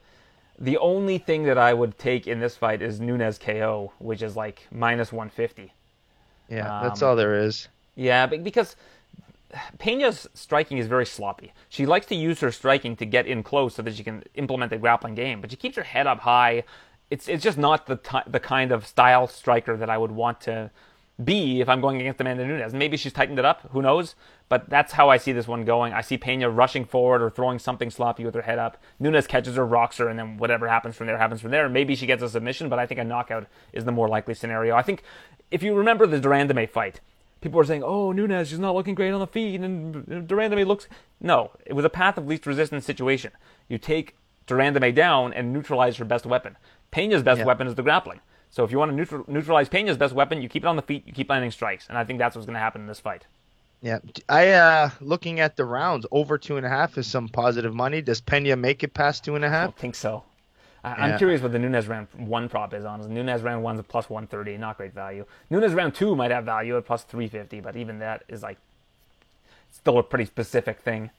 The 0.58 0.76
only 0.78 1.18
thing 1.18 1.44
that 1.44 1.58
I 1.58 1.72
would 1.72 1.98
take 1.98 2.26
in 2.26 2.40
this 2.40 2.56
fight 2.56 2.82
is 2.82 3.00
Nunes 3.00 3.38
KO, 3.38 3.92
which 3.98 4.22
is 4.22 4.36
like 4.36 4.66
minus 4.72 5.12
150. 5.12 5.72
Yeah, 6.48 6.78
um, 6.78 6.84
that's 6.84 7.02
all 7.02 7.14
there 7.14 7.34
is. 7.34 7.68
Yeah, 7.94 8.26
because 8.26 8.76
Pena's 9.78 10.28
striking 10.34 10.78
is 10.78 10.86
very 10.86 11.06
sloppy. 11.06 11.52
She 11.68 11.86
likes 11.86 12.06
to 12.06 12.14
use 12.14 12.40
her 12.40 12.52
striking 12.52 12.96
to 12.96 13.06
get 13.06 13.26
in 13.26 13.42
close 13.42 13.74
so 13.74 13.82
that 13.82 13.94
she 13.94 14.04
can 14.04 14.24
implement 14.34 14.72
a 14.72 14.78
grappling 14.78 15.14
game, 15.14 15.40
but 15.40 15.50
she 15.50 15.56
keeps 15.56 15.76
her 15.76 15.82
head 15.82 16.06
up 16.06 16.20
high. 16.20 16.64
It's 17.10 17.28
it's 17.28 17.42
just 17.42 17.58
not 17.58 17.86
the 17.86 17.96
t- 17.96 18.18
the 18.26 18.40
kind 18.40 18.72
of 18.72 18.86
style 18.86 19.26
striker 19.26 19.76
that 19.76 19.88
I 19.88 19.98
would 19.98 20.12
want 20.12 20.40
to 20.42 20.70
be 21.22 21.60
if 21.60 21.68
I'm 21.68 21.80
going 21.80 22.00
against 22.00 22.20
Amanda 22.20 22.46
Nunes. 22.46 22.72
Maybe 22.72 22.96
she's 22.96 23.12
tightened 23.12 23.38
it 23.38 23.44
up, 23.44 23.68
who 23.72 23.82
knows? 23.82 24.14
But 24.48 24.70
that's 24.70 24.92
how 24.92 25.10
I 25.10 25.16
see 25.16 25.32
this 25.32 25.48
one 25.48 25.64
going. 25.64 25.92
I 25.92 26.00
see 26.00 26.16
Pena 26.16 26.48
rushing 26.48 26.84
forward 26.84 27.20
or 27.20 27.28
throwing 27.28 27.58
something 27.58 27.90
sloppy 27.90 28.24
with 28.24 28.34
her 28.34 28.42
head 28.42 28.58
up. 28.58 28.80
Nunes 28.98 29.26
catches 29.26 29.56
her, 29.56 29.66
rocks 29.66 29.98
her, 29.98 30.08
and 30.08 30.18
then 30.18 30.38
whatever 30.38 30.68
happens 30.68 30.96
from 30.96 31.06
there 31.06 31.18
happens 31.18 31.40
from 31.40 31.50
there. 31.50 31.68
Maybe 31.68 31.94
she 31.96 32.06
gets 32.06 32.22
a 32.22 32.28
submission, 32.28 32.68
but 32.68 32.78
I 32.78 32.86
think 32.86 33.00
a 33.00 33.04
knockout 33.04 33.46
is 33.72 33.84
the 33.84 33.92
more 33.92 34.08
likely 34.08 34.34
scenario. 34.34 34.76
I 34.76 34.82
think 34.82 35.02
if 35.50 35.62
you 35.62 35.74
remember 35.74 36.06
the 36.06 36.20
de 36.20 36.28
Randamie 36.28 36.70
fight, 36.70 37.00
people 37.40 37.58
were 37.58 37.64
saying, 37.64 37.82
"Oh, 37.82 38.12
Nunes, 38.12 38.48
she's 38.48 38.58
not 38.58 38.74
looking 38.74 38.94
great 38.94 39.12
on 39.12 39.20
the 39.20 39.26
feet," 39.26 39.60
and 39.60 40.06
de 40.06 40.34
Randamie 40.34 40.66
looks. 40.66 40.88
No, 41.20 41.50
it 41.66 41.72
was 41.72 41.84
a 41.84 41.90
path 41.90 42.16
of 42.16 42.26
least 42.26 42.46
resistance 42.46 42.84
situation. 42.84 43.32
You 43.68 43.78
take 43.78 44.16
de 44.46 44.54
Randamie 44.54 44.94
down 44.94 45.32
and 45.32 45.52
neutralize 45.52 45.96
her 45.96 46.04
best 46.04 46.24
weapon. 46.24 46.56
Pena's 46.90 47.22
best 47.22 47.38
yeah. 47.38 47.44
weapon 47.44 47.66
is 47.66 47.74
the 47.74 47.82
grappling. 47.82 48.20
So 48.50 48.64
if 48.64 48.72
you 48.72 48.78
want 48.78 48.90
to 48.90 48.96
neutral, 48.96 49.24
neutralize 49.28 49.68
Pena's 49.68 49.96
best 49.96 50.14
weapon, 50.14 50.40
you 50.40 50.48
keep 50.48 50.64
it 50.64 50.66
on 50.66 50.76
the 50.76 50.82
feet, 50.82 51.06
you 51.06 51.12
keep 51.12 51.28
landing 51.28 51.50
strikes, 51.50 51.86
and 51.88 51.98
I 51.98 52.04
think 52.04 52.18
that's 52.18 52.34
what's 52.34 52.46
going 52.46 52.54
to 52.54 52.60
happen 52.60 52.80
in 52.80 52.86
this 52.86 53.00
fight. 53.00 53.26
Yeah, 53.80 53.98
I 54.28 54.50
uh 54.50 54.90
looking 55.00 55.38
at 55.38 55.56
the 55.56 55.64
rounds 55.64 56.04
over 56.10 56.36
two 56.36 56.56
and 56.56 56.66
a 56.66 56.68
half 56.68 56.98
is 56.98 57.06
some 57.06 57.28
positive 57.28 57.72
money. 57.72 58.02
Does 58.02 58.20
Pena 58.20 58.56
make 58.56 58.82
it 58.82 58.92
past 58.92 59.24
two 59.24 59.36
and 59.36 59.44
a 59.44 59.48
half? 59.48 59.62
I 59.62 59.66
don't 59.66 59.78
think 59.78 59.94
so. 59.94 60.24
I, 60.82 61.10
am 61.10 61.18
curious 61.18 61.42
what 61.42 61.52
the 61.52 61.58
Nunes 61.58 61.86
round 61.86 62.08
one 62.14 62.48
prop 62.48 62.72
is 62.72 62.84
on. 62.84 63.00
Nunes 63.12 63.42
round 63.42 63.62
one's 63.62 63.80
a 63.80 63.82
plus 63.82 64.08
130, 64.08 64.58
not 64.58 64.76
great 64.76 64.94
value. 64.94 65.26
Nunes 65.50 65.74
round 65.74 65.94
two 65.94 66.14
might 66.14 66.30
have 66.30 66.44
value 66.44 66.76
at 66.76 66.86
plus 66.86 67.02
350, 67.02 67.60
but 67.60 67.76
even 67.76 67.98
that 67.98 68.22
is 68.28 68.42
like 68.42 68.58
still 69.72 69.98
a 69.98 70.02
pretty 70.02 70.24
specific 70.24 70.80
thing. 70.80 71.10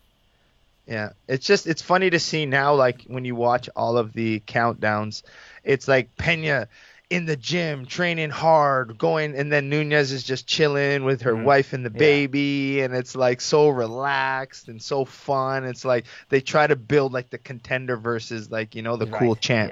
Yeah, 0.88 1.10
it's 1.28 1.46
just 1.46 1.68
it's 1.68 1.82
funny 1.82 2.10
to 2.10 2.20
see 2.20 2.46
now, 2.46 2.74
like 2.74 3.04
when 3.04 3.24
you 3.24 3.36
watch 3.36 3.70
all 3.76 3.98
of 3.98 4.14
the 4.14 4.40
countdowns, 4.42 5.22
it's 5.64 5.88
like 5.88 6.16
Pena 6.18 6.68
in 7.10 7.26
the 7.26 7.36
gym 7.36 7.86
training 7.86 8.30
hard 8.30 8.98
going 8.98 9.36
and 9.36 9.52
then 9.52 9.70
Nunes 9.70 10.12
is 10.12 10.24
just 10.24 10.46
chilling 10.46 11.04
with 11.04 11.22
her 11.24 11.34
mm-hmm. 11.34 11.44
wife 11.44 11.74
and 11.74 11.84
the 11.84 11.90
baby 11.90 12.76
yeah. 12.78 12.86
and 12.86 12.96
it's 12.96 13.16
like 13.16 13.42
so 13.42 13.70
relaxed 13.70 14.68
and 14.68 14.82
so 14.82 15.06
fun 15.06 15.64
it's 15.64 15.84
like 15.84 16.06
they 16.30 16.40
try 16.40 16.68
to 16.68 16.76
build 16.76 17.12
like 17.12 17.32
the 17.32 17.40
contender 17.40 17.98
versus 17.98 18.52
like 18.52 18.76
you 18.76 18.84
know 18.84 18.96
the 18.96 19.08
right. 19.08 19.20
cool 19.20 19.36
champ 19.36 19.72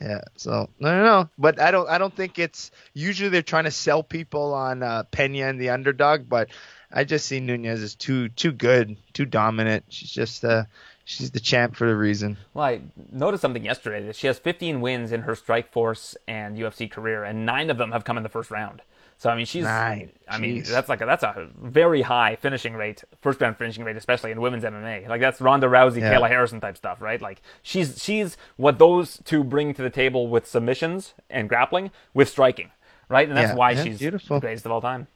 yeah. 0.00 0.08
yeah 0.08 0.20
so 0.36 0.70
no 0.80 0.96
no 0.96 1.04
no 1.04 1.28
but 1.36 1.60
I 1.60 1.70
don't 1.70 1.88
I 1.88 1.98
don't 1.98 2.14
think 2.14 2.38
it's 2.38 2.70
usually 2.94 3.28
they're 3.28 3.42
trying 3.42 3.64
to 3.64 3.70
sell 3.70 4.02
people 4.02 4.54
on 4.54 4.82
uh, 4.82 5.02
Pena 5.10 5.48
and 5.48 5.60
the 5.60 5.70
underdog 5.70 6.30
but 6.30 6.48
I 6.90 7.04
just 7.04 7.26
see 7.26 7.40
Nunes 7.40 7.82
as 7.82 7.94
too 7.94 8.30
too 8.30 8.52
good 8.52 8.96
too 9.12 9.26
dominant 9.26 9.84
she's 9.90 10.10
just 10.10 10.46
uh 10.46 10.64
she's 11.08 11.30
the 11.30 11.40
champ 11.40 11.74
for 11.74 11.90
a 11.90 11.94
reason. 11.94 12.36
Well, 12.52 12.66
I 12.66 12.80
noticed 13.10 13.40
something 13.40 13.64
yesterday 13.64 14.04
that 14.06 14.14
she 14.14 14.26
has 14.26 14.38
15 14.38 14.80
wins 14.80 15.10
in 15.10 15.22
her 15.22 15.34
Strikeforce 15.34 16.16
and 16.28 16.56
UFC 16.56 16.90
career, 16.90 17.24
and 17.24 17.46
nine 17.46 17.70
of 17.70 17.78
them 17.78 17.92
have 17.92 18.04
come 18.04 18.18
in 18.18 18.22
the 18.22 18.28
first 18.28 18.50
round. 18.50 18.82
So 19.16 19.30
I 19.30 19.34
mean, 19.34 19.46
she's. 19.46 19.64
Nine. 19.64 20.12
I 20.28 20.36
Jeez. 20.36 20.40
mean, 20.40 20.62
that's 20.64 20.88
like 20.88 21.00
a, 21.00 21.06
that's 21.06 21.24
a 21.24 21.48
very 21.60 22.02
high 22.02 22.36
finishing 22.36 22.74
rate, 22.74 23.02
first 23.20 23.40
round 23.40 23.56
finishing 23.56 23.84
rate, 23.84 23.96
especially 23.96 24.30
in 24.30 24.40
women's 24.40 24.62
MMA. 24.62 25.08
Like 25.08 25.20
that's 25.20 25.40
Ronda 25.40 25.66
Rousey, 25.66 26.00
yeah. 26.00 26.12
Kayla 26.12 26.28
Harrison 26.28 26.60
type 26.60 26.76
stuff, 26.76 27.00
right? 27.00 27.20
Like 27.20 27.42
she's 27.62 28.00
she's 28.00 28.36
what 28.56 28.78
those 28.78 29.20
two 29.24 29.42
bring 29.42 29.74
to 29.74 29.82
the 29.82 29.90
table 29.90 30.28
with 30.28 30.46
submissions 30.46 31.14
and 31.30 31.48
grappling 31.48 31.90
with 32.14 32.28
striking, 32.28 32.70
right? 33.08 33.26
And 33.26 33.36
that's 33.36 33.50
yeah. 33.52 33.56
why 33.56 33.72
yeah, 33.72 33.84
she's 33.84 33.98
beautiful. 33.98 34.38
greatest 34.38 34.66
of 34.66 34.72
all 34.72 34.82
time. 34.82 35.08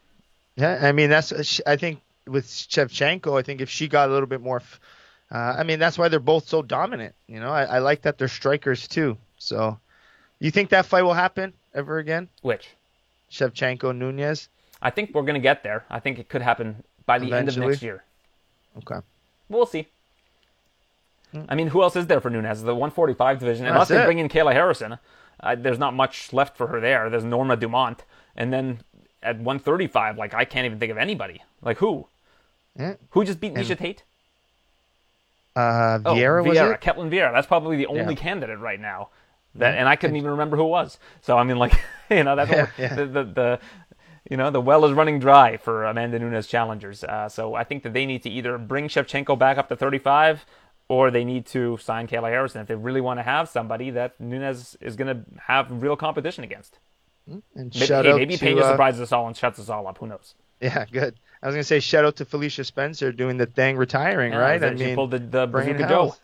Yeah, 0.57 0.81
I 0.83 0.91
mean 0.91 1.09
that's 1.09 1.61
I 1.65 1.77
think 1.77 2.01
with 2.27 2.47
Shevchenko, 2.47 3.39
I 3.39 3.43
think 3.43 3.61
if 3.61 3.69
she 3.71 3.87
got 3.87 4.09
a 4.09 4.13
little 4.13 4.27
bit 4.27 4.41
more 4.41 4.63
uh, 5.33 5.55
I 5.59 5.63
mean, 5.63 5.79
that's 5.79 5.97
why 5.97 6.09
they're 6.09 6.21
both 6.21 6.47
so 6.47 6.61
dominant. 6.61 7.15
You 7.27 7.41
know, 7.41 7.51
I, 7.51 7.65
I, 7.65 7.79
like 7.79 8.03
that 8.03 8.19
they're 8.19 8.29
strikers 8.29 8.87
too. 8.87 9.17
So, 9.39 9.79
you 10.41 10.51
think 10.51 10.69
that 10.71 10.85
fight 10.85 11.03
will 11.03 11.15
happen 11.15 11.55
ever 11.75 11.99
again? 11.99 12.29
Which? 12.43 12.69
Shevchenko 13.31 13.97
Nunes. 13.97 14.51
I 14.83 14.91
think 14.91 15.15
we're 15.15 15.23
gonna 15.23 15.39
get 15.39 15.63
there. 15.63 15.85
I 15.89 16.01
think 16.01 16.19
it 16.19 16.29
could 16.29 16.43
happen 16.43 16.85
by 17.07 17.19
the 17.19 17.29
Eventually? 17.29 17.65
end 17.65 17.65
of 17.65 17.71
next 17.71 17.83
year. 17.83 18.05
Okay. 18.79 19.01
We'll 19.49 19.67
see. 19.67 19.89
Hmm. 21.31 21.45
I 21.49 21.55
mean, 21.55 21.69
who 21.69 21.83
else 21.83 21.97
is 21.97 22.07
there 22.07 22.21
for 22.21 22.29
Nunes? 22.29 22.63
The 22.63 22.75
145 22.75 23.39
division. 23.39 23.67
Unless 23.67 23.89
they 23.89 24.05
bring 24.05 24.19
in 24.19 24.29
Kayla 24.29 24.53
Harrison, 24.53 24.99
uh, 25.41 25.55
there's 25.55 25.79
not 25.79 25.95
much 25.95 26.33
left 26.35 26.59
for 26.59 26.67
her 26.67 26.81
there. 26.81 27.09
There's 27.09 27.25
Norma 27.25 27.57
Dumont, 27.57 28.05
and 28.37 28.53
then 28.53 28.81
at 29.23 29.37
135, 29.37 30.19
like 30.19 30.35
I 30.35 30.45
can't 30.45 30.67
even 30.67 30.79
think 30.79 30.93
of 30.93 30.99
anybody. 30.99 31.43
Like 31.63 31.79
who? 31.79 32.07
Yeah. 32.79 32.97
Who 33.11 33.25
just 33.25 33.41
beat 33.41 33.53
and, 33.55 33.59
Miesha 33.59 33.79
Tate? 33.79 34.03
Uh, 35.55 35.99
Vieira, 35.99 36.41
oh, 36.41 36.51
Vieira, 36.51 36.81
Ketlen 36.81 37.11
Vieira. 37.11 37.33
That's 37.33 37.47
probably 37.47 37.77
the 37.77 37.87
only 37.87 38.15
yeah. 38.15 38.21
candidate 38.21 38.59
right 38.59 38.81
now. 38.81 39.11
That, 39.57 39.77
and 39.77 39.87
I 39.87 39.97
couldn't 39.97 40.17
even 40.17 40.31
remember 40.31 40.57
who 40.57 40.65
it 40.65 40.69
was. 40.69 40.99
So 41.21 41.37
I 41.37 41.45
mean, 41.45 41.59
like, 41.59 41.75
you 42.11 42.25
know, 42.25 42.37
that's 42.37 42.51
yeah, 42.51 42.71
yeah. 42.79 42.95
The, 42.95 43.07
the, 43.07 43.25
the, 43.25 43.61
you 44.31 44.37
know, 44.37 44.51
the 44.51 44.61
well 44.61 44.85
is 44.87 44.93
running 44.93 45.19
dry 45.19 45.57
for 45.59 45.85
Amanda 45.85 46.19
Nunes 46.19 46.47
challengers. 46.47 47.05
Uh, 47.05 47.29
so 47.29 47.55
I 47.55 47.65
think 47.65 47.83
that 47.83 47.93
they 47.93 48.07
need 48.07 48.23
to 48.23 48.31
either 48.31 48.57
bring 48.57 48.89
Shevchenko 48.89 49.39
back 49.39 49.59
up 49.59 49.69
to 49.69 49.77
35, 49.77 50.47
or 50.89 51.11
they 51.11 51.25
need 51.25 51.47
to 51.47 51.77
sign 51.79 52.07
Kayla 52.07 52.31
Harrison 52.31 52.63
if 52.63 52.69
they 52.69 52.75
really 52.75 53.01
want 53.01 53.19
to 53.19 53.23
have 53.23 53.49
somebody 53.49 53.91
that 53.91 54.19
Nunes 54.21 54.77
is 54.81 54.97
going 54.97 55.15
to 55.15 55.25
have 55.47 55.83
real 55.83 55.97
competition 55.97 56.45
against. 56.45 56.79
Hmm, 57.29 57.39
and 57.55 57.75
maybe, 57.75 57.87
hey, 57.87 58.13
maybe 58.15 58.37
to, 58.37 58.45
Pena 58.45 58.61
uh, 58.63 58.71
surprises 58.71 59.01
us 59.01 59.13
all 59.13 59.27
and 59.27 59.37
shuts 59.37 59.59
us 59.59 59.69
all 59.69 59.87
up. 59.87 59.99
Who 59.99 60.07
knows? 60.07 60.35
Yeah, 60.61 60.87
good. 60.91 61.19
I 61.43 61.47
was 61.47 61.55
gonna 61.55 61.65
say 61.65 61.81
shout 61.81 62.05
out 62.05 62.17
to 62.17 62.25
Felicia 62.25 62.65
Spencer 62.65 63.11
doing 63.11 63.37
the 63.37 63.47
thing, 63.47 63.77
retiring, 63.77 64.33
yeah, 64.33 64.39
right? 64.39 64.63
I 64.63 64.75
mean, 64.75 64.95
pulled 64.95 65.11
the, 65.11 65.19
the 65.19 65.47
Bazooka 65.47 65.89
Joe. 65.89 66.15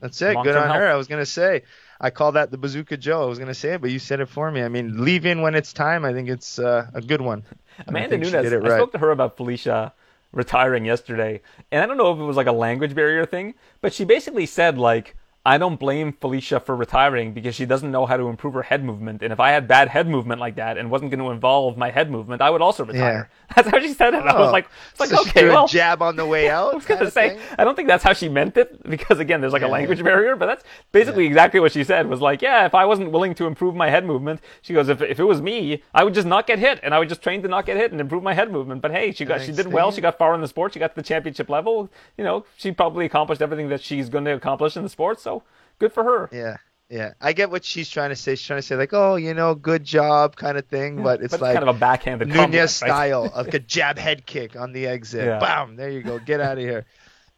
That's 0.00 0.20
it. 0.20 0.34
Long-term 0.34 0.52
Good 0.52 0.56
on 0.56 0.66
health. 0.68 0.76
her. 0.76 0.88
I 0.88 0.94
was 0.96 1.06
gonna 1.06 1.26
say. 1.26 1.62
I 2.00 2.10
call 2.10 2.32
that 2.32 2.50
the 2.50 2.58
Bazooka 2.58 2.96
Joe. 2.96 3.22
I 3.22 3.26
was 3.26 3.38
gonna 3.38 3.54
say 3.54 3.74
it, 3.74 3.80
but 3.80 3.90
you 3.90 3.98
said 3.98 4.20
it 4.20 4.26
for 4.26 4.50
me. 4.50 4.62
I 4.62 4.68
mean, 4.68 5.04
leave 5.04 5.26
in 5.26 5.42
when 5.42 5.54
it's 5.54 5.72
time. 5.72 6.04
I 6.04 6.12
think 6.12 6.28
it's 6.28 6.58
uh, 6.58 6.88
a 6.92 7.00
good 7.00 7.20
one. 7.20 7.44
Amanda 7.86 8.18
Nunes. 8.18 8.34
Right. 8.34 8.72
I 8.72 8.76
spoke 8.78 8.92
to 8.92 8.98
her 8.98 9.10
about 9.10 9.36
Felicia 9.36 9.92
retiring 10.32 10.84
yesterday, 10.84 11.40
and 11.70 11.82
I 11.82 11.86
don't 11.86 11.96
know 11.96 12.12
if 12.12 12.18
it 12.18 12.24
was 12.24 12.36
like 12.36 12.48
a 12.48 12.52
language 12.52 12.94
barrier 12.94 13.24
thing, 13.24 13.54
but 13.80 13.94
she 13.94 14.04
basically 14.04 14.46
said 14.46 14.76
like 14.76 15.16
I 15.46 15.58
don't 15.58 15.78
blame 15.78 16.14
Felicia 16.14 16.58
for 16.58 16.74
retiring 16.74 17.34
because 17.34 17.54
she 17.54 17.66
doesn't 17.66 17.90
know 17.90 18.06
how 18.06 18.16
to 18.16 18.28
improve 18.28 18.54
her 18.54 18.62
head 18.62 18.82
movement. 18.82 19.22
And 19.22 19.30
if 19.30 19.40
I 19.40 19.50
had 19.50 19.68
bad 19.68 19.88
head 19.88 20.08
movement 20.08 20.40
like 20.40 20.56
that 20.56 20.78
and 20.78 20.90
wasn't 20.90 21.10
going 21.10 21.20
to 21.20 21.30
involve 21.30 21.76
my 21.76 21.90
head 21.90 22.10
movement, 22.10 22.40
I 22.40 22.48
would 22.48 22.62
also 22.62 22.82
retire. 22.82 23.28
Yeah. 23.30 23.44
That's 23.54 23.68
how 23.68 23.78
she 23.78 23.92
said 23.92 24.14
it. 24.14 24.22
Oh, 24.24 24.28
I 24.28 24.38
was 24.38 24.48
oh. 24.48 24.52
like, 24.52 24.68
it's 24.90 25.00
like 25.00 25.12
okay, 25.12 25.46
well, 25.48 25.68
jab 25.68 26.00
on 26.00 26.16
the 26.16 26.24
way 26.24 26.48
out. 26.50 26.72
I 26.72 26.76
was 26.76 26.86
going 26.86 27.04
to 27.04 27.10
say, 27.10 27.38
I 27.58 27.64
don't 27.64 27.76
think 27.76 27.88
that's 27.88 28.02
how 28.02 28.14
she 28.14 28.28
meant 28.28 28.56
it 28.56 28.82
because 28.88 29.20
again, 29.20 29.40
there's 29.40 29.52
like 29.52 29.62
yeah. 29.62 29.68
a 29.68 29.70
language 29.70 30.02
barrier. 30.02 30.34
But 30.34 30.46
that's 30.46 30.64
basically 30.92 31.24
yeah. 31.24 31.30
exactly 31.30 31.60
what 31.60 31.72
she 31.72 31.84
said. 31.84 32.08
Was 32.08 32.20
like, 32.20 32.40
yeah, 32.40 32.64
if 32.64 32.74
I 32.74 32.86
wasn't 32.86 33.12
willing 33.12 33.34
to 33.34 33.46
improve 33.46 33.74
my 33.74 33.90
head 33.90 34.04
movement, 34.06 34.40
she 34.62 34.72
goes, 34.72 34.88
if 34.88 35.02
if 35.02 35.20
it 35.20 35.24
was 35.24 35.42
me, 35.42 35.82
I 35.92 36.04
would 36.04 36.14
just 36.14 36.26
not 36.26 36.46
get 36.46 36.58
hit, 36.58 36.80
and 36.82 36.94
I 36.94 36.98
would 36.98 37.08
just 37.08 37.22
train 37.22 37.42
to 37.42 37.48
not 37.48 37.66
get 37.66 37.76
hit 37.76 37.92
and 37.92 38.00
improve 38.00 38.22
my 38.22 38.34
head 38.34 38.50
movement. 38.50 38.80
But 38.80 38.92
hey, 38.92 39.12
she 39.12 39.24
got 39.24 39.42
she 39.42 39.52
did 39.52 39.66
well. 39.66 39.92
She 39.92 40.00
got 40.00 40.16
far 40.18 40.34
in 40.34 40.40
the 40.40 40.48
sport. 40.48 40.72
She 40.72 40.78
got 40.80 40.88
to 40.88 40.96
the 40.96 41.02
championship 41.02 41.50
level. 41.50 41.90
You 42.16 42.24
know, 42.24 42.46
she 42.56 42.72
probably 42.72 43.04
accomplished 43.04 43.42
everything 43.42 43.68
that 43.68 43.82
she's 43.82 44.08
going 44.08 44.24
to 44.24 44.32
accomplish 44.32 44.76
in 44.76 44.82
the 44.82 44.88
sport. 44.88 45.20
So 45.20 45.33
good 45.78 45.92
for 45.92 46.04
her. 46.04 46.28
Yeah. 46.32 46.56
Yeah, 46.90 47.14
I 47.18 47.32
get 47.32 47.50
what 47.50 47.64
she's 47.64 47.88
trying 47.88 48.10
to 48.10 48.16
say. 48.16 48.34
She's 48.34 48.46
trying 48.46 48.58
to 48.58 48.62
say 48.62 48.76
like, 48.76 48.92
"Oh, 48.92 49.16
you 49.16 49.32
know, 49.32 49.54
good 49.54 49.84
job," 49.84 50.36
kind 50.36 50.58
of 50.58 50.66
thing. 50.66 50.98
Yeah, 50.98 51.02
but 51.04 51.22
it's 51.22 51.32
but 51.32 51.40
like 51.40 51.54
kind 51.54 51.66
of 51.68 51.74
a 51.74 51.78
backhanded 51.78 52.28
Nunes 52.28 52.72
style, 52.72 53.32
like 53.34 53.54
a 53.54 53.58
jab 53.58 53.98
head 53.98 54.26
kick 54.26 54.54
on 54.54 54.72
the 54.72 54.86
exit. 54.86 55.24
Yeah. 55.24 55.38
Bam! 55.38 55.76
There 55.76 55.88
you 55.88 56.02
go. 56.02 56.18
Get 56.18 56.40
out 56.40 56.58
of 56.58 56.62
here. 56.62 56.84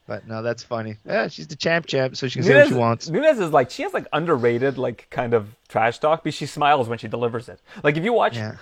But 0.07 0.27
no, 0.27 0.43
that's 0.43 0.63
funny. 0.63 0.97
Yeah, 1.05 1.29
she's 1.29 1.47
the 1.47 1.57
champ 1.57 1.87
champ, 1.87 2.17
so 2.17 2.29
she 2.29 2.41
can 2.41 2.43
say 2.45 2.57
what 2.57 2.69
she 2.69 2.75
wants. 2.75 3.09
Nunes 3.09 3.39
is 3.39 3.51
like 3.53 3.71
she 3.71 3.83
has 3.83 3.95
like 3.95 4.07
underrated 4.13 4.79
like 4.79 5.07
kind 5.11 5.33
of 5.33 5.55
trash 5.69 5.99
talk 5.99 6.23
but 6.23 6.33
she 6.35 6.47
smiles 6.47 6.89
when 6.89 6.99
she 6.99 7.09
delivers 7.09 7.49
it. 7.49 7.61
Like 7.83 7.97
if 7.97 8.05
you 8.05 8.13
watch 8.13 8.37
Yeah. 8.37 8.57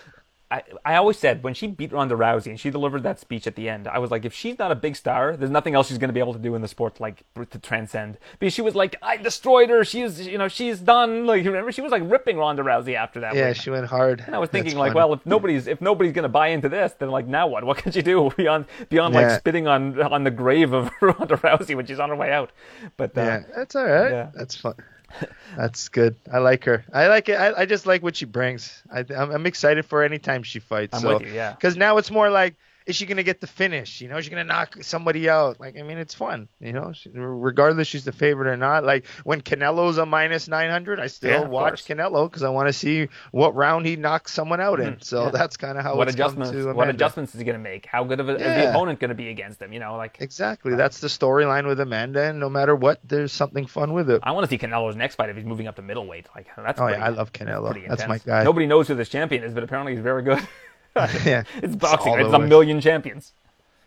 I, 0.55 0.62
I 0.85 0.95
always 0.97 1.19
said 1.19 1.43
when 1.43 1.55
she 1.55 1.67
beat 1.67 1.93
Ronda 1.93 2.14
Rousey 2.14 2.47
and 2.47 2.61
she 2.61 2.71
delivered 2.71 3.03
that 3.03 3.19
speech 3.19 3.47
at 3.47 3.57
the 3.57 3.69
end, 3.69 3.88
I 3.88 3.99
was 3.99 4.11
like, 4.11 4.25
if 4.25 4.33
she's 4.33 4.59
not 4.59 4.71
a 4.71 4.75
big 4.75 4.95
star, 4.97 5.37
there's 5.37 5.51
nothing 5.51 5.75
else 5.75 5.88
she's 5.88 5.99
going 5.99 6.09
to 6.11 6.12
be 6.14 6.21
able 6.21 6.33
to 6.35 6.38
do 6.38 6.55
in 6.55 6.62
the 6.62 6.69
sport 6.69 7.01
like 7.01 7.25
to 7.51 7.59
transcend. 7.59 8.19
Because 8.38 8.53
she 8.55 8.62
was 8.62 8.75
like, 8.75 8.95
I 9.03 9.17
destroyed 9.17 9.69
her. 9.71 9.85
She's 9.85 10.27
you 10.27 10.38
know 10.38 10.49
she's 10.49 10.79
done. 10.79 11.27
Like 11.27 11.45
remember, 11.45 11.73
she 11.73 11.81
was 11.81 11.90
like 11.93 12.03
ripping 12.05 12.37
Ronda 12.37 12.62
Rousey 12.62 12.95
after 12.95 13.21
that. 13.21 13.35
Yeah, 13.35 13.53
she 13.53 13.71
went 13.71 13.87
hard. 13.87 14.23
And 14.27 14.35
I 14.35 14.38
was 14.38 14.49
That's 14.51 14.62
thinking 14.62 14.79
like, 14.79 14.90
funny. 14.93 14.97
well, 15.09 15.12
if 15.14 15.27
nobody's 15.27 15.67
if 15.67 15.81
nobody's 15.81 16.12
going 16.12 16.23
to 16.25 16.29
buy 16.29 16.49
into 16.49 16.69
this, 16.69 16.93
then 16.99 17.11
like 17.11 17.27
now 17.27 17.47
what? 17.49 17.64
What 17.75 17.79
can 17.79 17.90
she 17.93 18.03
do 18.03 18.31
beyond 18.37 18.67
beyond 18.88 19.14
Yeah. 19.14 19.21
like 19.29 19.38
spitting 19.40 19.67
on 19.67 20.01
on 20.01 20.23
the 20.25 20.31
grave 20.31 20.73
of 20.73 20.90
Ronda 21.01 21.37
Rousey 21.38 21.75
when 21.75 21.87
she's 21.87 21.99
on 21.99 22.11
her 22.11 22.17
way 22.17 22.31
out? 22.33 22.53
But 22.97 23.17
uh, 23.19 23.23
Yeah, 23.23 23.43
that's 23.57 23.75
all 23.75 23.85
right. 23.87 24.11
Yeah. 24.11 24.31
That's 24.35 24.55
fun. 24.55 24.75
That's 25.57 25.88
good. 25.88 26.16
I 26.33 26.38
like 26.38 26.64
her. 26.64 26.85
I 26.92 27.09
like 27.09 27.29
it. 27.29 27.35
I, 27.35 27.62
I 27.62 27.66
just 27.66 27.87
like 27.87 28.03
what 28.03 28.16
she 28.16 28.24
brings. 28.24 28.83
I, 28.92 29.00
I'm, 29.00 29.31
I'm 29.31 29.46
excited 29.46 29.85
for 29.85 30.03
any 30.03 30.18
time 30.18 30.42
she 30.42 30.59
fights. 30.59 30.94
I'm 30.94 31.03
so, 31.03 31.18
with 31.18 31.29
you, 31.29 31.35
yeah. 31.35 31.53
Because 31.53 31.77
now 31.77 31.96
it's 31.98 32.11
more 32.11 32.31
like, 32.31 32.57
is 32.87 32.97
she 32.97 33.07
gonna 33.07 33.23
get 33.23 33.40
the 33.40 33.47
finish? 33.47 34.01
You 34.01 34.09
know, 34.09 34.16
is 34.18 34.25
she 34.25 34.31
gonna 34.31 34.44
knock 34.44 34.77
somebody 34.83 35.29
out? 35.29 35.59
Like, 35.59 35.79
I 35.79 35.83
mean, 35.83 35.99
it's 35.99 36.12
fun. 36.14 36.49
You 36.61 36.73
know, 36.73 36.92
she, 36.92 37.11
regardless 37.14 37.88
she's 37.88 38.05
the 38.05 38.12
favorite 38.12 38.49
or 38.49 38.57
not. 38.57 38.85
Like 38.85 39.07
when 39.25 39.40
Canelo's 39.40 39.97
a 39.99 40.05
minus 40.07 40.49
900, 40.49 41.01
I 41.01 41.07
still 41.07 41.31
Yeah, 41.31 41.40
watch 41.49 41.70
course. 41.70 41.87
Canelo 41.87 42.29
because 42.29 42.42
I 42.42 42.51
want 42.51 42.68
to 42.68 42.73
see 42.73 43.09
what 43.33 43.55
round 43.55 43.87
he 43.87 43.97
knocks 43.97 44.33
someone 44.33 44.61
out 44.61 44.81
in. 44.81 45.01
So 45.01 45.16
Mm-hmm. 45.18 45.27
yeah. 45.27 45.40
that's 45.40 45.57
kind 45.57 45.79
of 45.79 45.85
how 45.85 45.97
what 45.97 46.09
adjustments? 46.09 46.51
to 46.53 46.73
What 46.75 46.88
adjustments 46.88 47.35
is 47.35 47.38
he 47.38 47.44
going 47.44 47.57
to 47.57 47.62
make? 47.62 47.87
How 47.87 48.05
good 48.05 48.20
of 48.20 48.29
a, 48.29 48.35
is 48.37 48.38
the 48.42 48.70
opponent 48.70 49.01
going 49.01 49.09
to 49.11 49.14
be 49.14 49.29
against 49.29 49.62
him? 49.62 49.73
You 49.73 49.81
know, 49.81 49.97
like 49.97 50.18
Exactly. 50.20 50.75
That's 50.75 51.01
the 51.01 51.09
storyline 51.09 51.66
with 51.66 51.81
Amanda, 51.81 52.23
and 52.25 52.38
no 52.40 52.51
matter 52.51 52.75
what, 52.77 53.01
there's 53.05 53.33
something 53.33 53.66
fun 53.66 53.92
with 53.92 54.11
it. 54.11 54.20
I 54.23 54.33
want 54.33 54.44
to 54.44 54.51
see 54.51 54.59
Canelo's 54.59 54.97
next 54.97 55.14
fight 55.14 55.31
if 55.31 55.37
he's 55.37 55.44
moving 55.47 55.66
up 55.68 55.77
to 55.77 55.83
middleweight. 55.83 56.27
Like 56.35 56.49
that's 56.57 56.81
Oh 56.81 56.85
pretty, 56.85 56.99
yeah, 57.01 57.07
I 57.07 57.09
love 57.11 57.33
Canelo. 57.33 57.70
pretty 57.70 57.87
That's 57.88 58.07
my 58.07 58.18
guy. 58.18 58.44
Nobody 58.44 58.66
knows 58.66 58.88
who 58.88 58.94
this 58.94 59.09
champion 59.09 59.42
is, 59.44 59.55
but 59.55 59.62
apparently 59.62 59.92
he's 59.94 60.03
very 60.03 60.23
good. 60.23 60.47
yeah, 61.25 61.43
it's 61.63 61.77
boxing. 61.77 62.15
Right? 62.15 62.25
It's 62.25 62.35
a 62.35 62.39
million 62.39 62.81
champions. 62.81 63.33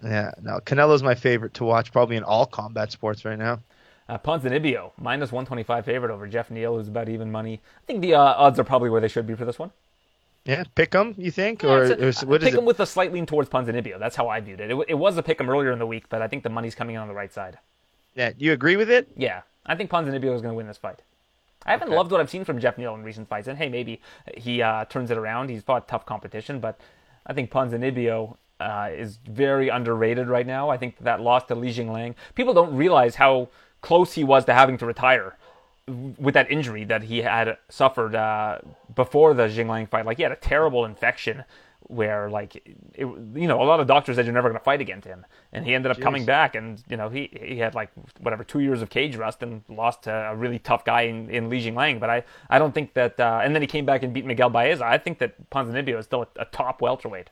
Yeah, 0.04 0.32
no, 0.41 0.60
Canelo's 0.60 1.02
my 1.04 1.15
favorite 1.15 1.54
to 1.56 1.63
watch, 1.63 1.91
probably 1.91 2.17
in 2.17 2.24
all 2.24 2.46
combat 2.46 2.91
sports 2.91 3.26
right 3.26 3.38
now. 3.38 3.60
Uh, 4.08 4.17
Ponzinibbio 4.17 4.91
minus 4.98 5.32
125 5.32 5.84
favorite 5.86 6.12
over 6.12 6.28
Geoff 6.28 6.50
Neal, 6.52 6.78
who's 6.78 6.88
about 6.88 7.10
even 7.10 7.32
money. 7.32 7.60
I 7.78 7.86
think 7.88 8.02
the 8.02 8.13
uh, 8.13 8.20
odds 8.22 8.60
are 8.60 8.63
probably 8.63 8.89
where 8.89 9.02
they 9.02 9.08
should 9.08 9.28
be 9.28 9.36
for 9.36 9.43
this 9.46 9.60
one. 9.60 9.72
Yeah, 10.46 10.63
pick 10.63 10.76
pick 10.76 10.96
'em, 10.96 11.13
you 11.17 11.30
think, 11.30 11.62
Yeah, 11.63 11.70
or, 11.72 11.84
a- 11.84 12.08
or 12.08 12.12
what 12.26 12.41
is 12.41 12.46
pick 12.46 12.54
it? 12.54 12.58
him 12.58 12.63
with 12.65 12.80
a 12.80 12.86
slight 12.86 13.12
lean 13.12 13.26
towards 13.26 13.50
Ponzinibbio. 13.50 14.00
That's 14.00 14.15
how 14.15 14.30
I 14.30 14.39
viewed 14.39 14.62
it. 14.62 14.72
It, 14.72 14.78
it 14.88 14.93
was 14.93 15.17
a 15.17 15.24
pick 15.24 15.41
'em 15.41 15.50
earlier 15.50 15.72
in 15.74 15.80
the 15.80 15.88
week, 15.88 16.06
but 16.08 16.22
I 16.22 16.28
think 16.30 16.43
the 16.43 16.50
money's 16.50 16.74
coming 16.76 16.96
in 16.96 17.02
on 17.02 17.10
the 17.10 17.13
right 17.13 17.34
side. 17.34 17.58
Yeah, 18.15 18.32
do 18.32 18.46
you 18.46 18.54
agree 18.54 18.78
with 18.78 18.89
it? 18.89 19.10
Yeah, 19.17 19.41
I 19.65 19.76
think 19.76 19.89
Ponzinibbio 19.89 20.34
is 20.34 20.41
going 20.41 20.54
to 20.54 20.58
win 20.58 20.67
this 20.67 20.78
fight. 20.78 21.02
I 21.65 21.72
haven't 21.72 21.89
loved 21.91 22.12
what 22.12 22.22
I've 22.22 22.30
seen 22.30 22.46
from 22.46 22.60
Geoff 22.60 22.78
Neal 22.78 22.96
in 22.96 23.04
recent 23.04 23.28
fights, 23.28 23.48
and 23.50 23.58
hey, 23.58 23.67
maybe 23.67 24.00
he 24.38 24.62
uh, 24.62 24.86
turns 24.86 25.12
it 25.12 25.17
around. 25.17 25.50
He's 25.50 25.63
fought 25.63 25.88
tough 25.89 26.06
competition, 26.06 26.62
but 26.62 26.80
I 27.27 27.33
think 27.33 27.51
Ponzinibbio 27.51 28.37
uh, 28.59 28.89
is 28.91 29.19
very 29.29 29.69
underrated 29.69 30.27
right 30.27 30.47
now. 30.47 30.69
I 30.69 30.77
think 30.77 30.97
that 30.99 31.21
loss 31.21 31.43
to 31.45 31.55
Li 31.55 31.73
Jingliang, 31.73 32.15
people 32.33 32.53
don't 32.53 32.75
realize 32.75 33.15
how 33.15 33.49
close 33.81 34.13
he 34.13 34.23
was 34.23 34.45
to 34.45 34.53
having 34.53 34.77
to 34.79 34.85
retire 34.85 35.37
with 35.87 36.33
that 36.33 36.51
injury 36.51 36.83
that 36.85 37.03
he 37.03 37.21
had 37.21 37.57
suffered 37.69 38.15
uh, 38.15 38.59
before 38.95 39.33
the 39.33 39.47
Jingliang 39.47 39.89
fight. 39.89 40.05
Like 40.05 40.17
he 40.17 40.23
had 40.23 40.31
a 40.31 40.37
terrible 40.37 40.85
infection 40.85 41.43
where 41.88 42.30
like 42.30 42.56
it, 42.56 43.08
you 43.36 43.47
know 43.47 43.62
a 43.62 43.65
lot 43.65 43.80
of 43.80 43.88
doctors 43.88 44.17
said 44.17 44.26
you're 44.26 44.34
never 44.34 44.50
going 44.50 44.60
to 44.60 44.63
fight 44.63 44.82
against 44.82 45.08
him 45.08 45.26
and 45.54 45.65
he 45.65 45.73
ended 45.73 45.89
up 45.91 46.00
coming 46.00 46.26
back 46.26 46.56
and 46.56 46.84
you 46.89 46.97
know 46.97 47.10
he 47.10 47.30
he 47.41 47.58
had 47.58 47.76
like 47.76 47.89
whatever 48.19 48.43
two 48.43 48.60
years 48.60 48.82
of 48.82 48.89
cage 48.89 49.15
rest 49.15 49.41
and 49.41 49.63
lost 49.69 50.04
to 50.04 50.12
a 50.12 50.36
really 50.36 50.60
tough 50.60 50.84
guy 50.84 51.04
in, 51.04 51.30
in 51.30 51.50
Li 51.50 51.63
Jingliang 51.63 52.00
but 52.00 52.10
I, 52.10 52.23
I 52.50 52.60
don't 52.60 52.73
think 52.73 52.93
that 52.93 53.19
uh, 53.19 53.39
and 53.41 53.56
then 53.56 53.62
he 53.62 53.67
came 53.67 53.86
back 53.86 54.04
and 54.04 54.13
beat 54.13 54.26
Miguel 54.26 54.50
Baeza 54.50 54.86
I 54.86 54.97
think 54.97 55.19
that 55.19 55.50
Ponzinibbio 55.50 55.97
is 55.97 56.06
still 56.06 56.23
a, 56.23 56.41
a 56.41 56.45
top 56.45 56.82
welterweight 56.82 57.30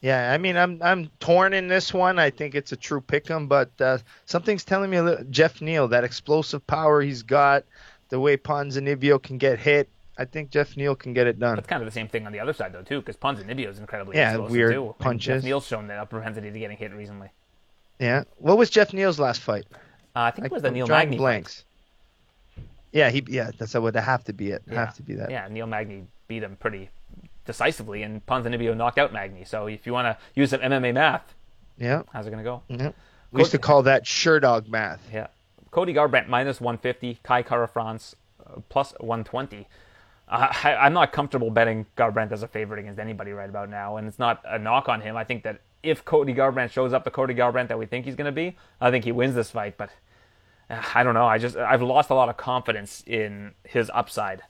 Yeah, 0.00 0.32
I 0.32 0.38
mean, 0.38 0.56
I'm 0.56 0.82
I'm 0.82 1.10
torn 1.20 1.52
in 1.52 1.68
this 1.68 1.94
one. 1.94 2.18
I 2.18 2.30
think 2.30 2.54
it's 2.54 2.72
a 2.72 2.76
true 2.76 3.00
pick 3.00 3.30
'em, 3.30 3.46
but 3.46 3.70
uh, 3.80 3.98
something's 4.26 4.64
telling 4.64 4.90
me 4.90 4.96
a 4.96 5.02
little, 5.02 5.24
Geoff 5.30 5.60
Neal, 5.60 5.86
that 5.88 6.02
explosive 6.02 6.66
power 6.66 7.02
he's 7.02 7.22
got, 7.22 7.64
the 8.08 8.18
way 8.18 8.36
Ponzinibbio 8.36 9.22
can 9.22 9.38
get 9.38 9.60
hit. 9.60 9.88
I 10.22 10.24
think 10.26 10.50
Geoff 10.50 10.76
Neal 10.76 10.94
can 10.94 11.12
get 11.12 11.26
it 11.26 11.38
done. 11.38 11.56
That's 11.56 11.66
kind 11.68 11.82
of 11.82 11.86
the 11.86 11.92
same 11.92 12.08
thing 12.08 12.24
on 12.26 12.32
the 12.32 12.40
other 12.40 12.52
side 12.52 12.72
though 12.72 12.82
too 12.82 13.00
because 13.00 13.16
Ponzinibbio 13.16 13.68
is 13.68 13.78
incredibly 13.78 14.16
Yeah, 14.16 14.36
weird 14.36 14.72
too. 14.74 14.94
Punches. 14.98 15.42
Geoff 15.42 15.44
Neal's 15.44 15.66
shown 15.66 15.86
that 15.88 16.08
propensity 16.08 16.50
to 16.50 16.58
getting 16.58 16.76
hit 16.76 16.92
recently 16.92 17.28
Yeah. 17.98 18.24
What 18.38 18.56
was 18.58 18.70
Geoff 18.70 18.92
Neal's 18.92 19.18
last 19.18 19.40
fight? 19.42 19.66
uh, 20.16 20.20
I 20.20 20.30
think 20.30 20.46
it 20.46 20.52
was 20.52 20.62
the 20.62 20.70
Neil 20.70 20.86
Magny 20.86 21.16
fight. 21.16 21.18
blanks. 21.18 21.64
Yeah, 22.92 23.08
he. 23.10 23.24
Yeah, 23.28 23.50
that's 23.58 23.72
what 23.74 23.82
would 23.84 23.96
have 23.96 24.24
to 24.24 24.32
be 24.32 24.50
it. 24.50 24.62
Yeah. 24.68 24.74
Have 24.84 24.94
to 24.96 25.02
be 25.02 25.14
that. 25.14 25.30
Yeah, 25.30 25.48
Neil 25.48 25.66
Magny 25.66 26.04
beat 26.28 26.42
him 26.42 26.56
pretty 26.56 26.90
decisively, 27.46 28.02
and 28.02 28.24
Ponzinibbio 28.26 28.76
knocked 28.76 28.98
out 28.98 29.12
Magny. 29.12 29.44
So 29.44 29.66
if 29.66 29.86
you 29.86 29.92
want 29.94 30.06
to 30.06 30.22
use 30.34 30.50
some 30.50 30.60
MMA 30.60 30.92
math, 30.92 31.34
Yeah. 31.78 32.02
how's 32.12 32.26
it 32.26 32.30
going 32.30 32.44
to 32.44 32.48
go? 32.48 32.62
yeah. 32.68 32.92
We 33.32 33.40
used 33.40 33.52
to 33.52 33.58
call 33.58 33.82
that 33.84 34.06
sure 34.06 34.38
dog 34.40 34.68
math. 34.68 35.00
Yeah. 35.12 35.28
Cody 35.70 35.94
Garbrandt 35.94 36.28
minus 36.28 36.60
150, 36.60 37.18
Kai 37.22 37.42
Kara 37.42 37.66
France 37.66 38.14
uh, 38.46 38.60
plus 38.68 38.92
120. 39.00 39.66
I, 40.32 40.76
I'm 40.80 40.92
not 40.94 41.12
comfortable 41.12 41.50
betting 41.50 41.84
Garbrandt 41.96 42.32
as 42.32 42.42
a 42.42 42.48
favorite 42.48 42.80
against 42.80 42.98
anybody 42.98 43.32
right 43.32 43.48
about 43.50 43.68
now, 43.68 43.98
and 43.98 44.08
it's 44.08 44.18
not 44.18 44.40
a 44.46 44.58
knock 44.58 44.88
on 44.88 45.00
him. 45.00 45.16
I 45.16 45.24
think 45.24 45.42
that 45.44 45.60
if 45.82 46.04
Cody 46.04 46.32
Garbrandt 46.32 46.70
shows 46.70 46.92
up 46.92 47.04
the 47.04 47.10
Cody 47.10 47.34
Garbrandt 47.34 47.68
that 47.68 47.78
we 47.78 47.86
think 47.86 48.04
he's 48.06 48.14
going 48.14 48.26
to 48.26 48.32
be, 48.32 48.56
I 48.80 48.90
think 48.90 49.04
he 49.04 49.12
wins 49.12 49.34
this 49.34 49.50
fight. 49.50 49.76
But 49.76 49.90
uh, 50.70 50.82
I 50.94 51.02
don't 51.02 51.14
know. 51.14 51.26
I 51.26 51.38
just 51.38 51.56
I've 51.56 51.82
lost 51.82 52.10
a 52.10 52.14
lot 52.14 52.28
of 52.28 52.36
confidence 52.36 53.02
in 53.06 53.52
his 53.64 53.90
upside. 53.92 54.42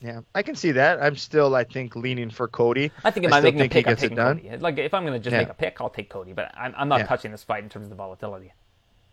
Yeah, 0.00 0.20
I 0.34 0.42
can 0.42 0.54
see 0.54 0.72
that. 0.72 1.02
I'm 1.02 1.16
still, 1.16 1.54
I 1.56 1.64
think, 1.64 1.96
leaning 1.96 2.30
for 2.30 2.46
Cody. 2.46 2.92
I 3.02 3.10
think 3.10 3.26
if 3.26 3.32
I'm 3.32 3.42
still 3.42 3.52
making 3.52 3.62
a 3.62 3.68
pick, 3.68 3.88
I'm 3.88 3.96
taking. 3.96 4.16
Cody. 4.16 4.56
Like 4.58 4.78
if 4.78 4.94
I'm 4.94 5.04
going 5.04 5.14
to 5.14 5.18
just 5.18 5.32
Yeah. 5.32 5.40
make 5.40 5.48
a 5.48 5.54
pick, 5.54 5.80
I'll 5.80 5.90
take 5.90 6.08
Cody. 6.10 6.32
But 6.32 6.52
I'm, 6.56 6.74
I'm 6.76 6.88
not 6.88 7.00
Yeah. 7.00 7.06
touching 7.06 7.32
this 7.32 7.42
fight 7.42 7.64
in 7.64 7.68
terms 7.68 7.84
of 7.86 7.90
the 7.90 7.96
volatility. 7.96 8.52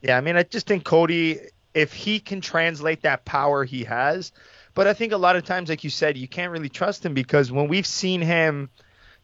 Yeah, 0.01 0.17
I 0.17 0.21
mean, 0.21 0.35
I 0.35 0.43
just 0.43 0.67
think 0.67 0.83
Cody, 0.83 1.39
if 1.73 1.93
he 1.93 2.19
can 2.19 2.39
translate 2.41 3.01
that 3.01 3.25
power 3.25 3.63
he 3.63 3.83
has, 3.85 4.31
but 4.75 4.87
I 4.87 4.93
think 4.93 5.13
a 5.13 5.17
lot 5.17 5.35
of 5.35 5.45
times, 5.45 5.69
like 5.69 5.83
you 5.83 5.89
said, 5.89 6.17
you 6.17 6.27
can't 6.27 6.51
really 6.51 6.69
trust 6.69 7.05
him 7.05 7.13
because 7.13 7.51
when 7.51 7.67
we've 7.67 7.87
seen 7.87 8.21
him, 8.21 8.69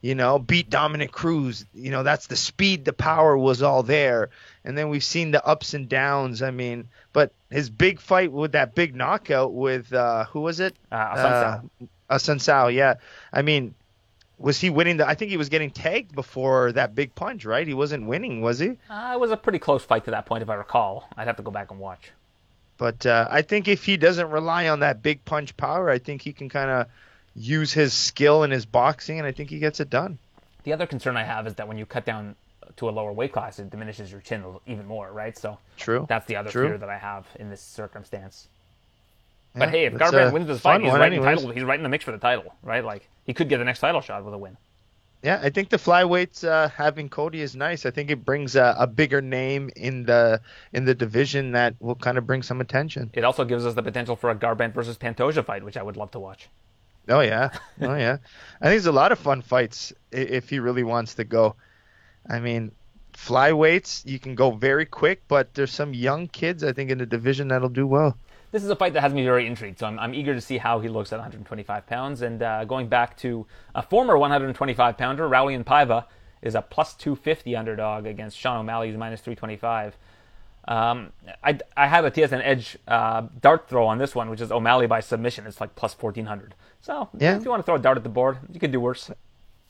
you 0.01 0.15
know, 0.15 0.39
beat 0.39 0.69
Dominick 0.69 1.11
Cruz, 1.11 1.65
you 1.73 1.91
know, 1.91 2.01
that's 2.01 2.27
the 2.27 2.35
speed, 2.35 2.85
the 2.85 2.93
power 2.93 3.37
was 3.37 3.61
all 3.61 3.83
there. 3.83 4.29
And 4.63 4.75
then 4.77 4.89
we've 4.89 5.03
seen 5.03 5.29
the 5.29 5.45
ups 5.45 5.75
and 5.75 5.87
downs. 5.87 6.41
I 6.41 6.49
mean, 6.51 6.87
but 7.13 7.33
his 7.51 7.69
big 7.69 7.99
fight 7.99 8.31
with 8.31 8.53
that 8.53 8.73
big 8.73 8.95
knockout 8.95 9.53
with, 9.53 9.93
uh, 9.93 10.25
who 10.25 10.39
was 10.39 10.59
it? 10.59 10.75
Uh, 10.91 11.59
Assunção. 12.09 12.65
Uh, 12.65 12.67
yeah. 12.69 12.95
I 13.31 13.43
mean, 13.43 13.75
was 14.39 14.59
he 14.59 14.69
winning 14.71 14.97
the? 14.97 15.07
I 15.07 15.13
think 15.13 15.29
he 15.29 15.37
was 15.37 15.49
getting 15.49 15.69
tagged 15.69 16.15
before 16.15 16.71
that 16.71 16.95
big 16.95 17.13
punch, 17.13 17.45
right? 17.45 17.67
He 17.67 17.75
wasn't 17.75 18.07
winning, 18.07 18.41
was 18.41 18.57
he? 18.57 18.77
Uh, 18.89 19.11
it 19.13 19.19
was 19.19 19.31
a 19.31 19.37
pretty 19.37 19.59
close 19.59 19.83
fight 19.83 20.05
to 20.05 20.11
that 20.11 20.25
point, 20.25 20.41
if 20.41 20.49
I 20.49 20.55
recall. 20.55 21.07
I'd 21.15 21.27
have 21.27 21.37
to 21.37 21.43
go 21.43 21.51
back 21.51 21.69
and 21.69 21.79
watch. 21.79 22.11
But 22.81 23.05
uh, 23.05 23.27
I 23.29 23.43
think 23.43 23.67
if 23.67 23.85
he 23.85 23.95
doesn't 23.95 24.31
rely 24.31 24.67
on 24.67 24.79
that 24.79 25.03
big 25.03 25.23
punch 25.23 25.55
power, 25.55 25.87
I 25.87 25.99
think 25.99 26.23
he 26.23 26.33
can 26.33 26.49
kind 26.49 26.71
of 26.71 26.87
use 27.35 27.71
his 27.71 27.93
skill 27.93 28.41
and 28.41 28.51
his 28.51 28.65
boxing, 28.65 29.19
and 29.19 29.27
I 29.27 29.31
think 29.31 29.51
he 29.51 29.59
gets 29.59 29.79
it 29.79 29.91
done. 29.91 30.17
The 30.63 30.73
other 30.73 30.87
concern 30.87 31.15
I 31.15 31.23
have 31.23 31.45
is 31.45 31.53
that 31.53 31.67
when 31.67 31.77
you 31.77 31.85
cut 31.85 32.05
down 32.05 32.35
to 32.77 32.89
a 32.89 32.91
lower 32.91 33.13
weight 33.13 33.33
class, 33.33 33.59
it 33.59 33.69
diminishes 33.69 34.11
your 34.11 34.21
chin 34.21 34.43
even 34.65 34.87
more, 34.87 35.11
right? 35.11 35.37
So 35.37 35.59
True. 35.77 36.07
that's 36.09 36.25
the 36.25 36.37
other 36.37 36.49
True. 36.49 36.69
fear 36.69 36.77
that 36.79 36.89
I 36.89 36.97
have 36.97 37.27
in 37.35 37.51
this 37.51 37.61
circumstance. 37.61 38.47
Yeah, 39.53 39.59
but 39.59 39.69
hey, 39.69 39.85
if 39.85 39.93
Garbrandt 39.93 40.33
wins 40.33 40.47
this 40.47 40.61
fight, 40.61 40.81
he's 40.81 40.91
right, 40.91 41.13
in 41.13 41.21
title, 41.21 41.51
he's 41.51 41.63
right 41.63 41.79
in 41.79 41.83
the 41.83 41.89
mix 41.89 42.03
for 42.03 42.13
the 42.13 42.17
title, 42.17 42.51
right? 42.63 42.83
Like 42.83 43.07
he 43.27 43.35
could 43.35 43.47
get 43.47 43.59
the 43.59 43.65
next 43.65 43.81
title 43.81 44.01
shot 44.01 44.25
with 44.25 44.33
a 44.33 44.39
win. 44.39 44.57
Yeah, 45.23 45.39
I 45.41 45.51
think 45.51 45.69
the 45.69 45.77
flyweights 45.77 46.47
uh, 46.47 46.69
having 46.69 47.07
Cody 47.07 47.41
is 47.41 47.55
nice. 47.55 47.85
I 47.85 47.91
think 47.91 48.09
it 48.09 48.25
brings 48.25 48.55
a, 48.55 48.75
a 48.79 48.87
bigger 48.87 49.21
name 49.21 49.69
in 49.75 50.03
the 50.03 50.41
in 50.73 50.85
the 50.85 50.95
division 50.95 51.51
that 51.51 51.75
will 51.79 51.95
kind 51.95 52.17
of 52.17 52.25
bring 52.25 52.41
some 52.41 52.59
attention. 52.59 53.11
It 53.13 53.23
also 53.23 53.45
gives 53.45 53.65
us 53.65 53.75
the 53.75 53.83
potential 53.83 54.15
for 54.15 54.31
a 54.31 54.35
Garbrandt 54.35 54.73
versus 54.73 54.97
Pantoja 54.97 55.45
fight, 55.45 55.63
which 55.63 55.77
I 55.77 55.83
would 55.83 55.95
love 55.95 56.11
to 56.11 56.19
watch. 56.19 56.49
Oh 57.07 57.19
yeah, 57.19 57.51
oh 57.81 57.95
yeah. 57.95 58.17
I 58.61 58.65
think 58.65 58.81
there's 58.81 58.85
a 58.87 58.91
lot 58.91 59.11
of 59.11 59.19
fun 59.19 59.43
fights 59.43 59.93
if 60.11 60.49
he 60.49 60.59
really 60.59 60.83
wants 60.83 61.15
to 61.15 61.23
go. 61.23 61.55
I 62.27 62.39
mean, 62.39 62.71
flyweights 63.13 64.05
you 64.07 64.17
can 64.17 64.33
go 64.33 64.51
very 64.51 64.85
quick, 64.87 65.21
but 65.27 65.53
there's 65.53 65.71
some 65.71 65.93
young 65.93 66.27
kids 66.29 66.63
I 66.63 66.73
think 66.73 66.89
in 66.89 66.97
the 66.97 67.05
division 67.05 67.49
that'll 67.49 67.69
do 67.69 67.85
well. 67.85 68.17
This 68.51 68.63
is 68.63 68.69
a 68.69 68.75
fight 68.75 68.93
that 68.93 69.01
has 69.01 69.13
me 69.13 69.23
very 69.23 69.47
intrigued, 69.47 69.79
so 69.79 69.87
I'm, 69.87 69.97
I'm 69.97 70.13
eager 70.13 70.33
to 70.33 70.41
see 70.41 70.57
how 70.57 70.79
he 70.79 70.89
looks 70.89 71.13
at 71.13 71.17
125 71.19 71.87
pounds. 71.87 72.21
And 72.21 72.43
uh, 72.43 72.65
going 72.65 72.87
back 72.87 73.15
to 73.19 73.45
a 73.73 73.81
former 73.81 74.17
125 74.17 74.97
pounder, 74.97 75.27
Raulian 75.29 75.63
Paiva 75.63 76.05
is 76.41 76.55
a 76.55 76.61
plus 76.61 76.93
250 76.95 77.55
underdog 77.55 78.05
against 78.05 78.37
Sean 78.37 78.57
O'Malley, 78.57 78.89
who's 78.89 78.97
minus 78.97 79.21
325. 79.21 79.95
Um, 80.67 81.11
I, 81.43 81.57
I 81.77 81.87
have 81.87 82.03
a 82.05 82.11
TSN 82.11 82.41
Edge 82.43 82.77
uh, 82.87 83.23
dart 83.41 83.69
throw 83.69 83.87
on 83.87 83.97
this 83.97 84.13
one, 84.13 84.29
which 84.29 84.41
is 84.41 84.51
O'Malley 84.51 84.85
by 84.85 84.99
submission. 84.99 85.47
It's 85.47 85.61
like 85.61 85.75
plus 85.75 85.93
1400. 85.97 86.53
So 86.81 87.09
Yeah. 87.17 87.37
if 87.37 87.45
you 87.45 87.49
want 87.49 87.61
to 87.61 87.65
throw 87.65 87.75
a 87.75 87.79
dart 87.79 87.97
at 87.97 88.03
the 88.03 88.09
board, 88.09 88.37
you 88.51 88.59
could 88.59 88.71
do 88.71 88.79
worse. 88.81 89.09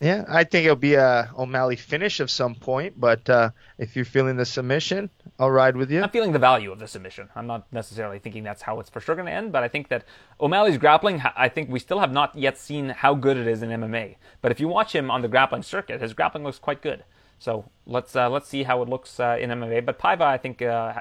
Yeah, 0.02 0.26
I 0.28 0.44
think 0.46 0.66
it'll 0.66 0.76
be 0.76 0.96
a 0.96 1.30
O'Malley 1.38 1.76
finish 1.76 2.20
of 2.20 2.32
some 2.32 2.56
point, 2.56 3.00
but 3.00 3.30
uh, 3.30 3.52
if 3.78 3.96
you're 3.96 4.04
feeling 4.04 4.36
the 4.36 4.48
submission, 4.48 5.12
I'll 5.38 5.52
ride 5.52 5.78
with 5.78 5.92
you. 5.92 6.02
I'm 6.02 6.10
feeling 6.10 6.32
the 6.32 6.40
value 6.40 6.72
of 6.72 6.80
the 6.80 6.88
submission. 6.88 7.30
I'm 7.36 7.46
not 7.46 7.72
necessarily 7.72 8.18
thinking 8.18 8.44
that's 8.44 8.64
how 8.64 8.80
it's 8.80 8.90
for 8.90 9.00
sure 9.00 9.14
going 9.14 9.28
to 9.28 9.32
end, 9.32 9.52
but 9.52 9.62
I 9.62 9.68
think 9.68 9.90
that 9.90 10.04
O'Malley's 10.40 10.80
grappling, 10.80 11.22
I 11.36 11.50
think 11.50 11.70
we 11.70 11.78
still 11.78 12.00
have 12.00 12.12
not 12.12 12.36
yet 12.36 12.58
seen 12.58 12.90
how 12.90 13.14
good 13.14 13.38
it 13.38 13.46
is 13.46 13.62
in 13.62 13.70
MMA. 13.70 14.16
But 14.42 14.52
if 14.52 14.60
you 14.60 14.68
watch 14.68 14.96
him 14.96 15.12
on 15.12 15.22
the 15.22 15.28
grappling 15.28 15.62
circuit, 15.62 16.02
his 16.02 16.14
grappling 16.14 16.44
looks 16.44 16.58
quite 16.58 16.82
good. 16.82 17.04
So 17.38 17.66
let's 17.86 18.16
uh, 18.16 18.30
let's 18.30 18.48
see 18.48 18.64
how 18.64 18.82
it 18.82 18.90
looks 18.90 19.20
uh, 19.20 19.38
in 19.40 19.52
MMA. 19.52 19.86
But 19.86 20.00
Paiva, 20.00 20.22
I 20.22 20.38
think 20.38 20.64
uh, 20.64 21.00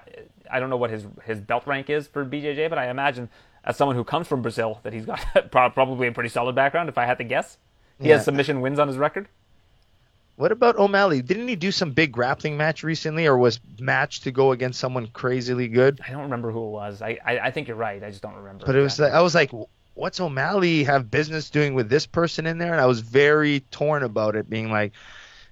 I 0.50 0.60
don't 0.60 0.68
know 0.68 0.76
what 0.76 0.90
his 0.90 1.06
his 1.24 1.40
belt 1.40 1.66
rank 1.66 1.88
is 1.88 2.06
for 2.06 2.24
BJJ, 2.24 2.68
but 2.68 2.78
I 2.78 2.90
imagine 2.90 3.30
as 3.64 3.76
someone 3.76 3.96
who 3.96 4.04
comes 4.04 4.26
from 4.26 4.42
Brazil 4.42 4.80
that 4.82 4.92
he's 4.92 5.06
got 5.06 5.24
probably 5.50 6.06
a 6.08 6.12
pretty 6.12 6.30
solid 6.30 6.54
background. 6.54 6.88
If 6.88 6.96
I 6.96 7.04
had 7.04 7.18
to 7.18 7.24
guess, 7.24 7.58
he 8.00 8.08
yeah. 8.08 8.16
has 8.16 8.24
submission 8.24 8.60
wins 8.60 8.78
on 8.78 8.88
his 8.88 8.96
record. 8.96 9.28
What 10.36 10.52
about 10.52 10.76
O'Malley? 10.76 11.20
Didn't 11.20 11.48
he 11.48 11.56
do 11.56 11.70
some 11.70 11.92
big 11.92 12.12
grappling 12.12 12.56
match 12.56 12.82
recently, 12.82 13.26
or 13.26 13.36
was 13.36 13.60
matched 13.78 14.22
to 14.22 14.30
go 14.30 14.52
against 14.52 14.80
someone 14.80 15.06
crazily 15.08 15.68
good? 15.68 16.00
I 16.06 16.12
don't 16.12 16.22
remember 16.22 16.50
who 16.50 16.64
it 16.66 16.70
was. 16.70 17.02
I 17.02 17.18
I, 17.24 17.38
I 17.38 17.50
think 17.50 17.68
you're 17.68 17.76
right. 17.76 18.02
I 18.02 18.08
just 18.08 18.22
don't 18.22 18.34
remember. 18.34 18.64
But 18.64 18.74
it 18.74 18.80
was 18.80 18.98
like, 18.98 19.12
I 19.12 19.20
was 19.20 19.34
like, 19.34 19.50
what's 19.94 20.18
O'Malley 20.18 20.82
have 20.84 21.10
business 21.10 21.50
doing 21.50 21.74
with 21.74 21.90
this 21.90 22.06
person 22.06 22.46
in 22.46 22.56
there? 22.56 22.72
And 22.72 22.80
I 22.80 22.86
was 22.86 23.00
very 23.00 23.60
torn 23.70 24.02
about 24.02 24.34
it, 24.34 24.48
being 24.48 24.70
like, 24.70 24.92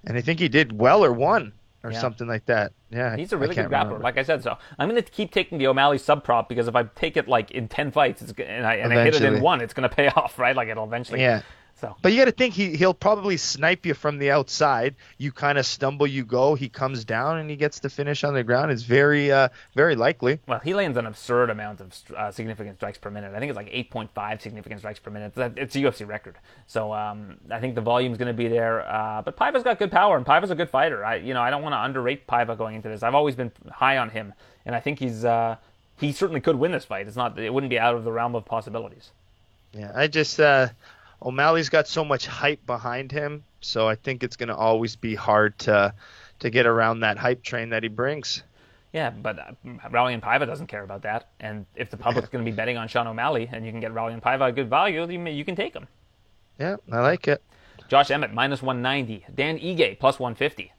and 0.05 0.17
I 0.17 0.21
think 0.21 0.39
he 0.39 0.49
did 0.49 0.77
well 0.77 1.05
or 1.05 1.13
won 1.13 1.53
or 1.83 1.91
yeah. 1.91 2.01
something 2.01 2.27
like 2.27 2.45
that. 2.47 2.73
Yeah, 2.89 3.15
he's 3.15 3.31
a 3.31 3.37
really 3.37 3.55
good 3.55 3.67
grappler. 3.67 3.83
Remember. 3.83 3.99
Like 3.99 4.17
I 4.17 4.23
said, 4.23 4.43
so 4.43 4.57
I'm 4.77 4.89
going 4.89 5.01
to 5.01 5.09
keep 5.09 5.31
taking 5.31 5.59
the 5.59 5.67
O'Malley 5.67 5.97
sub 5.97 6.23
prop 6.23 6.49
because 6.49 6.67
if 6.67 6.75
I 6.75 6.83
take 6.83 7.15
it 7.15 7.27
like 7.27 7.51
in 7.51 7.67
ten 7.67 7.91
fights, 7.91 8.21
and 8.21 8.65
I 8.65 8.75
and 8.75 8.91
I 8.91 9.03
hit 9.03 9.15
it 9.15 9.21
in 9.21 9.41
one, 9.41 9.61
it's 9.61 9.73
going 9.73 9.87
to 9.87 9.95
pay 9.95 10.07
off, 10.15 10.39
right? 10.39 10.55
Like 10.55 10.67
it'll 10.67 10.85
eventually. 10.85 11.21
Yeah. 11.21 11.41
So, 11.79 11.95
but 12.01 12.11
you 12.11 12.17
got 12.17 12.25
to 12.25 12.31
think 12.31 12.53
he 12.53 12.75
he'll 12.75 12.93
probably 12.93 13.37
snipe 13.37 13.85
you 13.85 13.93
from 13.93 14.17
the 14.17 14.31
outside. 14.31 14.95
You 15.17 15.31
kind 15.31 15.57
of 15.57 15.65
stumble, 15.65 16.07
you 16.07 16.25
go. 16.25 16.55
He 16.55 16.67
comes 16.67 17.05
down 17.05 17.37
and 17.37 17.49
he 17.49 17.55
gets 17.55 17.79
the 17.79 17.89
finish 17.89 18.23
on 18.25 18.33
the 18.33 18.43
ground. 18.43 18.71
It's 18.71 18.83
very 18.83 19.31
uh, 19.31 19.49
very 19.75 19.95
likely. 19.95 20.39
Well, 20.45 20.59
he 20.59 20.73
lands 20.73 20.97
an 20.97 21.05
absurd 21.05 21.49
amount 21.49 21.79
of 21.79 21.93
uh, 22.15 22.31
significant 22.31 22.77
strikes 22.77 22.97
per 22.97 23.09
minute. 23.09 23.33
I 23.33 23.39
think 23.39 23.49
it's 23.49 23.55
like 23.55 23.71
8.5 23.71 24.41
significant 24.41 24.81
strikes 24.81 24.99
per 24.99 25.09
minute. 25.09 25.33
It's 25.37 25.75
a 25.75 25.79
UFC 25.79 26.05
record. 26.05 26.35
So 26.67 26.93
um, 26.93 27.37
I 27.49 27.59
think 27.61 27.75
the 27.75 27.81
volume 27.81 28.11
is 28.11 28.17
going 28.17 28.27
to 28.27 28.33
be 28.33 28.49
there. 28.49 28.85
Uh, 28.89 29.21
but 29.21 29.37
Paiva's 29.37 29.63
got 29.63 29.79
good 29.79 29.91
power, 29.91 30.17
and 30.17 30.25
Paiva's 30.25 30.51
a 30.51 30.55
good 30.55 30.69
fighter. 30.69 31.05
I 31.05 31.15
you 31.15 31.33
know 31.33 31.41
I 31.41 31.49
don't 31.49 31.63
want 31.63 31.73
to 31.73 31.81
underrate 31.81 32.27
Paiva 32.27 32.57
going 32.57 32.75
into 32.75 32.89
this. 32.89 33.03
I've 33.03 33.15
always 33.15 33.35
been 33.35 33.51
high 33.71 33.97
on 33.97 34.09
him, 34.09 34.33
and 34.65 34.75
I 34.75 34.81
think 34.81 34.99
he's 34.99 35.23
uh, 35.23 35.55
he 35.97 36.11
certainly 36.11 36.41
could 36.41 36.57
win 36.57 36.73
this 36.73 36.83
fight. 36.83 37.07
It's 37.07 37.15
not 37.15 37.39
it 37.39 37.53
wouldn't 37.53 37.69
be 37.69 37.79
out 37.79 37.95
of 37.95 38.03
the 38.03 38.11
realm 38.11 38.35
of 38.35 38.43
possibilities. 38.43 39.11
Yeah, 39.73 39.91
I 39.95 40.07
just 40.07 40.39
uh, 40.39 40.69
O'Malley's 41.21 41.69
got 41.69 41.87
so 41.87 42.05
much 42.05 42.25
hype 42.27 42.65
behind 42.65 43.11
him, 43.11 43.43
so 43.61 43.87
I 43.87 43.95
think 43.95 44.23
it's 44.23 44.35
going 44.35 44.49
to 44.49 44.55
always 44.55 44.95
be 44.95 45.15
hard 45.15 45.57
to 45.59 45.93
to 46.39 46.49
get 46.49 46.65
around 46.65 47.01
that 47.01 47.17
hype 47.17 47.43
train 47.43 47.69
that 47.69 47.83
he 47.83 47.89
brings. 47.89 48.43
Yeah, 48.93 49.11
but 49.11 49.37
uh, 49.37 49.51
and 49.63 50.21
Paiva 50.21 50.47
doesn't 50.47 50.67
care 50.67 50.83
about 50.83 51.03
that. 51.03 51.27
And 51.39 51.65
if 51.75 51.91
the 51.91 51.97
public's 51.97 52.29
going 52.29 52.43
to 52.43 52.49
be 52.49 52.55
betting 52.55 52.77
on 52.77 52.87
Sean 52.87 53.05
O'Malley 53.07 53.47
and 53.51 53.65
you 53.65 53.71
can 53.71 53.79
get 53.79 53.93
Raulian 53.93 54.21
Paiva 54.21 54.49
a 54.49 54.51
good 54.51 54.69
value, 54.69 55.07
you, 55.07 55.23
you 55.27 55.45
can 55.45 55.55
take 55.55 55.73
him. 55.75 55.87
Yeah, 56.59 56.77
I 56.91 56.99
like 57.01 57.27
it. 57.27 57.43
Josh 57.87 58.09
Emmett 58.09 58.33
minus 58.33 58.61
190. 58.61 59.25
Dan 59.35 59.59
Ige 59.59 59.99
plus 59.99 60.19
150. 60.19 60.71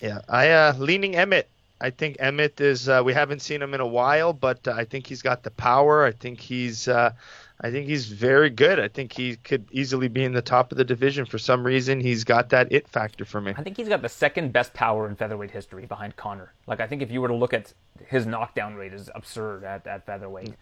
Yeah, 0.00 0.20
I 0.28 0.50
uh, 0.50 0.74
leaning 0.78 1.14
Emmett. 1.14 1.48
I 1.80 1.90
think 1.90 2.16
Emmett 2.18 2.60
is. 2.60 2.88
Uh, 2.88 3.02
we 3.04 3.12
haven't 3.12 3.42
seen 3.42 3.60
him 3.60 3.74
in 3.74 3.80
a 3.80 3.86
while, 3.86 4.32
but 4.32 4.66
uh, 4.66 4.72
I 4.72 4.84
think 4.84 5.06
he's 5.06 5.22
got 5.22 5.42
the 5.42 5.50
power. 5.50 6.04
I 6.04 6.12
think 6.12 6.40
he's 6.40 6.88
uh, 6.88 7.12
I 7.60 7.70
think 7.70 7.86
he's 7.86 8.06
very 8.06 8.50
good. 8.50 8.80
I 8.80 8.88
think 8.88 9.12
he 9.12 9.36
could 9.36 9.68
easily 9.70 10.08
be 10.08 10.24
in 10.24 10.32
the 10.32 10.42
top 10.42 10.72
of 10.72 10.78
the 10.78 10.84
division. 10.84 11.26
For 11.26 11.38
some 11.38 11.64
reason, 11.64 12.00
he's 12.00 12.24
got 12.24 12.48
that 12.48 12.72
it 12.72 12.88
factor 12.88 13.24
for 13.24 13.40
me. 13.40 13.54
I 13.56 13.62
think 13.62 13.76
he's 13.76 13.88
got 13.88 14.02
the 14.02 14.08
second 14.08 14.52
best 14.52 14.74
power 14.74 15.08
in 15.08 15.14
featherweight 15.14 15.50
history 15.50 15.86
behind 15.86 16.16
Conor. 16.16 16.52
Like 16.66 16.80
I 16.80 16.86
think 16.86 17.02
if 17.02 17.10
you 17.10 17.20
were 17.20 17.28
to 17.28 17.34
look 17.34 17.54
at 17.54 17.72
his 18.06 18.26
knockdown 18.26 18.74
rate 18.74 18.92
is 18.92 19.10
absurd 19.14 19.64
at, 19.64 19.86
at 19.86 20.06
featherweight. 20.06 20.54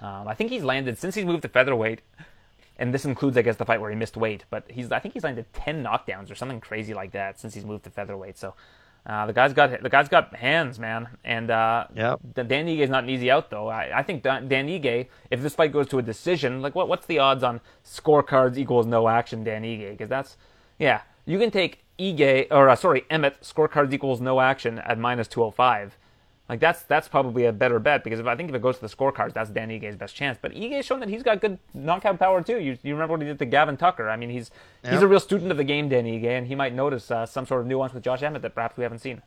Um, 0.00 0.28
I 0.28 0.34
think 0.34 0.50
he's 0.50 0.64
landed 0.64 0.98
since 0.98 1.14
he's 1.14 1.24
moved 1.24 1.42
to 1.42 1.48
featherweight, 1.48 2.02
and 2.78 2.94
this 2.94 3.04
includes 3.04 3.36
I 3.36 3.42
guess 3.42 3.56
the 3.56 3.64
fight 3.64 3.80
where 3.80 3.90
he 3.90 3.96
missed 3.96 4.16
weight. 4.16 4.44
But 4.50 4.64
he's 4.70 4.90
I 4.90 4.98
think 4.98 5.14
he's 5.14 5.24
landed 5.24 5.52
ten 5.52 5.84
knockdowns 5.84 6.30
or 6.30 6.34
something 6.34 6.60
crazy 6.60 6.94
like 6.94 7.12
that 7.12 7.38
since 7.38 7.54
he's 7.54 7.64
moved 7.64 7.84
to 7.84 7.90
featherweight. 7.90 8.38
So 8.38 8.54
uh, 9.06 9.26
the 9.26 9.32
guy's 9.32 9.52
got 9.52 9.82
the 9.82 9.88
guy's 9.88 10.08
got 10.08 10.34
hands, 10.34 10.78
man, 10.78 11.08
and 11.24 11.50
uh, 11.50 11.86
yep. 11.94 12.20
Dan 12.34 12.66
Ige 12.66 12.80
is 12.80 12.90
not 12.90 13.04
an 13.04 13.10
easy 13.10 13.30
out 13.30 13.50
though. 13.50 13.68
I, 13.68 13.98
I 13.98 14.02
think 14.02 14.22
Dan, 14.22 14.48
Dan 14.48 14.68
Ige, 14.68 15.06
if 15.30 15.40
this 15.40 15.54
fight 15.54 15.72
goes 15.72 15.88
to 15.88 15.98
a 15.98 16.02
decision, 16.02 16.60
like 16.60 16.74
what 16.74 16.88
what's 16.88 17.06
the 17.06 17.18
odds 17.18 17.42
on 17.42 17.60
scorecards 17.84 18.58
equals 18.58 18.86
no 18.86 19.08
action 19.08 19.44
Dan 19.44 19.62
Ige? 19.62 19.90
Because 19.90 20.08
that's 20.08 20.36
yeah, 20.78 21.02
you 21.24 21.38
can 21.38 21.50
take 21.50 21.84
Ige 21.98 22.48
or 22.50 22.68
uh, 22.68 22.76
sorry 22.76 23.04
Emmett 23.10 23.40
scorecards 23.40 23.92
equals 23.92 24.20
no 24.20 24.40
action 24.40 24.78
at 24.80 24.98
minus 24.98 25.28
two 25.28 25.40
hundred 25.40 25.48
oh 25.48 25.52
five. 25.52 25.98
Like 26.48 26.60
that's 26.60 26.82
that's 26.82 27.08
probably 27.08 27.44
a 27.44 27.52
better 27.52 27.78
bet 27.78 28.02
because 28.02 28.20
if 28.20 28.26
I 28.26 28.34
think 28.34 28.48
if 28.48 28.54
it 28.54 28.62
goes 28.62 28.76
to 28.76 28.80
the 28.80 28.94
scorecards, 28.94 29.34
that's 29.34 29.50
Dan 29.50 29.68
Ige's 29.68 29.96
best 29.96 30.14
chance. 30.14 30.38
But 30.40 30.52
Ige's 30.52 30.86
shown 30.86 31.00
that 31.00 31.10
he's 31.10 31.22
got 31.22 31.40
good 31.40 31.58
knockout 31.74 32.18
power 32.18 32.42
too. 32.42 32.58
You, 32.58 32.78
you 32.82 32.94
remember 32.94 33.12
what 33.14 33.20
he 33.20 33.26
did 33.26 33.38
to 33.40 33.44
Gavin 33.44 33.76
Tucker? 33.76 34.08
I 34.08 34.16
mean, 34.16 34.30
he's 34.30 34.50
yep. 34.82 34.94
he's 34.94 35.02
a 35.02 35.08
real 35.08 35.20
student 35.20 35.50
of 35.50 35.58
the 35.58 35.64
game, 35.64 35.90
Dan 35.90 36.04
Ige, 36.04 36.24
and 36.24 36.46
he 36.46 36.54
might 36.54 36.74
notice 36.74 37.10
uh, 37.10 37.26
some 37.26 37.44
sort 37.44 37.60
of 37.60 37.66
nuance 37.66 37.92
with 37.92 38.02
Josh 38.02 38.22
Emmett 38.22 38.42
that 38.42 38.54
perhaps 38.54 38.76
we 38.78 38.82
haven't 38.82 39.00
seen. 39.00 39.20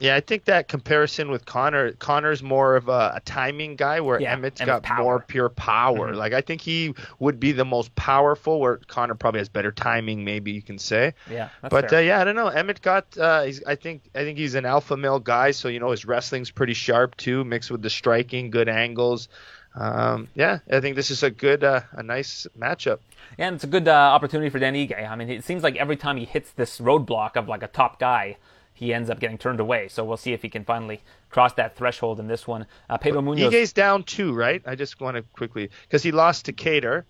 Yeah, 0.00 0.14
I 0.14 0.20
think 0.20 0.44
that 0.44 0.68
comparison 0.68 1.28
with 1.28 1.44
Conor, 1.44 1.92
Conor's 1.92 2.40
more 2.40 2.76
of 2.76 2.88
a, 2.88 3.14
a 3.16 3.22
timing 3.24 3.74
guy, 3.74 4.00
where 4.00 4.20
yeah, 4.20 4.34
Emmett's 4.34 4.60
got 4.60 4.84
power. 4.84 5.02
more 5.02 5.20
pure 5.20 5.48
power. 5.48 6.10
Mm-hmm. 6.10 6.18
Like 6.18 6.32
I 6.32 6.40
think 6.40 6.60
he 6.60 6.94
would 7.18 7.40
be 7.40 7.50
the 7.50 7.64
most 7.64 7.92
powerful, 7.96 8.60
where 8.60 8.76
Conor 8.76 9.16
probably 9.16 9.40
has 9.40 9.48
better 9.48 9.72
timing, 9.72 10.24
maybe 10.24 10.52
you 10.52 10.62
can 10.62 10.78
say. 10.78 11.14
Yeah, 11.28 11.48
but 11.68 11.92
uh, 11.92 11.98
yeah, 11.98 12.20
I 12.20 12.24
don't 12.24 12.36
know. 12.36 12.46
Emmett 12.46 12.80
got, 12.80 13.18
uh, 13.18 13.42
he's, 13.42 13.62
I 13.64 13.74
think, 13.74 14.02
I 14.14 14.22
think 14.22 14.38
he's 14.38 14.54
an 14.54 14.64
alpha 14.64 14.96
male 14.96 15.18
guy, 15.18 15.50
so 15.50 15.66
you 15.66 15.80
know 15.80 15.90
his 15.90 16.04
wrestling's 16.04 16.52
pretty 16.52 16.74
sharp 16.74 17.16
too, 17.16 17.42
mixed 17.42 17.70
with 17.72 17.82
the 17.82 17.90
striking, 17.90 18.50
good 18.50 18.68
angles. 18.68 19.28
Um, 19.74 20.28
yeah, 20.34 20.60
I 20.70 20.78
think 20.78 20.94
this 20.94 21.10
is 21.10 21.24
a 21.24 21.30
good, 21.30 21.64
uh, 21.64 21.80
a 21.92 22.04
nice 22.04 22.46
matchup. 22.56 23.00
Yeah, 23.36 23.48
and 23.48 23.56
it's 23.56 23.64
a 23.64 23.68
good 23.68 23.88
uh, 23.88 23.92
opportunity 23.92 24.48
for 24.48 24.60
Dan 24.60 24.74
Ige. 24.74 25.08
I 25.08 25.16
mean, 25.16 25.28
it 25.28 25.44
seems 25.44 25.64
like 25.64 25.74
every 25.76 25.96
time 25.96 26.16
he 26.16 26.24
hits 26.24 26.52
this 26.52 26.78
roadblock 26.78 27.36
of 27.36 27.48
like 27.48 27.64
a 27.64 27.68
top 27.68 27.98
guy 27.98 28.36
he 28.78 28.94
ends 28.94 29.10
up 29.10 29.18
getting 29.18 29.38
turned 29.38 29.58
away. 29.58 29.88
So 29.88 30.04
we'll 30.04 30.16
see 30.16 30.32
if 30.32 30.40
he 30.40 30.48
can 30.48 30.64
finally 30.64 31.00
cross 31.30 31.52
that 31.54 31.76
threshold 31.76 32.20
in 32.20 32.28
this 32.28 32.46
one. 32.46 32.64
Uh, 32.88 32.96
Pedro 32.96 33.20
Munhoz. 33.20 33.50
Ige's 33.50 33.72
down 33.72 34.04
two, 34.04 34.32
right? 34.32 34.62
I 34.64 34.76
just 34.76 35.00
want 35.00 35.16
to 35.16 35.22
quickly 35.22 35.70
because 35.82 36.04
he 36.04 36.12
lost 36.12 36.44
to 36.44 36.52
Kattar, 36.52 37.02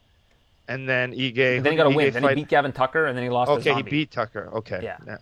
and 0.67 0.89
then 0.89 1.13
Ige. 1.13 1.63
Then 1.63 1.73
he 1.73 1.77
got 1.77 1.87
a 1.87 1.91
win. 1.91 2.15
Then 2.15 2.23
he 2.23 2.35
beat 2.37 2.49
Gavin 2.49 2.73
Tucker, 2.73 3.05
and 3.05 3.17
then 3.17 3.23
he 3.23 3.31
lost. 3.31 3.51
Okay, 3.51 3.75
he 3.75 3.83
beat 3.83 4.11
Tucker. 4.11 4.49
Okay. 4.55 4.81
Yeah. 4.83 4.97
yeah. 5.07 5.19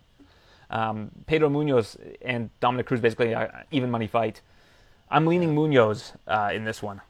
Um, 0.70 1.10
Pedro 1.26 1.48
Munhoz 1.48 1.96
and 2.22 2.50
Dominick 2.60 2.86
Cruz 2.86 3.00
basically 3.00 3.34
even 3.72 3.90
money 3.90 4.06
fight. 4.06 4.40
I'm 5.10 5.26
leaning 5.26 5.54
Munhoz 5.54 6.12
uh, 6.28 6.50
in 6.52 6.64
this 6.64 6.80
one. 6.80 7.00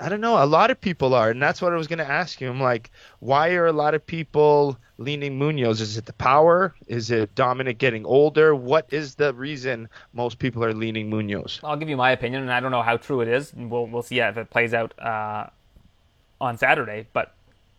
I 0.00 0.08
don't 0.08 0.20
know. 0.20 0.42
A 0.42 0.46
lot 0.46 0.70
of 0.70 0.80
people 0.80 1.14
are, 1.14 1.30
and 1.30 1.42
that's 1.42 1.60
what 1.60 1.72
I 1.72 1.76
was 1.76 1.88
going 1.88 1.98
to 1.98 2.08
ask 2.08 2.40
you. 2.40 2.48
I'm 2.48 2.60
like, 2.60 2.90
why 3.18 3.50
are 3.54 3.66
a 3.66 3.72
lot 3.72 3.94
of 3.94 4.06
people 4.06 4.78
leaning 4.98 5.38
Munhoz? 5.38 5.80
Is 5.80 5.96
it 5.96 6.06
the 6.06 6.12
power? 6.12 6.74
Is 6.86 7.10
it 7.10 7.34
Dominick 7.34 7.78
getting 7.78 8.06
older? 8.06 8.54
What 8.54 8.86
is 8.92 9.16
the 9.16 9.34
reason 9.34 9.88
most 10.12 10.38
people 10.38 10.64
are 10.64 10.72
leaning 10.72 11.10
Munhoz? 11.10 11.58
I'll 11.64 11.76
give 11.76 11.88
you 11.88 11.96
my 11.96 12.12
opinion, 12.12 12.42
and 12.42 12.52
I 12.52 12.60
don't 12.60 12.70
know 12.70 12.82
how 12.82 12.96
true 12.96 13.20
it 13.20 13.28
is. 13.28 13.52
We'll 13.54 13.86
we'll 13.86 14.02
see 14.02 14.20
if 14.20 14.36
it 14.36 14.48
plays 14.50 14.74
out 14.74 14.98
uh, 14.98 15.48
on 16.40 16.56
Saturday. 16.56 17.08
But 17.12 17.34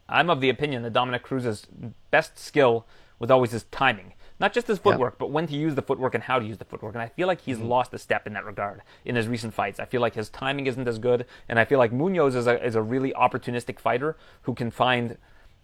I'm 0.10 0.30
of 0.30 0.42
the 0.42 0.50
opinion 0.50 0.84
that 0.84 0.94
Dominick 0.94 1.24
Cruz's 1.24 1.66
best 2.12 2.38
skill 2.38 2.86
was 3.20 3.32
always 3.32 3.52
his 3.52 3.64
timing. 3.72 4.14
Not 4.40 4.54
just 4.54 4.68
his 4.68 4.80
footwork, 4.80 5.14
yeah. 5.14 5.20
but 5.20 5.32
when 5.32 5.48
to 5.48 5.56
use 5.56 5.76
the 5.76 5.82
footwork 5.82 6.14
and 6.14 6.24
how 6.24 6.40
to 6.40 6.46
use 6.46 6.58
the 6.58 6.66
footwork. 6.66 6.94
And 6.94 7.02
I 7.02 7.08
feel 7.08 7.28
like 7.28 7.42
he's 7.42 7.58
mm-hmm. 7.58 7.68
lost 7.68 7.94
a 7.94 7.98
step 7.98 8.28
in 8.28 8.34
that 8.34 8.46
regard 8.46 8.82
in 9.06 9.16
his 9.16 9.28
recent 9.28 9.54
fights. 9.54 9.80
I 9.80 9.86
feel 9.86 10.02
like 10.02 10.16
his 10.16 10.30
timing 10.30 10.68
isn't 10.68 10.88
as 10.88 11.00
good, 11.00 11.26
and 11.48 11.58
I 11.58 11.66
feel 11.66 11.80
like 11.80 11.92
Munhoz 11.92 12.36
is 12.36 12.48
a, 12.48 12.64
is 12.64 12.76
a 12.76 12.82
really 12.82 13.14
opportunistic 13.14 13.80
fighter 13.80 14.18
who 14.42 14.54
can 14.54 14.72
find 14.72 15.18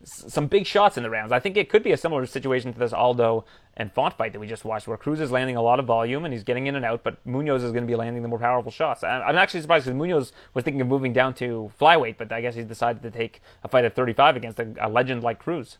some 0.03 0.47
big 0.47 0.65
shots 0.65 0.97
in 0.97 1.03
the 1.03 1.09
rounds. 1.09 1.31
I 1.31 1.39
think 1.39 1.57
it 1.57 1.69
could 1.69 1.83
be 1.83 1.91
a 1.91 1.97
similar 1.97 2.25
situation 2.25 2.73
to 2.73 2.79
this 2.79 2.93
Aldo 2.93 3.45
and 3.77 3.91
Font 3.91 4.17
fight 4.17 4.33
that 4.33 4.39
we 4.39 4.47
just 4.47 4.65
watched, 4.65 4.87
where 4.87 4.97
Cruz 4.97 5.19
is 5.19 5.31
landing 5.31 5.55
a 5.55 5.61
lot 5.61 5.79
of 5.79 5.85
volume 5.85 6.25
and 6.25 6.33
he's 6.33 6.43
getting 6.43 6.67
in 6.67 6.75
and 6.75 6.85
out, 6.85 7.03
but 7.03 7.23
Munhoz 7.25 7.63
is 7.63 7.71
going 7.71 7.83
to 7.83 7.87
be 7.87 7.95
landing 7.95 8.21
the 8.21 8.27
more 8.27 8.39
powerful 8.39 8.71
shots. 8.71 9.03
I'm 9.03 9.37
actually 9.37 9.61
surprised 9.61 9.85
because 9.85 9.99
Munhoz 9.99 10.31
was 10.53 10.63
thinking 10.63 10.81
of 10.81 10.87
moving 10.87 11.13
down 11.13 11.33
to 11.35 11.71
flyweight, 11.79 12.17
but 12.17 12.31
I 12.31 12.41
guess 12.41 12.55
he 12.55 12.63
decided 12.63 13.01
to 13.03 13.11
take 13.11 13.41
a 13.63 13.67
fight 13.67 13.85
at 13.85 13.95
35 13.95 14.35
against 14.35 14.59
a, 14.59 14.73
a 14.79 14.89
legend 14.89 15.23
like 15.23 15.39
Cruz. 15.39 15.77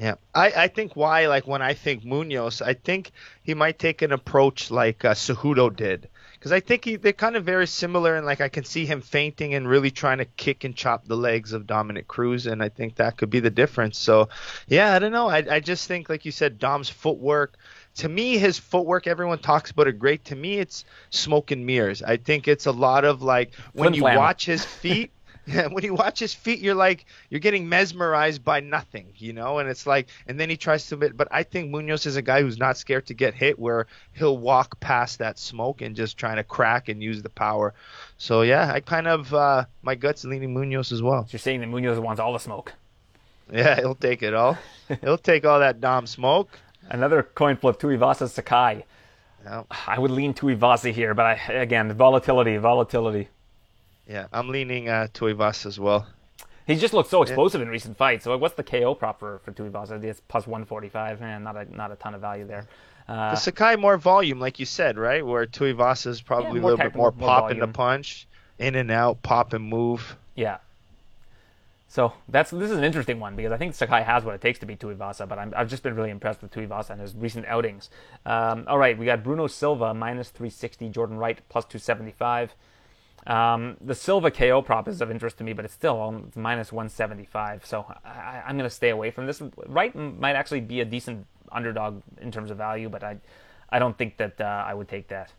Yeah, 0.00 0.14
I, 0.34 0.50
I 0.56 0.68
think 0.68 0.96
why 0.96 1.26
like 1.26 1.46
when 1.46 1.60
I 1.60 1.74
think 1.74 2.04
Munhoz, 2.04 2.62
I 2.62 2.72
think 2.72 3.10
he 3.42 3.52
might 3.52 3.78
take 3.78 4.00
an 4.00 4.12
approach 4.12 4.70
like 4.70 5.04
uh, 5.04 5.12
Cejudo 5.12 5.76
did, 5.76 6.08
because 6.32 6.52
I 6.52 6.60
think 6.60 6.86
he, 6.86 6.96
they're 6.96 7.12
kind 7.12 7.36
of 7.36 7.44
very 7.44 7.66
similar, 7.66 8.16
and 8.16 8.24
like 8.24 8.40
I 8.40 8.48
can 8.48 8.64
see 8.64 8.86
him 8.86 9.02
feinting 9.02 9.52
and 9.52 9.68
really 9.68 9.90
trying 9.90 10.16
to 10.16 10.24
kick 10.24 10.64
and 10.64 10.74
chop 10.74 11.04
the 11.04 11.18
legs 11.18 11.52
of 11.52 11.66
Dominick 11.66 12.08
Cruz, 12.08 12.46
and 12.46 12.62
I 12.62 12.70
think 12.70 12.94
that 12.94 13.18
could 13.18 13.28
be 13.28 13.40
the 13.40 13.50
difference. 13.50 13.98
So, 13.98 14.30
yeah, 14.68 14.94
I 14.94 15.00
don't 15.00 15.12
know. 15.12 15.28
I 15.28 15.44
I 15.50 15.60
just 15.60 15.86
think 15.86 16.08
like 16.08 16.24
you 16.24 16.32
said, 16.32 16.58
Dom's 16.58 16.88
footwork. 16.88 17.58
To 17.96 18.08
me, 18.08 18.38
his 18.38 18.58
footwork, 18.58 19.06
everyone 19.06 19.40
talks 19.40 19.70
about 19.70 19.86
it 19.86 19.98
great. 19.98 20.24
To 20.26 20.36
me, 20.36 20.54
it's 20.54 20.86
smoke 21.10 21.50
and 21.50 21.66
mirrors. 21.66 22.02
I 22.02 22.16
think 22.16 22.48
it's 22.48 22.64
a 22.64 22.72
lot 22.72 23.04
of 23.04 23.20
like 23.20 23.52
when 23.74 23.92
you 23.92 24.04
watch 24.04 24.46
his 24.46 24.64
feet. 24.64 25.10
When 25.70 25.84
you 25.84 25.94
watch 25.94 26.18
his 26.18 26.34
feet, 26.34 26.60
you're 26.60 26.74
like 26.74 27.06
you're 27.28 27.40
getting 27.40 27.68
mesmerized 27.68 28.44
by 28.44 28.60
nothing, 28.60 29.12
you 29.16 29.32
know. 29.32 29.58
And 29.58 29.68
it's 29.68 29.86
like, 29.86 30.08
and 30.26 30.38
then 30.38 30.50
he 30.50 30.56
tries 30.56 30.88
to, 30.88 30.96
but 30.96 31.28
I 31.30 31.42
think 31.42 31.72
Munhoz 31.72 32.06
is 32.06 32.16
a 32.16 32.22
guy 32.22 32.42
who's 32.42 32.58
not 32.58 32.76
scared 32.76 33.06
to 33.06 33.14
get 33.14 33.34
hit, 33.34 33.58
where 33.58 33.86
he'll 34.12 34.38
walk 34.38 34.80
past 34.80 35.18
that 35.18 35.38
smoke 35.38 35.80
and 35.82 35.96
just 35.96 36.16
trying 36.16 36.36
to 36.36 36.44
crack 36.44 36.88
and 36.88 37.02
use 37.02 37.22
the 37.22 37.30
power. 37.30 37.74
So 38.18 38.42
yeah, 38.42 38.70
I 38.72 38.80
kind 38.80 39.06
of 39.08 39.32
uh, 39.34 39.64
my 39.82 39.94
guts 39.94 40.24
leaning 40.24 40.54
Munhoz 40.54 40.92
as 40.92 41.02
well. 41.02 41.24
So 41.24 41.32
you're 41.32 41.38
saying 41.40 41.60
that 41.60 41.68
Munhoz 41.68 41.98
wants 41.98 42.20
all 42.20 42.32
the 42.32 42.38
smoke. 42.38 42.72
Yeah, 43.52 43.76
he'll 43.76 43.94
take 43.94 44.22
it 44.22 44.34
all. 44.34 44.56
he'll 45.00 45.18
take 45.18 45.44
all 45.44 45.60
that 45.60 45.80
Dom 45.80 46.06
smoke. 46.06 46.58
Another 46.88 47.22
coin 47.22 47.56
flip, 47.56 47.78
Tuivasa 47.78 48.28
Sakai. 48.28 48.84
Yeah. 49.44 49.62
I 49.86 49.98
would 49.98 50.10
lean 50.10 50.34
Tuivasa 50.34 50.92
here, 50.92 51.14
but 51.14 51.26
I, 51.26 51.52
again, 51.52 51.92
volatility, 51.92 52.56
volatility. 52.58 53.28
Yeah, 54.10 54.26
I'm 54.32 54.48
leaning 54.48 54.88
uh, 54.88 55.06
Tuivasa 55.14 55.66
as 55.66 55.78
well. 55.78 56.04
He's 56.66 56.80
just 56.80 56.92
looked 56.92 57.10
so 57.10 57.22
explosive 57.22 57.60
yeah. 57.60 57.66
in 57.66 57.70
recent 57.70 57.96
fights. 57.96 58.24
So 58.24 58.36
what's 58.36 58.54
the 58.54 58.64
KO 58.64 58.96
prop 58.96 59.20
for 59.20 59.38
for 59.44 59.52
Tuivasa? 59.52 60.02
It's 60.02 60.20
plus 60.26 60.48
145. 60.48 61.20
Man, 61.20 61.44
not 61.44 61.56
a 61.56 61.76
not 61.76 61.92
a 61.92 61.94
ton 61.94 62.14
of 62.14 62.20
value 62.20 62.44
there. 62.44 62.66
Uh, 63.06 63.30
the 63.30 63.36
Sakai 63.36 63.76
more 63.76 63.96
volume, 63.96 64.40
like 64.40 64.58
you 64.58 64.66
said, 64.66 64.98
right? 64.98 65.24
Where 65.24 65.46
Tuivasa 65.46 66.08
is 66.08 66.20
probably 66.20 66.58
yeah, 66.58 66.64
a 66.64 66.66
little 66.66 66.76
bit 66.76 66.96
more, 66.96 67.12
more 67.12 67.28
pop 67.28 67.50
in 67.52 67.60
the 67.60 67.68
punch, 67.68 68.26
in 68.58 68.74
and 68.74 68.90
out, 68.90 69.22
pop 69.22 69.52
and 69.52 69.64
move. 69.64 70.16
Yeah. 70.34 70.58
So 71.86 72.12
that's 72.28 72.50
this 72.50 72.70
is 72.70 72.76
an 72.76 72.84
interesting 72.84 73.20
one 73.20 73.36
because 73.36 73.52
I 73.52 73.58
think 73.58 73.74
Sakai 73.74 74.02
has 74.02 74.24
what 74.24 74.34
it 74.34 74.40
takes 74.40 74.58
to 74.60 74.66
beat 74.66 74.80
Tuivasa, 74.80 75.28
but 75.28 75.38
i 75.38 75.48
have 75.56 75.68
just 75.68 75.84
been 75.84 75.94
really 75.94 76.10
impressed 76.10 76.42
with 76.42 76.50
Tuivasa 76.50 76.90
and 76.90 77.00
his 77.00 77.14
recent 77.14 77.46
outings. 77.46 77.90
Um, 78.26 78.64
all 78.66 78.78
right, 78.78 78.98
we 78.98 79.06
got 79.06 79.22
Bruno 79.22 79.46
Silva 79.46 79.94
minus 79.94 80.30
360, 80.30 80.88
Jordan 80.88 81.16
Wright 81.16 81.38
plus 81.48 81.64
275. 81.64 82.54
Um, 83.26 83.76
the 83.80 83.94
Silva 83.94 84.30
KO 84.30 84.62
prop 84.62 84.88
is 84.88 85.00
of 85.00 85.10
interest 85.10 85.38
to 85.38 85.44
me, 85.44 85.52
but 85.52 85.64
it's 85.64 85.74
still 85.74 86.24
it's 86.26 86.36
minus 86.36 86.72
175. 86.72 87.66
So 87.66 87.84
I, 88.04 88.42
am 88.46 88.56
going 88.56 88.68
to 88.68 88.74
stay 88.74 88.90
away 88.90 89.10
from 89.10 89.26
this. 89.26 89.42
Wright 89.66 89.94
might 89.94 90.36
actually 90.36 90.60
be 90.60 90.80
a 90.80 90.84
decent 90.84 91.26
underdog 91.52 92.02
in 92.20 92.32
terms 92.32 92.50
of 92.50 92.56
value, 92.56 92.88
but 92.88 93.04
I, 93.04 93.18
I 93.68 93.78
don't 93.78 93.96
think 93.96 94.16
that 94.16 94.40
uh, 94.40 94.64
I 94.66 94.72
would 94.74 94.88
take 94.88 95.08
that. 95.08 95.32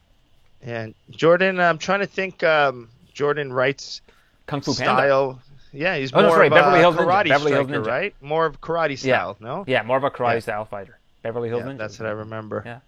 And 0.61 0.93
Jordan, 1.09 1.59
I'm 1.59 1.79
trying 1.79 2.01
to 2.01 2.07
think. 2.07 2.43
Um, 2.43 2.89
Jordan 3.13 3.51
Wright's 3.53 4.01
Kung 4.47 4.61
Fu 4.61 4.73
style. 4.73 5.41
Yeah, 5.73 5.95
he's 5.95 6.11
oh, 6.13 6.21
more 6.21 6.43
of 6.43 6.49
Beverly 6.49 6.79
a 6.79 6.81
Hills 6.81 6.95
karate 6.95 7.29
Beverly 7.29 7.51
striker, 7.51 7.71
Hills 7.71 7.87
right? 7.87 8.13
More 8.21 8.45
of 8.45 8.59
karate 8.59 8.97
style, 8.97 9.37
yeah. 9.39 9.47
no? 9.47 9.63
Yeah, 9.67 9.83
more 9.83 9.97
of 9.97 10.03
a 10.03 10.09
karate 10.09 10.35
yeah. 10.35 10.39
style 10.39 10.65
fighter. 10.65 10.99
Beverly 11.23 11.47
Hills 11.47 11.63
yeah, 11.65 11.71
Ninja. 11.71 11.77
That's 11.77 11.99
what 11.99 12.09
I 12.09 12.11
remember. 12.11 12.63
Yeah. 12.65 12.79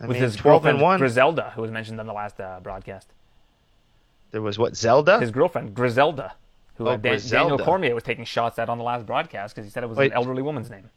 I 0.00 0.06
With 0.06 0.16
mean, 0.16 0.22
his 0.22 0.36
12 0.36 0.62
girlfriend 0.62 0.76
and 0.76 0.82
one. 0.82 0.98
Griselda, 0.98 1.52
who 1.54 1.62
was 1.62 1.70
mentioned 1.70 1.98
on 1.98 2.06
the 2.06 2.12
last 2.12 2.38
uh, 2.40 2.60
broadcast. 2.62 3.08
There 4.30 4.42
was 4.42 4.58
what 4.58 4.76
Zelda? 4.76 5.20
His 5.20 5.30
girlfriend 5.30 5.74
Griselda, 5.74 6.34
who 6.76 6.86
Oh, 6.88 6.96
Dan- 6.96 7.00
Griselda. 7.12 7.50
Daniel 7.50 7.64
Cormier 7.64 7.94
was 7.94 8.04
taking 8.04 8.24
shots 8.24 8.58
at 8.58 8.68
on 8.68 8.78
the 8.78 8.84
last 8.84 9.06
broadcast 9.06 9.54
because 9.54 9.66
he 9.66 9.70
said 9.70 9.82
it 9.82 9.88
was 9.88 9.98
Wait. 9.98 10.10
an 10.12 10.16
elderly 10.16 10.42
woman's 10.42 10.70
name. 10.70 10.88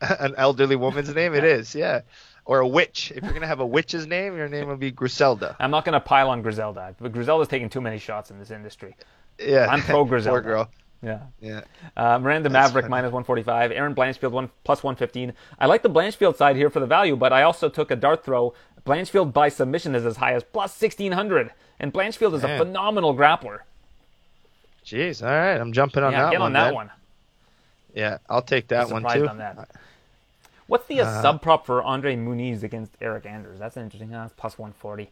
An 0.00 0.34
elderly 0.36 0.74
woman's 0.76 1.14
name? 1.14 1.34
It 1.34 1.44
is, 1.44 1.74
yeah. 1.74 2.00
Or 2.44 2.58
a 2.58 2.66
witch. 2.66 3.12
If 3.14 3.22
you're 3.22 3.32
gonna 3.32 3.46
have 3.46 3.60
a 3.60 3.66
witch's 3.66 4.06
name, 4.06 4.36
your 4.36 4.48
name 4.48 4.66
would 4.68 4.80
be 4.80 4.90
Griselda. 4.90 5.54
I'm 5.60 5.70
not 5.70 5.84
going 5.84 5.92
to 5.92 6.00
pile 6.00 6.28
on 6.28 6.42
Griselda, 6.42 6.96
but 7.00 7.12
Griselda's 7.12 7.46
taking 7.46 7.68
too 7.68 7.80
many 7.80 7.98
shots 7.98 8.30
in 8.32 8.38
this 8.38 8.50
industry. 8.50 8.96
Yeah. 9.38 9.68
I'm 9.70 9.80
pro 9.80 10.04
Griselda. 10.06 10.40
Poor 10.42 10.50
girl. 10.52 10.70
Yeah. 11.04 11.20
Yeah. 11.40 11.62
Uh, 11.96 12.18
Miranda 12.18 12.48
That's 12.48 12.68
Maverick 12.72 12.88
minus 12.90 13.12
145. 13.12 13.70
Erin 13.72 13.94
Blanchfield 13.94 14.30
one 14.32 14.50
plus 14.64 14.82
115. 14.82 15.32
I 15.58 15.66
like 15.66 15.82
the 15.82 15.90
Blanchfield 15.90 16.36
side 16.36 16.56
here 16.56 16.70
for 16.70 16.80
the 16.80 16.86
value, 16.86 17.14
but 17.16 17.32
I 17.32 17.42
also 17.42 17.68
took 17.68 17.90
a 17.92 17.96
dart 17.96 18.24
throw. 18.24 18.54
Blanchfield 18.84 19.32
by 19.32 19.48
submission 19.48 19.94
is 19.94 20.04
as 20.04 20.16
high 20.16 20.34
as 20.34 20.42
plus 20.42 20.80
1600, 20.80 21.52
and 21.78 21.92
Blanchfield 21.92 22.34
is 22.34 22.44
a 22.44 22.58
phenomenal 22.58 23.14
grappler. 23.14 23.60
Jeez. 24.84 25.22
All 25.22 25.28
right. 25.28 25.60
I'm 25.60 25.72
jumping 25.72 26.02
on 26.02 26.12
yeah, 26.12 26.24
that 26.24 26.30
get 26.32 26.40
one. 26.40 26.46
on 26.46 26.52
that 26.52 26.74
one. 26.74 26.90
Yeah, 27.94 28.18
I'll 28.28 28.42
take 28.42 28.68
that 28.68 28.90
one 28.90 29.02
Surprised 29.02 29.24
too. 29.24 29.28
on 29.28 29.38
that. 29.38 29.70
What's 30.66 30.86
the 30.86 31.00
uh, 31.00 31.22
sub 31.22 31.42
prop 31.42 31.66
for 31.66 31.82
Andre 31.82 32.16
Muniz 32.16 32.62
against 32.62 32.98
Eryk 33.00 33.26
Anders? 33.26 33.58
That's 33.58 33.76
interesting. 33.76 34.10
That's 34.10 34.32
plus 34.32 34.58
140. 34.58 35.10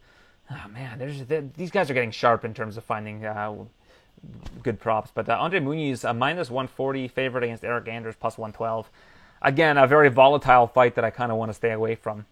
Oh 0.49 0.67
man, 0.69 0.97
there's 0.97 1.23
these 1.55 1.71
guys 1.71 1.89
are 1.89 1.93
getting 1.93 2.11
sharp 2.11 2.43
in 2.43 2.53
terms 2.53 2.77
of 2.77 2.83
finding 2.83 3.23
uh, 3.25 3.53
good 4.63 4.79
props. 4.79 5.11
But 5.13 5.29
uh, 5.29 5.37
Andre 5.39 5.59
Muniz, 5.59 6.09
a 6.09 6.13
minus 6.13 6.49
140 6.49 7.07
favorite 7.07 7.43
against 7.43 7.63
Eryk 7.63 7.87
Anders, 7.87 8.15
plus 8.19 8.37
112. 8.37 8.89
Again, 9.43 9.77
a 9.77 9.87
very 9.87 10.09
volatile 10.09 10.67
fight 10.67 10.95
that 10.95 11.03
I 11.03 11.09
kind 11.09 11.31
of 11.31 11.37
want 11.37 11.49
to 11.49 11.53
stay 11.53 11.71
away 11.71 11.95
from. 11.95 12.25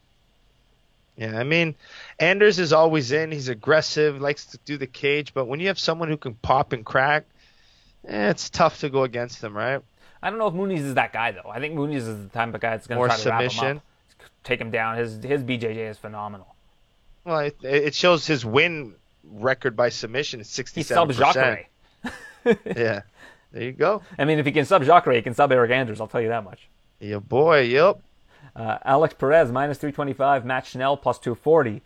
Yeah, 1.20 1.38
I 1.38 1.44
mean, 1.44 1.76
Anders 2.18 2.60
is 2.60 2.72
always 2.72 3.12
in. 3.12 3.34
He's 3.34 3.50
aggressive, 3.50 4.22
likes 4.22 4.46
to 4.48 4.58
do 4.60 4.78
the 4.78 4.88
cage, 4.88 5.34
but 5.34 5.46
when 5.46 5.60
you 5.60 5.68
have 5.68 5.78
someone 5.78 6.08
who 6.08 6.16
can 6.16 6.34
pop 6.36 6.72
and 6.72 6.86
crack, 6.86 7.26
eh, 8.08 8.30
it's 8.30 8.50
tough 8.50 8.80
to 8.80 8.90
go 8.90 9.04
against 9.04 9.42
them, 9.42 9.54
right? 9.56 9.82
I 10.24 10.30
don't 10.30 10.40
know 10.40 10.48
if 10.48 10.54
Muniz 10.54 10.80
is 10.80 10.94
that 10.94 11.12
guy 11.12 11.32
though. 11.32 11.50
I 11.50 11.60
think 11.60 11.76
Muniz 11.76 12.08
is 12.08 12.24
the 12.24 12.30
type 12.30 12.54
of 12.54 12.62
guy 12.62 12.72
that's 12.72 12.88
going 12.88 13.02
to 13.02 13.08
try 13.08 13.18
to 13.18 13.30
wrap 13.30 13.42
him 13.42 13.50
submission? 13.50 13.78
up, 13.78 13.84
take 14.46 14.62
him 14.62 14.72
down. 14.72 14.98
His 14.98 15.22
his 15.22 15.44
BJJ 15.44 15.90
is 15.90 15.98
phenomenal. 15.98 16.56
Well, 17.26 17.40
it, 17.40 17.58
it 17.64 17.96
shows 17.96 18.26
his 18.26 18.46
win 18.46 18.96
record 19.26 19.76
by 19.76 19.90
submission 19.90 20.40
is 20.40 20.48
He 20.48 20.54
sixty-seven 20.54 21.16
percent. 21.16 21.66
Yeah, 22.66 23.02
there 23.52 23.64
you 23.64 23.74
go. 23.74 24.02
I 24.18 24.24
mean, 24.24 24.40
if 24.40 24.46
he 24.46 24.54
can 24.54 24.64
sub 24.64 24.84
Jacare, 24.86 25.14
he 25.14 25.22
can 25.22 25.34
sub 25.34 25.52
Eryk 25.52 25.70
Anders. 25.70 26.00
I'll 26.00 26.08
tell 26.08 26.22
you 26.22 26.30
that 26.30 26.46
much. 26.46 26.70
Yeah, 27.02 27.20
boy. 27.20 27.62
Yep. 27.64 28.00
Uh, 28.56 28.78
Alex 28.84 29.14
Perez 29.14 29.52
minus 29.52 29.78
325, 29.78 30.46
Matt 30.46 30.66
Schnell 30.66 30.98
plus 30.98 31.20
240. 31.20 31.82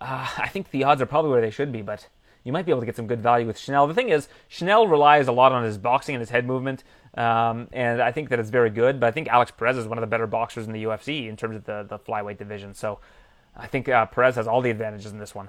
Uh, 0.00 0.28
I 0.38 0.48
think 0.48 0.70
the 0.70 0.84
odds 0.84 1.00
are 1.00 1.06
probably 1.06 1.30
where 1.30 1.40
they 1.40 1.50
should 1.50 1.72
be, 1.72 1.82
but 1.82 2.08
you 2.44 2.52
might 2.52 2.64
be 2.64 2.70
able 2.70 2.80
to 2.80 2.86
get 2.86 2.96
some 2.96 3.06
good 3.06 3.20
value 3.20 3.46
with 3.46 3.58
Schnell. 3.58 3.86
The 3.86 3.94
thing 3.94 4.08
is, 4.08 4.28
Schnell 4.48 4.86
relies 4.86 5.26
a 5.26 5.32
lot 5.32 5.52
on 5.52 5.64
his 5.64 5.78
boxing 5.78 6.14
and 6.14 6.20
his 6.20 6.30
head 6.30 6.46
movement, 6.46 6.84
um, 7.16 7.68
and 7.72 8.00
I 8.00 8.12
think 8.12 8.28
that 8.28 8.38
it's 8.38 8.50
very 8.50 8.70
good. 8.70 9.00
But 9.00 9.08
I 9.08 9.10
think 9.10 9.28
Alex 9.28 9.50
Perez 9.50 9.76
is 9.76 9.88
one 9.88 9.98
of 9.98 10.02
the 10.02 10.06
better 10.06 10.26
boxers 10.26 10.66
in 10.66 10.72
the 10.72 10.84
UFC 10.84 11.28
in 11.28 11.36
terms 11.36 11.56
of 11.56 11.64
the, 11.64 11.84
the 11.88 11.98
flyweight 11.98 12.38
division. 12.38 12.72
So 12.74 13.00
I 13.56 13.66
think 13.66 13.88
uh, 13.88 14.06
Perez 14.06 14.36
has 14.36 14.46
all 14.46 14.60
the 14.60 14.70
advantages 14.70 15.10
in 15.10 15.18
this 15.18 15.34
one. 15.34 15.48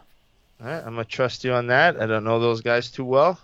All 0.60 0.68
right, 0.68 0.80
I'm 0.80 0.94
gonna 0.94 1.06
trust 1.06 1.44
you 1.44 1.54
on 1.54 1.68
that. 1.68 2.02
I 2.02 2.08
don't 2.08 2.24
know 2.24 2.40
those 2.40 2.62
guys 2.62 2.90
too 2.90 3.06
well. 3.06 3.40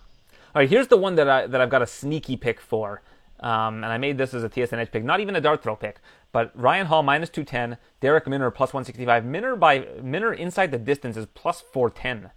All 0.56 0.62
right, 0.62 0.70
here's 0.70 0.88
the 0.88 0.98
one 0.98 1.16
that 1.16 1.30
I 1.30 1.46
that 1.46 1.62
I've 1.62 1.70
got 1.70 1.84
a 1.84 1.88
sneaky 1.88 2.38
pick 2.38 2.60
for, 2.60 3.04
um, 3.40 3.84
and 3.84 3.86
I 3.86 3.98
made 4.00 4.18
this 4.18 4.34
as 4.34 4.44
a 4.44 4.50
TSN 4.50 4.80
edge 4.80 4.92
pick, 4.92 5.04
not 5.04 5.20
even 5.20 5.36
a 5.36 5.42
dart 5.42 5.62
throw 5.62 5.76
pick, 5.76 5.98
but 6.34 6.52
Ryan 6.60 6.88
Hall 6.88 7.04
minus 7.04 7.30
two 7.30 7.46
ten, 7.46 7.78
Darrick 8.02 8.28
Minner 8.28 8.52
plus 8.52 8.74
one 8.74 8.84
sixty 8.84 9.06
five. 9.06 9.24
Minner 9.24 9.56
by 9.56 9.88
Minner 10.02 10.34
inside 10.34 10.72
the 10.72 10.78
distance 10.78 11.16
is 11.16 11.26
plus 11.28 11.62
four 11.62 11.90
ten. 11.90 12.32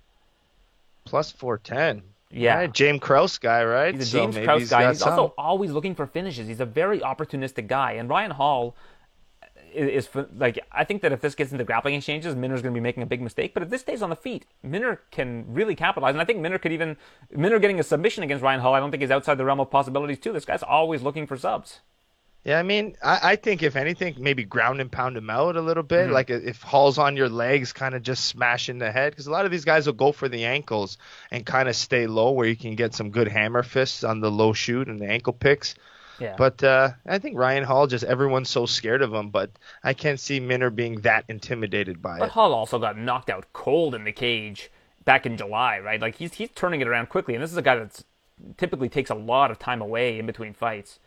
Plus 1.04 1.32
four 1.32 1.58
ten. 1.58 2.02
Yeah. 2.30 2.56
Right, 2.56 2.72
James 2.72 3.00
Krause 3.00 3.38
guy, 3.38 3.64
right? 3.64 3.94
He's 3.94 4.12
a 4.12 4.18
James 4.18 4.34
maybe 4.34 4.46
Krause 4.46 4.60
he's 4.60 4.70
guy. 4.70 4.88
He's 4.88 4.98
some. 4.98 5.12
also 5.12 5.34
always 5.38 5.70
looking 5.70 5.94
for 5.94 6.06
finishes. 6.06 6.46
He's 6.46 6.60
a 6.60 6.66
very 6.66 7.00
opportunistic 7.00 7.66
guy, 7.68 7.92
and 7.92 8.08
Ryan 8.10 8.32
Hall 8.32 8.76
is, 9.72 10.08
is 10.08 10.26
like 10.36 10.58
I 10.72 10.84
think 10.84 11.02
that 11.02 11.12
if 11.12 11.20
this 11.20 11.34
gets 11.34 11.52
into 11.52 11.64
grappling 11.64 11.94
exchanges, 11.94 12.34
Minner's 12.34 12.62
going 12.62 12.74
to 12.74 12.78
be 12.78 12.82
making 12.82 13.02
a 13.02 13.06
big 13.06 13.22
mistake. 13.22 13.54
But 13.54 13.62
if 13.62 13.70
this 13.70 13.80
stays 13.80 14.02
on 14.02 14.10
the 14.10 14.16
feet, 14.16 14.44
Minner 14.62 15.00
can 15.10 15.44
really 15.48 15.74
capitalize, 15.74 16.14
and 16.14 16.20
I 16.20 16.24
think 16.24 16.40
Minner 16.40 16.58
could 16.58 16.72
even 16.72 16.96
Minner 17.30 17.60
getting 17.60 17.80
a 17.80 17.84
submission 17.84 18.24
against 18.24 18.42
Ryan 18.42 18.60
Hall. 18.60 18.74
I 18.74 18.80
don't 18.80 18.90
think 18.90 19.02
is 19.02 19.10
outside 19.10 19.38
the 19.38 19.44
realm 19.44 19.60
of 19.60 19.70
possibilities 19.70 20.18
too. 20.18 20.32
This 20.32 20.44
guy's 20.44 20.62
always 20.62 21.02
looking 21.02 21.26
for 21.26 21.36
subs. 21.36 21.80
Yeah, 22.46 22.60
I 22.60 22.62
mean, 22.62 22.94
I, 23.02 23.32
I 23.32 23.36
think 23.36 23.64
if 23.64 23.74
anything, 23.74 24.14
maybe 24.20 24.44
ground 24.44 24.80
and 24.80 24.90
pound 24.90 25.16
him 25.16 25.28
out 25.30 25.56
a 25.56 25.60
little 25.60 25.82
bit. 25.82 26.04
Mm-hmm. 26.04 26.12
Like 26.12 26.30
if 26.30 26.62
Hall's 26.62 26.96
on 26.96 27.16
your 27.16 27.28
legs, 27.28 27.72
kind 27.72 27.92
of 27.92 28.04
just 28.04 28.26
smash 28.26 28.68
in 28.68 28.78
the 28.78 28.92
head. 28.92 29.10
Because 29.10 29.26
a 29.26 29.32
lot 29.32 29.46
of 29.46 29.50
these 29.50 29.64
guys 29.64 29.86
will 29.86 29.94
go 29.94 30.12
for 30.12 30.28
the 30.28 30.44
ankles 30.44 30.96
and 31.32 31.44
kind 31.44 31.68
of 31.68 31.74
stay 31.74 32.06
low, 32.06 32.30
where 32.30 32.46
you 32.46 32.54
can 32.54 32.76
get 32.76 32.94
some 32.94 33.10
good 33.10 33.26
hammer 33.26 33.64
fists 33.64 34.04
on 34.04 34.20
the 34.20 34.30
low 34.30 34.52
shoot 34.52 34.86
and 34.86 35.00
the 35.00 35.08
ankle 35.08 35.32
picks. 35.32 35.74
Yeah. 36.20 36.36
But 36.38 36.62
uh, 36.62 36.90
I 37.04 37.18
think 37.18 37.36
Ryan 37.36 37.64
Hall, 37.64 37.88
just 37.88 38.04
everyone's 38.04 38.48
so 38.48 38.64
scared 38.64 39.02
of 39.02 39.12
him. 39.12 39.30
But 39.30 39.50
I 39.82 39.92
can't 39.92 40.20
see 40.20 40.38
Minner 40.38 40.70
being 40.70 41.00
that 41.00 41.24
intimidated 41.28 42.00
by 42.00 42.18
it. 42.18 42.20
But 42.20 42.26
it. 42.26 42.30
Hall 42.30 42.54
also 42.54 42.78
got 42.78 42.96
knocked 42.96 43.28
out 43.28 43.52
cold 43.54 43.92
in 43.92 44.04
the 44.04 44.12
cage 44.12 44.70
back 45.04 45.26
in 45.26 45.36
July, 45.36 45.80
right? 45.80 46.00
Like 46.00 46.14
he's 46.14 46.34
he's 46.34 46.50
turning 46.54 46.80
it 46.80 46.86
around 46.86 47.08
quickly, 47.08 47.34
and 47.34 47.42
this 47.42 47.50
is 47.50 47.56
a 47.56 47.62
guy 47.62 47.74
that 47.74 48.04
typically 48.56 48.88
takes 48.88 49.10
a 49.10 49.16
lot 49.16 49.50
of 49.50 49.58
time 49.58 49.82
away 49.82 50.20
in 50.20 50.26
between 50.26 50.54
fights. 50.54 51.00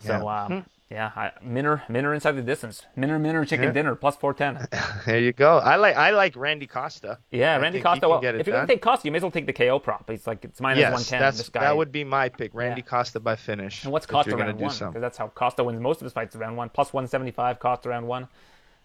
So 0.00 0.12
Yeah. 0.24 0.44
um, 0.44 0.66
yeah, 0.90 1.10
I, 1.14 1.32
Minner 1.42 1.82
Minner 1.88 2.14
inside 2.14 2.32
the 2.32 2.42
distance. 2.42 2.86
Minner 2.96 3.18
Minner 3.18 3.44
chicken 3.44 3.66
Yeah. 3.66 3.72
dinner 3.72 3.94
plus 3.94 4.16
four 4.16 4.32
ten. 4.32 4.66
There 5.06 5.18
you 5.18 5.32
go. 5.32 5.58
I 5.58 5.76
like 5.76 5.96
I 5.96 6.10
like 6.10 6.34
Randy 6.36 6.66
Costa. 6.66 7.18
Yeah, 7.30 7.56
I 7.56 7.58
Randy 7.58 7.80
Costa. 7.82 8.08
Well, 8.08 8.20
get 8.20 8.36
if 8.36 8.46
you're 8.46 8.56
gonna 8.56 8.66
take 8.66 8.80
Costa, 8.80 9.06
you 9.06 9.12
may 9.12 9.16
as 9.16 9.22
well 9.22 9.30
take 9.30 9.46
the 9.46 9.52
KO 9.52 9.78
prop. 9.80 10.08
It's 10.08 10.26
like 10.26 10.44
it's 10.44 10.60
minus 10.60 10.84
one 10.84 10.92
yes, 10.92 11.08
ten. 11.08 11.20
This 11.20 11.48
guy. 11.50 11.60
that 11.60 11.76
would 11.76 11.92
be 11.92 12.04
my 12.04 12.28
pick. 12.30 12.54
Randy 12.54 12.80
Yeah. 12.80 12.86
Costa 12.90 13.20
by 13.20 13.36
finish. 13.36 13.84
And 13.84 13.92
what's 13.92 14.06
Costa 14.06 14.30
gonna 14.30 14.44
round 14.46 14.58
do 14.58 14.64
one? 14.64 14.74
Because 14.78 15.00
that's 15.02 15.18
how 15.18 15.28
Costa 15.28 15.62
wins 15.62 15.80
most 15.80 16.00
of 16.00 16.04
his 16.04 16.12
fights. 16.14 16.34
Round 16.36 16.56
one 16.56 16.70
plus 16.70 16.92
one 16.92 17.06
seventy 17.06 17.32
five. 17.32 17.58
Costa 17.58 17.90
round 17.90 18.06
one. 18.06 18.28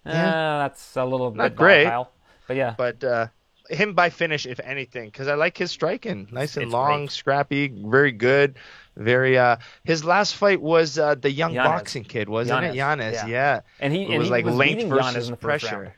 Yeah. 0.06 0.28
Uh, 0.28 0.58
that's 0.64 0.98
a 0.98 1.06
little 1.06 1.32
Not 1.34 1.52
bit 1.52 1.56
great. 1.56 1.84
volatile. 1.86 2.12
But 2.48 2.58
yeah, 2.58 2.76
but 2.78 3.02
uh, 3.04 3.28
him 3.70 3.94
by 3.94 4.10
finish, 4.10 4.46
if 4.46 4.60
anything, 4.60 5.06
because 5.06 5.28
I 5.28 5.36
like 5.36 5.58
his 5.58 5.72
striking, 5.72 6.28
nice 6.32 6.58
and 6.58 6.66
It's 6.66 6.74
long, 6.74 7.02
great. 7.02 7.12
scrappy, 7.12 7.68
very 7.70 8.12
good, 8.12 8.56
very. 8.98 9.38
Uh, 9.38 9.58
his 9.84 10.04
last 10.04 10.36
fight 10.36 10.62
was 10.62 10.98
uh, 11.00 11.16
the 11.16 11.32
young 11.32 11.54
Yanez. 11.54 11.72
boxing 11.72 12.04
kid, 12.04 12.28
wasn't 12.30 12.66
it? 12.66 12.76
Yanez, 12.76 13.16
Yanez, 13.16 13.16
yeah. 13.16 13.28
yeah. 13.28 13.60
And 13.80 13.94
he- 13.94 14.04
it 14.04 14.10
and 14.10 14.18
was 14.20 14.28
he 14.28 14.32
like 14.32 14.46
was 14.46 14.56
length 14.56 14.84
versus 14.90 15.32
pressure. 15.32 15.80
round. 15.80 15.92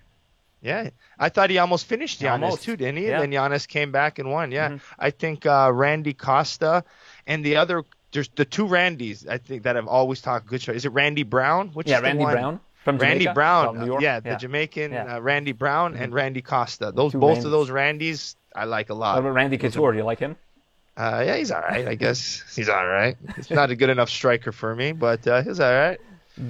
Yeah, 0.61 0.89
I 1.19 1.29
thought 1.29 1.51
he 1.51 1.59
almost 1.59 1.85
finished 1.85 2.21
Yanez 2.21 2.43
Almost. 2.43 2.63
too, 2.63 2.75
didn't 2.75 2.97
he? 2.97 3.05
Yeah. 3.07 3.13
And 3.15 3.21
then 3.23 3.31
Yanez 3.31 3.67
came 3.67 3.91
back 3.91 4.17
and 4.17 4.31
won. 4.31 4.51
Yeah, 4.51 4.69
Mm-hmm. 4.69 4.93
I 4.97 5.11
think 5.11 5.45
uh, 5.45 5.69
Randy 5.73 6.13
Costa 6.13 6.83
and 7.27 7.45
the 7.45 7.57
other. 7.57 7.83
There's 8.11 8.29
the 8.29 8.45
two 8.45 8.65
Randys 8.65 9.27
I 9.27 9.37
think 9.37 9.63
that 9.63 9.75
have 9.75 9.87
always 9.87 10.21
talked 10.21 10.47
good 10.47 10.61
shot. 10.61 10.75
Is 10.75 10.85
it 10.85 10.89
Randy 10.93 11.23
Brown? 11.23 11.69
Which 11.73 11.87
Yeah, 11.89 11.99
Randy? 11.99 12.23
Brown 12.23 12.61
from 12.85 12.97
Randy 12.97 13.25
Jamaica? 13.25 13.33
Brown, 13.33 13.65
From 13.73 13.79
New 13.81 13.85
York? 13.87 14.01
yeah, 14.01 14.19
the 14.21 14.35
Jamaican 14.35 14.91
Yeah. 14.93 15.03
Mm-hmm. 15.05 15.15
uh, 15.15 15.19
Randy 15.19 15.51
Brown 15.51 15.95
and 15.97 16.13
Randy 16.13 16.41
Costa. 16.41 16.93
Those 16.95 17.11
Two 17.11 17.19
both 17.19 17.31
Randys. 17.39 17.45
of 17.45 17.51
those 17.51 17.69
Randys 17.69 18.35
I 18.55 18.63
like 18.63 18.89
a 18.89 18.93
lot. 18.93 19.15
What 19.15 19.21
about 19.21 19.35
Randy 19.35 19.57
Couture? 19.57 19.91
Do 19.91 19.97
you 19.97 20.05
like 20.05 20.19
him? 20.19 20.37
Uh, 20.95 21.23
yeah, 21.25 21.35
he's 21.35 21.51
all 21.51 21.59
right. 21.59 21.85
I 21.89 21.95
guess 21.95 22.41
he's 22.55 22.69
all 22.69 22.87
right. 22.87 23.17
He's 23.35 23.49
not 23.51 23.69
a 23.69 23.75
good 23.75 23.89
enough 23.89 24.09
striker 24.09 24.53
for 24.53 24.73
me, 24.73 24.93
but 24.93 25.27
uh, 25.27 25.41
he's 25.43 25.59
all 25.59 25.73
right. 25.73 25.99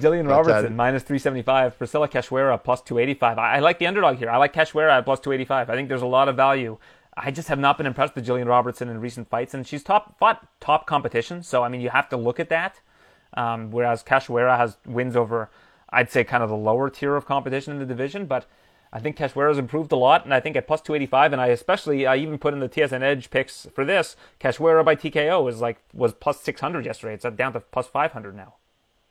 Gillian 0.00 0.26
uh, 0.28 0.30
Robertson, 0.30 0.76
minus 0.76 1.02
375. 1.02 1.76
Priscilla 1.78 2.06
Cachoeira, 2.08 2.62
plus 2.62 2.80
285. 2.82 3.38
I, 3.38 3.54
I 3.56 3.58
like 3.58 3.80
the 3.80 3.86
underdog 3.88 4.18
here. 4.18 4.30
I 4.30 4.36
like 4.36 4.52
Cachoeira 4.52 4.90
at 4.98 5.04
plus 5.04 5.18
285. 5.18 5.68
I 5.68 5.74
think 5.74 5.88
there's 5.88 6.02
a 6.02 6.06
lot 6.06 6.28
of 6.28 6.36
value. 6.36 6.78
I 7.16 7.30
just 7.32 7.48
have 7.48 7.58
not 7.58 7.76
been 7.78 7.86
impressed 7.86 8.14
with 8.14 8.24
Gillian 8.26 8.46
Robertson 8.46 8.88
in 8.88 9.00
recent 9.00 9.28
fights, 9.28 9.54
and 9.54 9.66
she's 9.66 9.82
top 9.82 10.16
fought 10.18 10.46
top 10.60 10.86
competition. 10.86 11.42
So 11.42 11.64
I 11.64 11.68
mean, 11.68 11.80
you 11.80 11.90
have 11.90 12.08
to 12.10 12.16
look 12.16 12.38
at 12.38 12.48
that. 12.50 12.80
Um, 13.34 13.70
whereas 13.72 14.02
Cachoeira 14.04 14.56
has 14.56 14.76
wins 14.86 15.16
over, 15.16 15.50
I'd 15.90 16.10
say, 16.10 16.24
kind 16.24 16.42
of 16.42 16.48
the 16.50 16.56
lower 16.56 16.90
tier 16.90 17.14
of 17.16 17.26
competition 17.26 17.72
in 17.72 17.78
the 17.78 17.86
division. 17.86 18.26
But 18.26 18.46
I 18.92 19.00
think 19.00 19.16
Cachoeira's 19.16 19.58
improved 19.58 19.92
a 19.92 19.96
lot, 19.96 20.24
and 20.24 20.32
I 20.32 20.40
think 20.40 20.56
at 20.56 20.66
plus 20.66 20.80
285, 20.80 21.32
and 21.32 21.40
I 21.40 21.48
especially 21.48 22.06
I 22.06 22.16
even 22.16 22.38
put 22.38 22.54
in 22.54 22.60
the 22.60 22.68
TSN 22.68 23.02
Edge 23.02 23.30
picks 23.30 23.66
for 23.74 23.84
this. 23.84 24.16
Cachoeira 24.40 24.84
by 24.84 24.96
TKO 24.96 25.48
is 25.50 25.60
like 25.60 25.78
was 25.92 26.12
plus 26.14 26.40
600 26.40 26.84
yesterday. 26.86 27.14
It's 27.14 27.24
down 27.36 27.52
to 27.52 27.60
plus 27.60 27.86
500 27.88 28.34
now. 28.36 28.54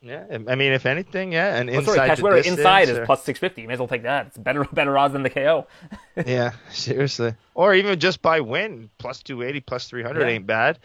Yeah, 0.02 0.26
I 0.48 0.54
mean, 0.54 0.72
if 0.72 0.86
anything, 0.86 1.32
yeah, 1.32 1.56
and 1.56 1.68
Oh, 1.68 1.74
inside 1.74 2.18
sorry, 2.20 2.36
distance 2.36 2.60
inside 2.60 2.90
is 2.90 2.98
or- 3.00 3.06
plus 3.08 3.24
650. 3.24 3.62
You 3.64 3.68
may 3.68 3.74
as 3.74 3.80
well 3.80 3.88
take 3.88 4.04
that. 4.04 4.28
It's 4.28 4.38
better 4.38 4.64
better 4.74 4.96
odds 4.98 5.14
than 5.14 5.24
the 5.24 5.32
KO. 5.32 5.66
yeah, 6.28 6.52
seriously. 6.70 7.34
Or 7.56 7.74
even 7.74 8.00
just 8.00 8.22
by 8.22 8.40
win, 8.42 8.92
plus 9.00 9.24
280, 9.24 9.62
plus 9.62 9.88
300 9.88 10.22
Yeah. 10.22 10.28
ain't 10.28 10.46
bad. 10.46 10.78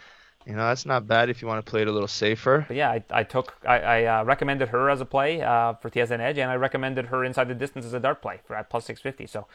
You 0.46 0.54
know, 0.54 0.66
that's 0.66 0.86
not 0.86 1.06
bad 1.06 1.28
if 1.28 1.42
you 1.42 1.48
want 1.48 1.64
to 1.64 1.70
play 1.70 1.82
it 1.82 1.88
a 1.88 1.92
little 1.92 2.08
safer. 2.08 2.64
But 2.66 2.76
yeah, 2.76 2.90
I, 2.90 3.04
I 3.10 3.22
took 3.24 3.54
I, 3.66 3.78
I 3.78 4.04
uh, 4.20 4.24
recommended 4.24 4.68
her 4.68 4.88
as 4.88 5.00
a 5.00 5.04
play 5.04 5.42
uh, 5.42 5.74
for 5.74 5.90
TSN 5.90 6.20
Edge, 6.20 6.38
and 6.38 6.50
I 6.50 6.56
recommended 6.56 7.06
her 7.06 7.24
inside 7.24 7.48
the 7.48 7.54
distance 7.54 7.84
as 7.84 7.92
a 7.92 8.00
dart 8.00 8.22
play 8.22 8.40
for 8.46 8.56
at 8.56 8.70
plus 8.70 8.86
650. 8.86 9.26
So 9.26 9.46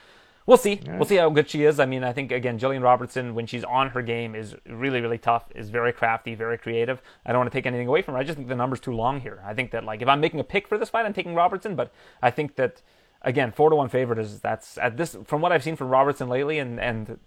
we'll 0.46 0.58
see. 0.58 0.80
We'll 0.88 1.06
see 1.06 1.16
how 1.16 1.30
good 1.32 1.50
she 1.50 1.64
is. 1.64 1.80
I 1.80 1.88
mean, 1.88 2.04
I 2.04 2.14
think 2.14 2.32
again, 2.32 2.60
Gillian 2.60 2.84
Robertson 2.84 3.34
when 3.34 3.48
she's 3.48 3.64
on 3.64 3.90
her 3.90 4.04
game 4.04 4.36
is 4.36 4.56
really 4.70 5.02
really 5.02 5.18
tough. 5.18 5.46
Is 5.56 5.70
very 5.70 5.92
crafty, 5.92 6.36
very 6.36 6.58
creative. 6.58 7.02
I 7.26 7.32
don't 7.32 7.40
want 7.40 7.52
to 7.52 7.58
take 7.58 7.66
anything 7.66 7.88
away 7.88 8.04
from 8.04 8.14
her. 8.14 8.20
I 8.20 8.24
just 8.24 8.38
think 8.38 8.48
the 8.48 8.56
number's 8.56 8.80
too 8.80 8.94
long 8.94 9.22
here. 9.22 9.42
I 9.44 9.56
think 9.56 9.72
that 9.72 9.84
like 9.84 10.04
if 10.04 10.08
I'm 10.08 10.22
making 10.22 10.40
a 10.40 10.44
pick 10.44 10.68
for 10.68 10.78
this 10.78 10.90
fight, 10.90 11.06
I'm 11.06 11.14
taking 11.14 11.34
Robertson, 11.34 11.76
but 11.76 11.92
I 12.22 12.32
think 12.32 12.56
that. 12.58 12.82
Again, 13.26 13.52
four 13.52 13.70
to 13.72 13.76
one 13.76 13.90
favorite 13.90 14.20
is 14.20 14.40
that's 14.40 14.78
at 14.78 14.98
this 14.98 15.18
from 15.26 15.42
what 15.42 15.52
I've 15.52 15.64
seen 15.64 15.76
from 15.76 15.90
Robertson 15.90 16.30
lately, 16.30 16.60
and 16.60 16.80
and 16.80 17.20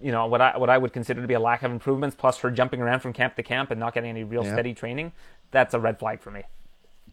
you 0.00 0.10
know 0.12 0.26
what 0.26 0.40
I 0.40 0.56
what 0.56 0.70
I 0.70 0.78
would 0.78 0.92
consider 0.94 1.20
to 1.20 1.28
be 1.28 1.34
a 1.34 1.40
lack 1.40 1.62
of 1.62 1.70
improvements, 1.70 2.16
plus 2.18 2.38
her 2.38 2.50
jumping 2.50 2.80
around 2.80 3.00
from 3.00 3.12
camp 3.12 3.36
to 3.36 3.42
camp 3.42 3.70
and 3.70 3.78
not 3.78 3.92
getting 3.94 4.08
any 4.10 4.24
real 4.24 4.44
Yeah. 4.44 4.54
steady 4.54 4.72
training. 4.74 5.12
That's 5.50 5.74
a 5.74 5.78
red 5.78 5.98
flag 5.98 6.20
for 6.20 6.30
me. 6.30 6.42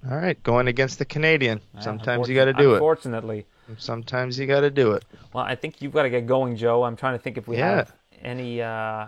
All 0.10 0.16
right, 0.16 0.42
going 0.42 0.68
against 0.68 1.00
the 1.00 1.06
Canadian. 1.06 1.60
Sometimes 1.82 2.30
you 2.30 2.36
got 2.36 2.46
to 2.46 2.54
do 2.54 2.72
it. 2.72 2.76
Unfortunately, 2.76 3.46
Sometimes 3.78 4.40
you 4.40 4.48
got 4.48 4.62
to 4.62 4.70
do 4.72 4.94
it. 4.94 5.04
well, 5.34 5.44
I 5.44 5.56
think 5.56 5.82
you've 5.82 5.92
got 5.92 6.04
to 6.04 6.10
get 6.10 6.26
going, 6.28 6.56
Joe. 6.56 6.84
I'm 6.84 6.96
trying 6.96 7.16
to 7.18 7.20
think 7.22 7.38
if 7.38 7.48
we 7.48 7.58
Yeah. 7.58 7.76
have 7.78 7.94
any 8.22 8.62
uh, 8.62 9.08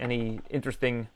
any 0.00 0.40
interesting 0.50 1.08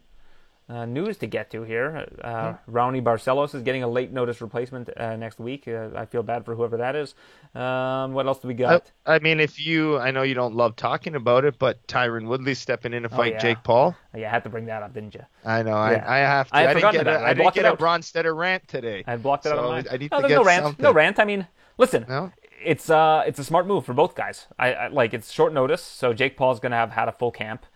uh, 0.68 0.84
news 0.84 1.16
to 1.18 1.26
get 1.26 1.50
to 1.52 1.62
here. 1.62 2.08
Uh, 2.22 2.54
Raoni 2.70 3.02
Barcelos 3.02 3.54
is 3.54 3.62
getting 3.62 3.82
a 3.84 3.88
late 3.88 4.12
notice 4.12 4.40
replacement 4.40 4.90
uh, 4.96 5.14
next 5.16 5.38
week. 5.38 5.68
Uh, 5.68 5.90
I 5.94 6.06
feel 6.06 6.22
bad 6.24 6.44
for 6.44 6.54
whoever 6.56 6.76
that 6.78 6.96
is. 6.96 7.14
Um, 7.54 8.12
what 8.14 8.26
else 8.26 8.40
do 8.40 8.48
we 8.48 8.54
got? 8.54 8.90
I 9.06 9.20
mean, 9.20 9.38
if 9.38 9.64
you, 9.64 9.98
I 9.98 10.10
know 10.10 10.22
you 10.22 10.34
don't 10.34 10.54
love 10.56 10.74
talking 10.74 11.14
about 11.14 11.44
it, 11.44 11.58
but 11.58 11.86
Tyron 11.86 12.26
Woodley's 12.26 12.58
stepping 12.58 12.92
in 12.92 13.04
to 13.04 13.08
fight 13.08 13.34
yeah. 13.34 13.38
Jake 13.38 13.62
Paul. 13.62 13.94
Oh, 14.14 14.18
you 14.18 14.24
had 14.24 14.42
to 14.44 14.50
bring 14.50 14.66
that 14.66 14.82
up, 14.82 14.92
didn't 14.92 15.14
you? 15.14 15.24
I 15.44 15.62
know. 15.62 15.70
Yeah. 15.70 16.04
I, 16.06 16.16
I 16.16 16.18
have 16.18 16.48
to. 16.48 16.56
I 16.56 16.60
had 16.62 16.74
didn't 16.74 16.92
get 16.92 17.06
a. 17.06 17.10
I 17.12 17.24
I 17.24 17.28
didn't 17.28 17.42
blocked 17.44 17.54
get 17.56 17.64
a 17.64 17.68
out. 17.68 17.78
Bronsteter 17.78 18.36
rant 18.36 18.66
today. 18.66 19.04
I 19.06 19.16
blocked 19.16 19.46
it 19.46 19.52
out 19.52 19.56
So 19.56 19.58
of 19.60 19.64
my 19.66 19.74
mind. 19.76 19.88
I 19.90 19.96
need 19.98 20.10
no, 20.10 20.20
to 20.22 20.28
get 20.28 20.34
no 20.34 20.44
rant. 20.44 20.64
something. 20.64 20.82
No 20.82 20.92
rant. 20.92 21.18
I 21.20 21.24
mean, 21.24 21.46
listen, 21.78 22.06
No? 22.08 22.32
it's 22.64 22.90
uh, 22.90 23.22
it's 23.24 23.38
a 23.38 23.44
smart 23.44 23.66
move 23.68 23.84
for 23.86 23.94
both 23.94 24.16
guys. 24.16 24.46
I, 24.58 24.72
I 24.72 24.88
like 24.88 25.14
it's 25.14 25.30
short 25.30 25.52
notice, 25.52 25.82
so 25.82 26.12
Jake 26.12 26.36
Paul's 26.36 26.58
going 26.58 26.72
to 26.72 26.76
have 26.76 26.90
had 26.90 27.06
a 27.08 27.12
full 27.12 27.30
camp 27.30 27.66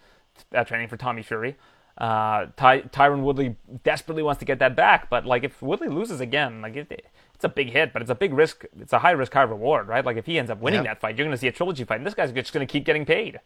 uh, 0.54 0.64
training 0.64 0.88
for 0.88 0.96
Tommy 0.96 1.22
Fury. 1.22 1.56
Uh, 2.00 2.46
Ty, 2.56 2.80
Tyron 2.82 3.20
Woodley 3.20 3.56
desperately 3.84 4.22
wants 4.22 4.38
to 4.38 4.46
get 4.46 4.58
that 4.60 4.74
back, 4.74 5.10
but 5.10 5.26
like 5.26 5.44
if 5.44 5.60
Woodley 5.60 5.88
loses 5.88 6.22
again, 6.22 6.62
like 6.62 6.74
it, 6.74 7.04
it's 7.34 7.44
a 7.44 7.48
big 7.48 7.70
hit, 7.70 7.92
but 7.92 8.00
it's 8.00 8.10
a 8.10 8.14
big 8.14 8.32
risk. 8.32 8.64
It's 8.80 8.94
a 8.94 8.98
high 8.98 9.10
risk, 9.10 9.34
high 9.34 9.42
reward, 9.42 9.86
right? 9.86 10.04
Like 10.04 10.16
if 10.16 10.24
he 10.24 10.38
ends 10.38 10.50
up 10.50 10.60
winning 10.60 10.84
that 10.84 11.00
fight, 11.00 11.18
you're 11.18 11.26
going 11.26 11.36
to 11.36 11.40
see 11.40 11.48
a 11.48 11.52
trilogy 11.52 11.84
fight, 11.84 11.96
and 11.96 12.06
this 12.06 12.14
guy's 12.14 12.32
just 12.32 12.54
going 12.54 12.66
to 12.66 12.72
keep 12.72 12.86
getting 12.86 13.04
paid. 13.04 13.40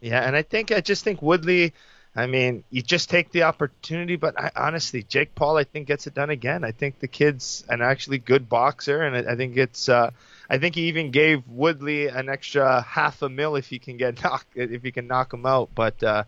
Yeah, 0.00 0.20
and 0.20 0.34
I 0.34 0.42
think 0.42 0.72
I 0.72 0.80
just 0.80 1.04
think 1.04 1.22
Woodley. 1.22 1.72
I 2.16 2.26
mean, 2.26 2.62
you 2.70 2.80
just 2.82 3.10
take 3.10 3.32
the 3.32 3.42
opportunity, 3.44 4.14
but 4.14 4.38
I, 4.38 4.50
honestly, 4.54 5.02
Jake 5.02 5.34
Paul, 5.34 5.56
I 5.56 5.64
think 5.64 5.88
gets 5.88 6.06
it 6.06 6.14
done 6.14 6.30
again. 6.30 6.62
I 6.62 6.70
think 6.70 7.00
the 7.00 7.08
kid's 7.08 7.64
an 7.68 7.82
actually 7.82 8.18
good 8.18 8.48
boxer, 8.48 9.02
and 9.02 9.16
I, 9.16 9.32
I 9.32 9.36
think 9.36 9.56
it's. 9.56 9.88
Uh, 9.88 10.10
I 10.50 10.58
think 10.58 10.74
he 10.74 10.88
even 10.88 11.10
gave 11.10 11.46
Woodley 11.48 12.08
an 12.08 12.28
extra 12.28 12.82
half 12.82 13.22
a 13.22 13.28
mil 13.28 13.56
if 13.56 13.66
he 13.66 13.78
can 13.78 13.96
get 13.96 14.22
knock 14.22 14.46
if 14.54 14.82
he 14.82 14.90
can 14.90 15.06
knock 15.06 15.32
him 15.32 15.46
out. 15.46 15.70
But 15.74 16.02
uh, 16.02 16.24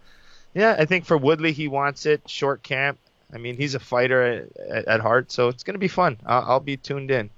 yeah, 0.56 0.74
I 0.78 0.86
think 0.86 1.04
for 1.04 1.18
Woodley, 1.18 1.52
he 1.52 1.68
wants 1.68 2.06
it 2.06 2.28
short 2.28 2.62
camp. 2.62 2.98
I 3.32 3.36
mean, 3.38 3.56
he's 3.56 3.74
a 3.74 3.78
fighter 3.78 4.48
at, 4.70 4.86
at 4.86 5.00
heart, 5.00 5.30
so 5.30 5.48
it's 5.48 5.62
gonna 5.62 5.78
be 5.78 5.88
fun. 5.88 6.18
I'll, 6.24 6.42
I'll 6.42 6.60
be 6.60 6.76
tuned 6.76 7.10
in. 7.10 7.28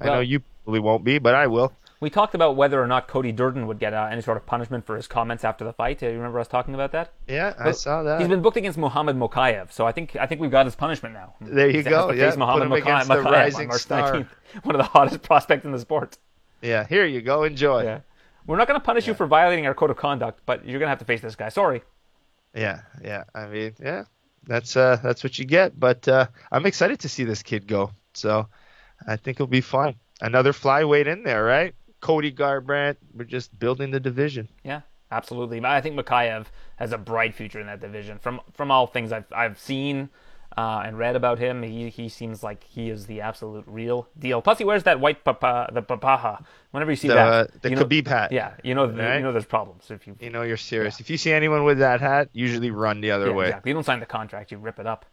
I 0.00 0.06
know 0.06 0.20
you 0.20 0.42
probably 0.64 0.80
won't 0.80 1.04
be, 1.04 1.18
but 1.18 1.34
I 1.34 1.46
will. 1.46 1.72
We 2.00 2.10
talked 2.10 2.34
about 2.34 2.56
whether 2.56 2.82
or 2.82 2.86
not 2.86 3.06
Cody 3.06 3.30
Durden 3.30 3.66
would 3.68 3.78
get 3.78 3.94
uh, 3.94 4.08
any 4.10 4.20
sort 4.20 4.36
of 4.36 4.44
punishment 4.44 4.84
for 4.84 4.96
his 4.96 5.06
comments 5.06 5.44
after 5.44 5.64
the 5.64 5.72
fight. 5.72 6.02
Uh, 6.02 6.06
you 6.08 6.16
remember 6.16 6.40
us 6.40 6.48
talking 6.48 6.74
about 6.74 6.92
that? 6.92 7.12
Yeah, 7.28 7.54
I 7.58 7.70
saw 7.70 8.02
that. 8.02 8.18
He's 8.20 8.28
been 8.28 8.42
booked 8.42 8.56
against 8.56 8.76
Muhammad 8.76 9.16
Mokayev, 9.16 9.72
so 9.72 9.86
I 9.86 9.92
think 9.92 10.16
I 10.16 10.26
think 10.26 10.40
we've 10.40 10.50
got 10.50 10.66
his 10.66 10.74
punishment 10.74 11.14
now. 11.14 11.34
There 11.40 11.66
you 11.66 11.72
He 11.72 11.76
has 11.78 11.86
go, 11.86 12.10
to 12.10 12.16
yeah, 12.16 12.30
face 12.30 12.36
Muhammad 12.36 12.68
Mokayev, 12.68 13.04
Mokayev 13.04 13.24
on 13.26 13.32
rising 13.32 13.68
March 13.68 13.82
star. 13.82 14.12
19th, 14.14 14.26
one 14.64 14.74
of 14.74 14.80
the 14.80 14.88
hottest 14.88 15.22
prospects 15.22 15.64
in 15.64 15.70
the 15.70 15.78
sport. 15.78 16.18
yeah, 16.60 16.84
here 16.86 17.06
you 17.06 17.22
go. 17.22 17.44
Enjoy. 17.44 17.84
Yeah, 17.84 18.00
we're 18.46 18.56
not 18.56 18.66
going 18.66 18.80
to 18.80 18.84
punish 18.84 19.06
you 19.06 19.14
for 19.14 19.26
violating 19.26 19.66
our 19.66 19.74
code 19.74 19.90
of 19.90 19.96
conduct, 19.96 20.40
but 20.44 20.66
you're 20.66 20.80
going 20.80 20.86
to 20.86 20.90
have 20.90 20.98
to 20.98 21.04
face 21.04 21.20
this 21.20 21.36
guy. 21.36 21.48
Sorry. 21.48 21.82
Yeah, 22.54 22.82
yeah. 23.02 23.24
I 23.34 23.46
mean, 23.46 23.74
yeah, 23.80 24.04
that's 24.46 24.76
uh, 24.76 24.98
that's 25.02 25.24
what 25.24 25.38
you 25.38 25.44
get. 25.44 25.78
But 25.78 26.06
uh, 26.08 26.28
I'm 26.52 26.66
excited 26.66 27.00
to 27.00 27.08
see 27.08 27.24
this 27.24 27.42
kid 27.42 27.66
go. 27.66 27.90
So 28.14 28.48
I 29.06 29.16
think 29.16 29.36
it'll 29.36 29.46
be 29.46 29.60
fun. 29.60 29.96
Another 30.20 30.52
flyweight 30.52 31.06
in 31.06 31.24
there, 31.24 31.44
right? 31.44 31.74
Cody 32.00 32.32
Garbrandt. 32.32 32.96
We're 33.14 33.24
just 33.24 33.58
building 33.58 33.90
the 33.90 34.00
division. 34.00 34.48
Yeah, 34.62 34.82
absolutely. 35.10 35.64
I 35.64 35.80
think 35.80 35.98
Mokayev 35.98 36.46
has 36.76 36.92
a 36.92 36.98
bright 36.98 37.34
future 37.34 37.60
in 37.60 37.66
that 37.66 37.80
division. 37.80 38.18
From 38.18 38.40
from 38.52 38.70
all 38.70 38.86
things 38.86 39.10
I've 39.10 39.26
I've 39.32 39.58
seen 39.58 40.10
uh, 40.56 40.82
and 40.84 40.98
read 40.98 41.16
about 41.16 41.38
him, 41.38 41.62
he 41.62 41.88
he 41.90 42.08
seems 42.08 42.42
like 42.42 42.64
he 42.64 42.88
is 42.90 43.06
the 43.06 43.20
absolute 43.20 43.64
real 43.66 44.08
deal. 44.18 44.40
Plus, 44.42 44.58
he 44.58 44.64
wears 44.64 44.84
that 44.84 45.00
white 45.00 45.24
papa, 45.24 45.70
the 45.72 45.82
papakha. 45.82 46.44
Whenever 46.70 46.90
you 46.92 46.96
see 46.96 47.08
The, 47.08 47.14
that, 47.14 47.28
uh, 47.28 47.46
the 47.62 47.70
you 47.70 47.76
know, 47.76 47.84
Khabib 47.84 48.06
hat. 48.06 48.32
Yeah, 48.32 48.54
you 48.62 48.74
know 48.74 48.86
Right? 48.88 49.16
you 49.16 49.22
know 49.22 49.32
there's 49.32 49.44
problems 49.46 49.90
if 49.90 50.06
you. 50.06 50.16
You 50.20 50.30
know 50.30 50.42
you're 50.42 50.56
serious. 50.56 51.00
If 51.00 51.10
you 51.10 51.16
see 51.16 51.32
anyone 51.32 51.64
with 51.64 51.78
that 51.78 52.00
hat, 52.00 52.28
usually 52.32 52.70
run 52.70 53.00
the 53.00 53.10
other 53.12 53.28
Yeah, 53.28 53.32
way. 53.32 53.46
exactly. 53.46 53.70
You 53.70 53.74
don't 53.74 53.84
sign 53.84 54.00
the 54.00 54.06
contract, 54.06 54.52
you 54.52 54.58
rip 54.58 54.78
it 54.78 54.86
up. 54.86 55.06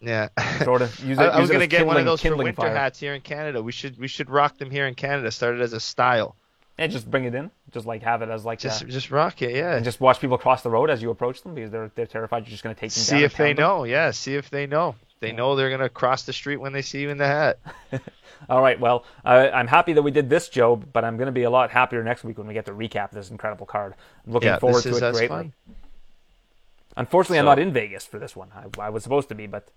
Yeah. 0.00 0.28
Sort 0.64 0.82
of. 0.82 0.98
Use 1.04 1.18
I, 1.18 1.26
it, 1.26 1.28
I 1.28 1.40
was 1.40 1.50
gonna 1.50 1.66
get 1.66 1.86
one 1.86 1.96
of 1.96 2.04
those 2.04 2.20
for 2.20 2.36
winter 2.36 2.52
fire. 2.52 2.74
hats 2.74 2.98
here 3.00 3.14
in 3.14 3.22
Canada. 3.22 3.62
We 3.62 3.72
should 3.72 3.98
we 3.98 4.08
should 4.08 4.28
rock 4.28 4.58
them 4.58 4.70
here 4.70 4.86
in 4.86 4.94
Canada. 4.94 5.30
Start 5.30 5.54
it 5.56 5.60
as 5.62 5.72
a 5.72 5.80
style. 5.80 6.36
And 6.76 6.90
just 6.90 7.08
bring 7.10 7.24
it 7.24 7.34
in. 7.34 7.50
Just 7.72 7.86
like 7.86 8.02
have 8.02 8.20
it 8.22 8.28
as 8.28 8.44
like 8.44 8.58
Just 8.58 8.82
a, 8.82 8.86
just 8.86 9.10
rock 9.10 9.40
it. 9.42 9.54
Yeah. 9.54 9.76
and 9.76 9.84
just 9.84 10.00
watch 10.00 10.20
people 10.20 10.38
cross 10.38 10.62
the 10.62 10.70
road 10.70 10.90
as 10.90 11.00
you 11.02 11.10
approach 11.10 11.42
them 11.42 11.54
because 11.54 11.70
they're 11.70 11.90
they're 11.94 12.06
terrified 12.06 12.38
you're 12.44 12.50
just 12.50 12.64
going 12.64 12.74
to 12.74 12.80
take 12.80 12.90
them 12.92 13.00
down. 13.04 13.18
see 13.20 13.24
if 13.24 13.36
they 13.36 13.52
them. 13.52 13.62
know. 13.62 13.84
Yeah. 13.84 14.10
See 14.10 14.34
if 14.34 14.50
they 14.50 14.66
know. 14.66 14.96
They 15.20 15.32
know 15.32 15.56
they're 15.56 15.70
gonna 15.70 15.88
cross 15.88 16.24
the 16.24 16.34
street 16.34 16.58
when 16.58 16.72
they 16.74 16.82
see 16.82 17.00
you 17.00 17.08
in 17.08 17.16
the 17.16 17.26
hat. 17.26 17.58
All 18.50 18.60
right. 18.60 18.78
Well, 18.78 19.04
uh, 19.24 19.48
I'm 19.54 19.68
happy 19.68 19.94
that 19.94 20.02
we 20.02 20.10
did 20.10 20.28
this, 20.28 20.50
Joe, 20.50 20.76
but 20.76 21.02
I'm 21.02 21.16
going 21.16 21.26
to 21.28 21.32
be 21.32 21.44
a 21.44 21.50
lot 21.50 21.70
happier 21.70 22.02
next 22.04 22.24
week 22.24 22.36
when 22.36 22.46
we 22.46 22.52
get 22.52 22.66
to 22.66 22.72
recap 22.72 23.10
this 23.10 23.30
incredible 23.30 23.64
card. 23.64 23.94
I'm 24.26 24.32
looking 24.34 24.48
Yeah, 24.48 24.58
forward 24.58 24.82
this 24.82 24.82
to 24.84 24.90
is 24.90 24.96
it 25.02 25.12
greatly. 25.14 25.28
fun. 25.28 25.52
Unfortunately, 26.96 27.38
I'm 27.38 27.44
not 27.46 27.58
in 27.58 27.72
Vegas 27.72 28.04
for 28.04 28.18
this 28.18 28.36
one. 28.36 28.50
I, 28.54 28.82
I 28.82 28.90
was 28.90 29.02
supposed 29.02 29.28
to 29.30 29.34
be, 29.34 29.46
but 29.46 29.68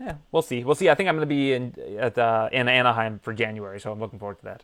yeah, 0.00 0.14
we'll 0.32 0.42
see. 0.42 0.62
We'll 0.64 0.74
see. 0.76 0.88
I 0.88 0.94
think 0.94 1.08
I'm 1.08 1.16
going 1.16 1.28
to 1.28 1.34
be 1.34 1.52
in 1.52 1.74
at 1.98 2.16
uh, 2.16 2.48
in 2.52 2.68
Anaheim 2.68 3.18
for 3.22 3.32
January, 3.34 3.80
so 3.80 3.90
I'm 3.90 3.98
looking 3.98 4.18
forward 4.20 4.38
to 4.40 4.44
that. 4.44 4.62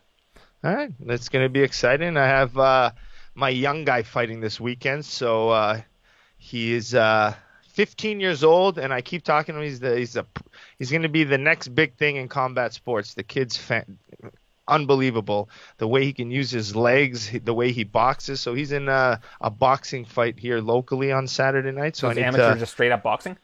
All 0.63 0.75
right, 0.75 0.93
that's 1.01 1.29
going 1.31 1.45
to 1.45 1.49
be 1.49 1.63
exciting. 1.63 2.17
I 2.17 2.27
have 2.27 2.57
uh, 2.59 2.91
my 3.35 3.49
young 3.49 3.85
guy 3.85 4.03
fighting 4.03 4.41
this 4.41 4.61
weekend, 4.61 5.05
so 5.07 5.49
uh, 5.49 5.81
he 6.37 6.75
is 6.75 6.95
uh, 6.95 7.35
15 7.71 8.21
years 8.21 8.45
old, 8.45 8.79
and 8.79 8.93
I 8.93 9.01
keep 9.01 9.25
talking 9.25 9.55
to 9.55 9.61
him. 9.61 9.67
He's 9.67 9.81
the, 9.81 9.97
he's 9.97 10.17
a, 10.17 10.27
he's 10.79 10.91
going 10.91 11.03
to 11.03 11.09
be 11.09 11.25
the 11.25 11.39
next 11.39 11.69
big 11.69 11.97
thing 11.97 12.17
in 12.17 12.29
combat 12.29 12.75
sports. 12.75 13.15
The 13.15 13.23
kid's 13.23 13.57
fan, 13.57 13.99
unbelievable. 14.69 15.49
The 15.79 15.89
way 15.89 16.05
he 16.05 16.13
can 16.13 16.31
use 16.31 16.51
his 16.51 16.77
legs, 16.77 17.31
the 17.43 17.55
way 17.55 17.73
he 17.73 17.85
boxes. 17.85 18.41
So 18.41 18.53
he's 18.53 18.73
in 18.73 18.89
a, 18.91 19.21
a 19.41 19.49
boxing 19.51 20.05
fight 20.05 20.39
here 20.39 20.61
locally 20.61 21.11
on 21.11 21.27
Saturday 21.27 21.73
night. 21.73 21.97
So, 21.97 22.09
So 22.09 22.11
I 22.11 22.15
need 22.15 22.23
amateur, 22.25 22.53
to. 22.55 22.61
just 22.61 22.73
straight 22.73 22.93
up 22.93 23.03
boxing. 23.03 23.39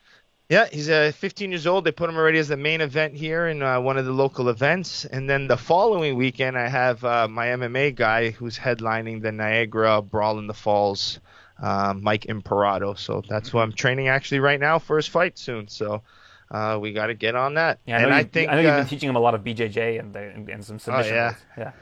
Yeah, 0.48 0.68
he's 0.70 0.88
uh, 0.88 1.10
15 1.16 1.50
years 1.50 1.66
old. 1.66 1.84
They 1.84 1.90
put 1.90 2.08
him 2.08 2.16
already 2.16 2.38
as 2.38 2.46
the 2.48 2.56
main 2.56 2.80
event 2.80 3.14
here 3.14 3.48
in 3.48 3.62
uh, 3.62 3.80
one 3.80 3.98
of 3.98 4.04
the 4.04 4.12
local 4.12 4.48
events. 4.48 5.04
And 5.04 5.28
then 5.28 5.48
the 5.48 5.56
following 5.56 6.14
weekend, 6.14 6.56
I 6.56 6.68
have 6.68 7.02
uh, 7.04 7.26
my 7.26 7.46
MMA 7.48 7.96
guy 7.96 8.30
who's 8.30 8.56
headlining 8.56 9.22
the 9.22 9.32
Niagara 9.32 10.02
Brawl 10.02 10.38
in 10.38 10.46
the 10.46 10.54
Falls, 10.54 11.18
uh, 11.60 11.94
Mike 12.00 12.26
Imperato. 12.26 12.94
So 12.94 13.22
that's 13.28 13.48
who 13.48 13.58
I'm 13.58 13.72
training 13.72 14.06
actually 14.06 14.38
right 14.38 14.60
now 14.60 14.78
for 14.78 14.96
his 14.96 15.08
fight 15.08 15.36
soon. 15.36 15.66
So 15.66 16.02
uh, 16.50 16.78
we 16.80 16.92
got 16.92 17.08
to 17.08 17.14
get 17.14 17.34
on 17.34 17.54
that. 17.54 17.80
Yeah, 17.84 17.96
I 17.96 18.00
and 18.02 18.10
know, 18.10 18.16
I 18.16 18.20
you, 18.20 18.26
think 18.26 18.50
I 18.50 18.54
know 18.54 18.60
you've 18.60 18.70
uh, 18.70 18.78
been 18.78 18.86
teaching 18.86 19.08
him 19.08 19.16
a 19.16 19.20
lot 19.20 19.34
of 19.34 19.42
BJJ 19.42 19.98
and, 19.98 20.14
and, 20.14 20.48
and 20.48 20.64
some 20.64 20.76
oh 20.76 20.78
submission. 20.78 21.14
yeah, 21.14 21.34
yeah. 21.58 21.72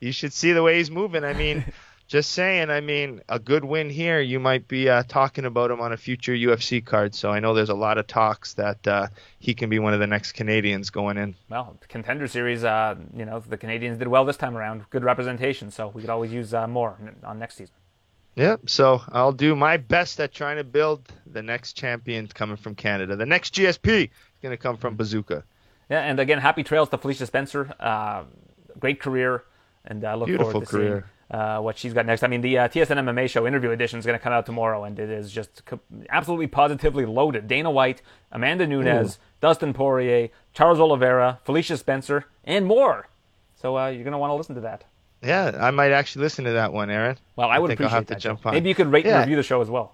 you 0.00 0.12
should 0.12 0.32
see 0.32 0.52
the 0.52 0.62
way 0.62 0.78
he's 0.78 0.90
moving. 0.90 1.24
I 1.24 1.34
mean, 1.34 1.62
just 2.14 2.30
saying. 2.30 2.70
I 2.70 2.80
mean, 2.80 3.22
a 3.28 3.40
good 3.40 3.64
win 3.64 3.90
here, 3.90 4.20
you 4.20 4.38
might 4.38 4.68
be 4.68 4.88
uh, 4.88 5.02
talking 5.02 5.44
about 5.44 5.72
him 5.72 5.80
on 5.80 5.92
a 5.92 5.96
future 5.96 6.32
UFC 6.32 6.82
card. 6.84 7.12
So 7.12 7.30
I 7.30 7.40
know 7.40 7.54
there's 7.54 7.70
a 7.70 7.74
lot 7.74 7.98
of 7.98 8.06
talks 8.06 8.54
that 8.54 8.86
uh, 8.86 9.08
he 9.40 9.52
can 9.52 9.68
be 9.68 9.80
one 9.80 9.94
of 9.94 9.98
the 9.98 10.06
next 10.06 10.32
Canadians 10.32 10.90
going 10.90 11.16
in. 11.16 11.34
Well, 11.50 11.76
contender 11.88 12.28
series, 12.28 12.62
uh, 12.62 12.94
you 13.16 13.24
know, 13.24 13.40
the 13.40 13.56
Canadians 13.56 13.98
did 13.98 14.06
well 14.06 14.24
this 14.24 14.36
time 14.36 14.56
around. 14.56 14.84
Good 14.90 15.02
representation, 15.02 15.72
so 15.72 15.88
we 15.88 16.02
could 16.02 16.10
always 16.10 16.32
use 16.32 16.54
uh, 16.54 16.68
more 16.68 16.96
on 17.24 17.40
next 17.40 17.56
season. 17.56 17.74
Yep. 18.36 18.70
So 18.70 19.02
I'll 19.08 19.32
do 19.32 19.56
my 19.56 19.76
best 19.76 20.20
at 20.20 20.32
trying 20.32 20.58
to 20.58 20.64
build 20.64 21.12
the 21.26 21.42
next 21.42 21.72
champion 21.72 22.28
coming 22.28 22.56
from 22.56 22.76
Canada. 22.76 23.16
The 23.16 23.26
next 23.26 23.56
GSP 23.56 24.04
is 24.04 24.08
going 24.40 24.52
to 24.52 24.56
come 24.56 24.76
from 24.76 24.94
Bazooka. 24.94 25.42
Yeah, 25.90 25.98
and 25.98 26.20
again, 26.20 26.38
happy 26.38 26.62
trails 26.62 26.90
to 26.90 26.98
Felicia 26.98 27.26
Spencer. 27.26 27.74
Uh, 27.80 28.22
great 28.78 29.00
career, 29.00 29.42
and 29.84 30.04
I 30.04 30.14
look 30.14 30.28
Beautiful 30.28 30.52
forward 30.52 30.66
to 30.66 30.70
career. 30.70 31.00
seeing 31.00 31.13
uh, 31.30 31.58
what 31.60 31.78
she's 31.78 31.92
got 31.92 32.06
next. 32.06 32.22
I 32.22 32.26
mean, 32.28 32.40
the 32.40 32.58
uh, 32.58 32.68
TSN 32.68 32.96
MMA 32.98 33.28
show 33.30 33.46
interview 33.46 33.70
edition 33.70 33.98
is 33.98 34.06
going 34.06 34.18
to 34.18 34.22
come 34.22 34.32
out 34.32 34.46
tomorrow, 34.46 34.84
and 34.84 34.98
it 34.98 35.10
is 35.10 35.30
just 35.32 35.64
co- 35.64 35.80
absolutely 36.10 36.46
positively 36.46 37.06
loaded. 37.06 37.46
Dana 37.48 37.70
White, 37.70 38.02
Amanda 38.32 38.66
Nunes, 38.66 39.18
Dustin 39.40 39.72
Poirier, 39.72 40.28
Charles 40.52 40.80
Oliveira, 40.80 41.40
Felicia 41.44 41.76
Spencer, 41.76 42.24
and 42.44 42.66
more. 42.66 43.08
So 43.56 43.76
uh, 43.78 43.88
you're 43.88 44.04
going 44.04 44.12
to 44.12 44.18
want 44.18 44.30
to 44.30 44.34
listen 44.34 44.54
to 44.56 44.60
that. 44.62 44.84
Yeah, 45.22 45.56
I 45.58 45.70
might 45.70 45.90
actually 45.92 46.22
listen 46.24 46.44
to 46.44 46.52
that 46.52 46.72
one, 46.74 46.90
Aaron. 46.90 47.16
Well, 47.34 47.48
I 47.48 47.58
would 47.58 47.68
think 47.68 47.80
appreciate 47.80 47.92
I'll 47.94 48.00
have 48.00 48.06
that. 48.08 48.14
to 48.16 48.20
jump 48.20 48.44
on. 48.44 48.52
Maybe 48.52 48.68
you 48.68 48.74
could 48.74 48.92
rate 48.92 49.06
Yeah. 49.06 49.12
and 49.12 49.20
review 49.20 49.36
the 49.36 49.42
show 49.42 49.62
as 49.62 49.70
well. 49.70 49.93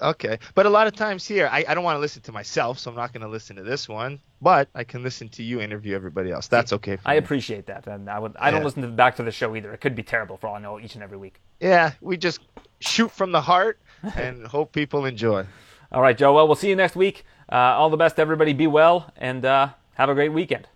Okay, 0.00 0.38
but 0.54 0.66
a 0.66 0.70
lot 0.70 0.86
of 0.86 0.94
times 0.94 1.26
here, 1.26 1.48
I, 1.50 1.64
I 1.68 1.74
don't 1.74 1.84
want 1.84 1.96
to 1.96 2.00
listen 2.00 2.22
to 2.22 2.32
myself, 2.32 2.78
so 2.78 2.90
I'm 2.90 2.96
not 2.96 3.12
going 3.12 3.22
to 3.22 3.28
listen 3.28 3.56
to 3.56 3.62
this 3.62 3.88
one. 3.88 4.20
But 4.40 4.68
I 4.74 4.84
can 4.84 5.02
listen 5.02 5.28
to 5.30 5.42
you 5.42 5.60
interview 5.60 5.94
everybody 5.96 6.30
else. 6.30 6.46
That's 6.46 6.72
okay. 6.72 6.96
For 6.96 7.08
I 7.08 7.14
me. 7.14 7.18
appreciate 7.18 7.66
that, 7.66 7.86
and 7.86 8.08
I 8.08 8.18
would. 8.18 8.36
I 8.38 8.50
don't 8.50 8.62
listen 8.62 8.82
to 8.82 8.88
back 8.88 9.16
to 9.16 9.22
the 9.24 9.32
show 9.32 9.54
either. 9.56 9.72
It 9.72 9.80
could 9.80 9.94
be 9.96 10.02
terrible 10.04 10.36
for 10.36 10.46
all 10.46 10.54
I 10.54 10.60
know, 10.60 10.78
each 10.78 10.94
and 10.94 11.02
every 11.02 11.18
week. 11.18 11.40
Yeah, 11.60 11.92
we 12.00 12.16
just 12.16 12.40
shoot 12.80 13.10
from 13.10 13.32
the 13.32 13.40
heart 13.40 13.80
and 14.16 14.46
hope 14.46 14.72
people 14.72 15.04
enjoy. 15.04 15.44
All 15.90 16.02
right, 16.02 16.16
Joe. 16.16 16.34
Well, 16.34 16.46
we'll 16.46 16.56
see 16.56 16.68
you 16.68 16.76
next 16.76 16.94
week. 16.94 17.24
Uh, 17.50 17.56
all 17.56 17.90
the 17.90 17.96
best, 17.96 18.18
everybody. 18.18 18.52
Be 18.52 18.66
well, 18.66 19.10
and 19.16 19.44
uh, 19.44 19.70
have 19.94 20.08
a 20.08 20.14
great 20.14 20.32
weekend. 20.32 20.68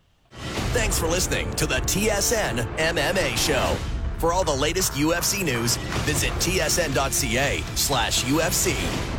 Thanks 0.73 0.99
for 0.99 1.07
listening 1.07 1.53
to 1.55 1.66
the 1.66 1.77
TSN 1.77 2.77
MMA 2.79 3.37
Show. 3.37 3.77
For 4.18 4.33
all 4.33 4.45
the 4.45 4.55
latest 4.55 4.93
UFC 4.93 5.45
news, 5.45 5.77
visit 6.07 6.31
tsn.ca 6.35 7.61
slash 7.75 8.25
UFC. 8.25 9.12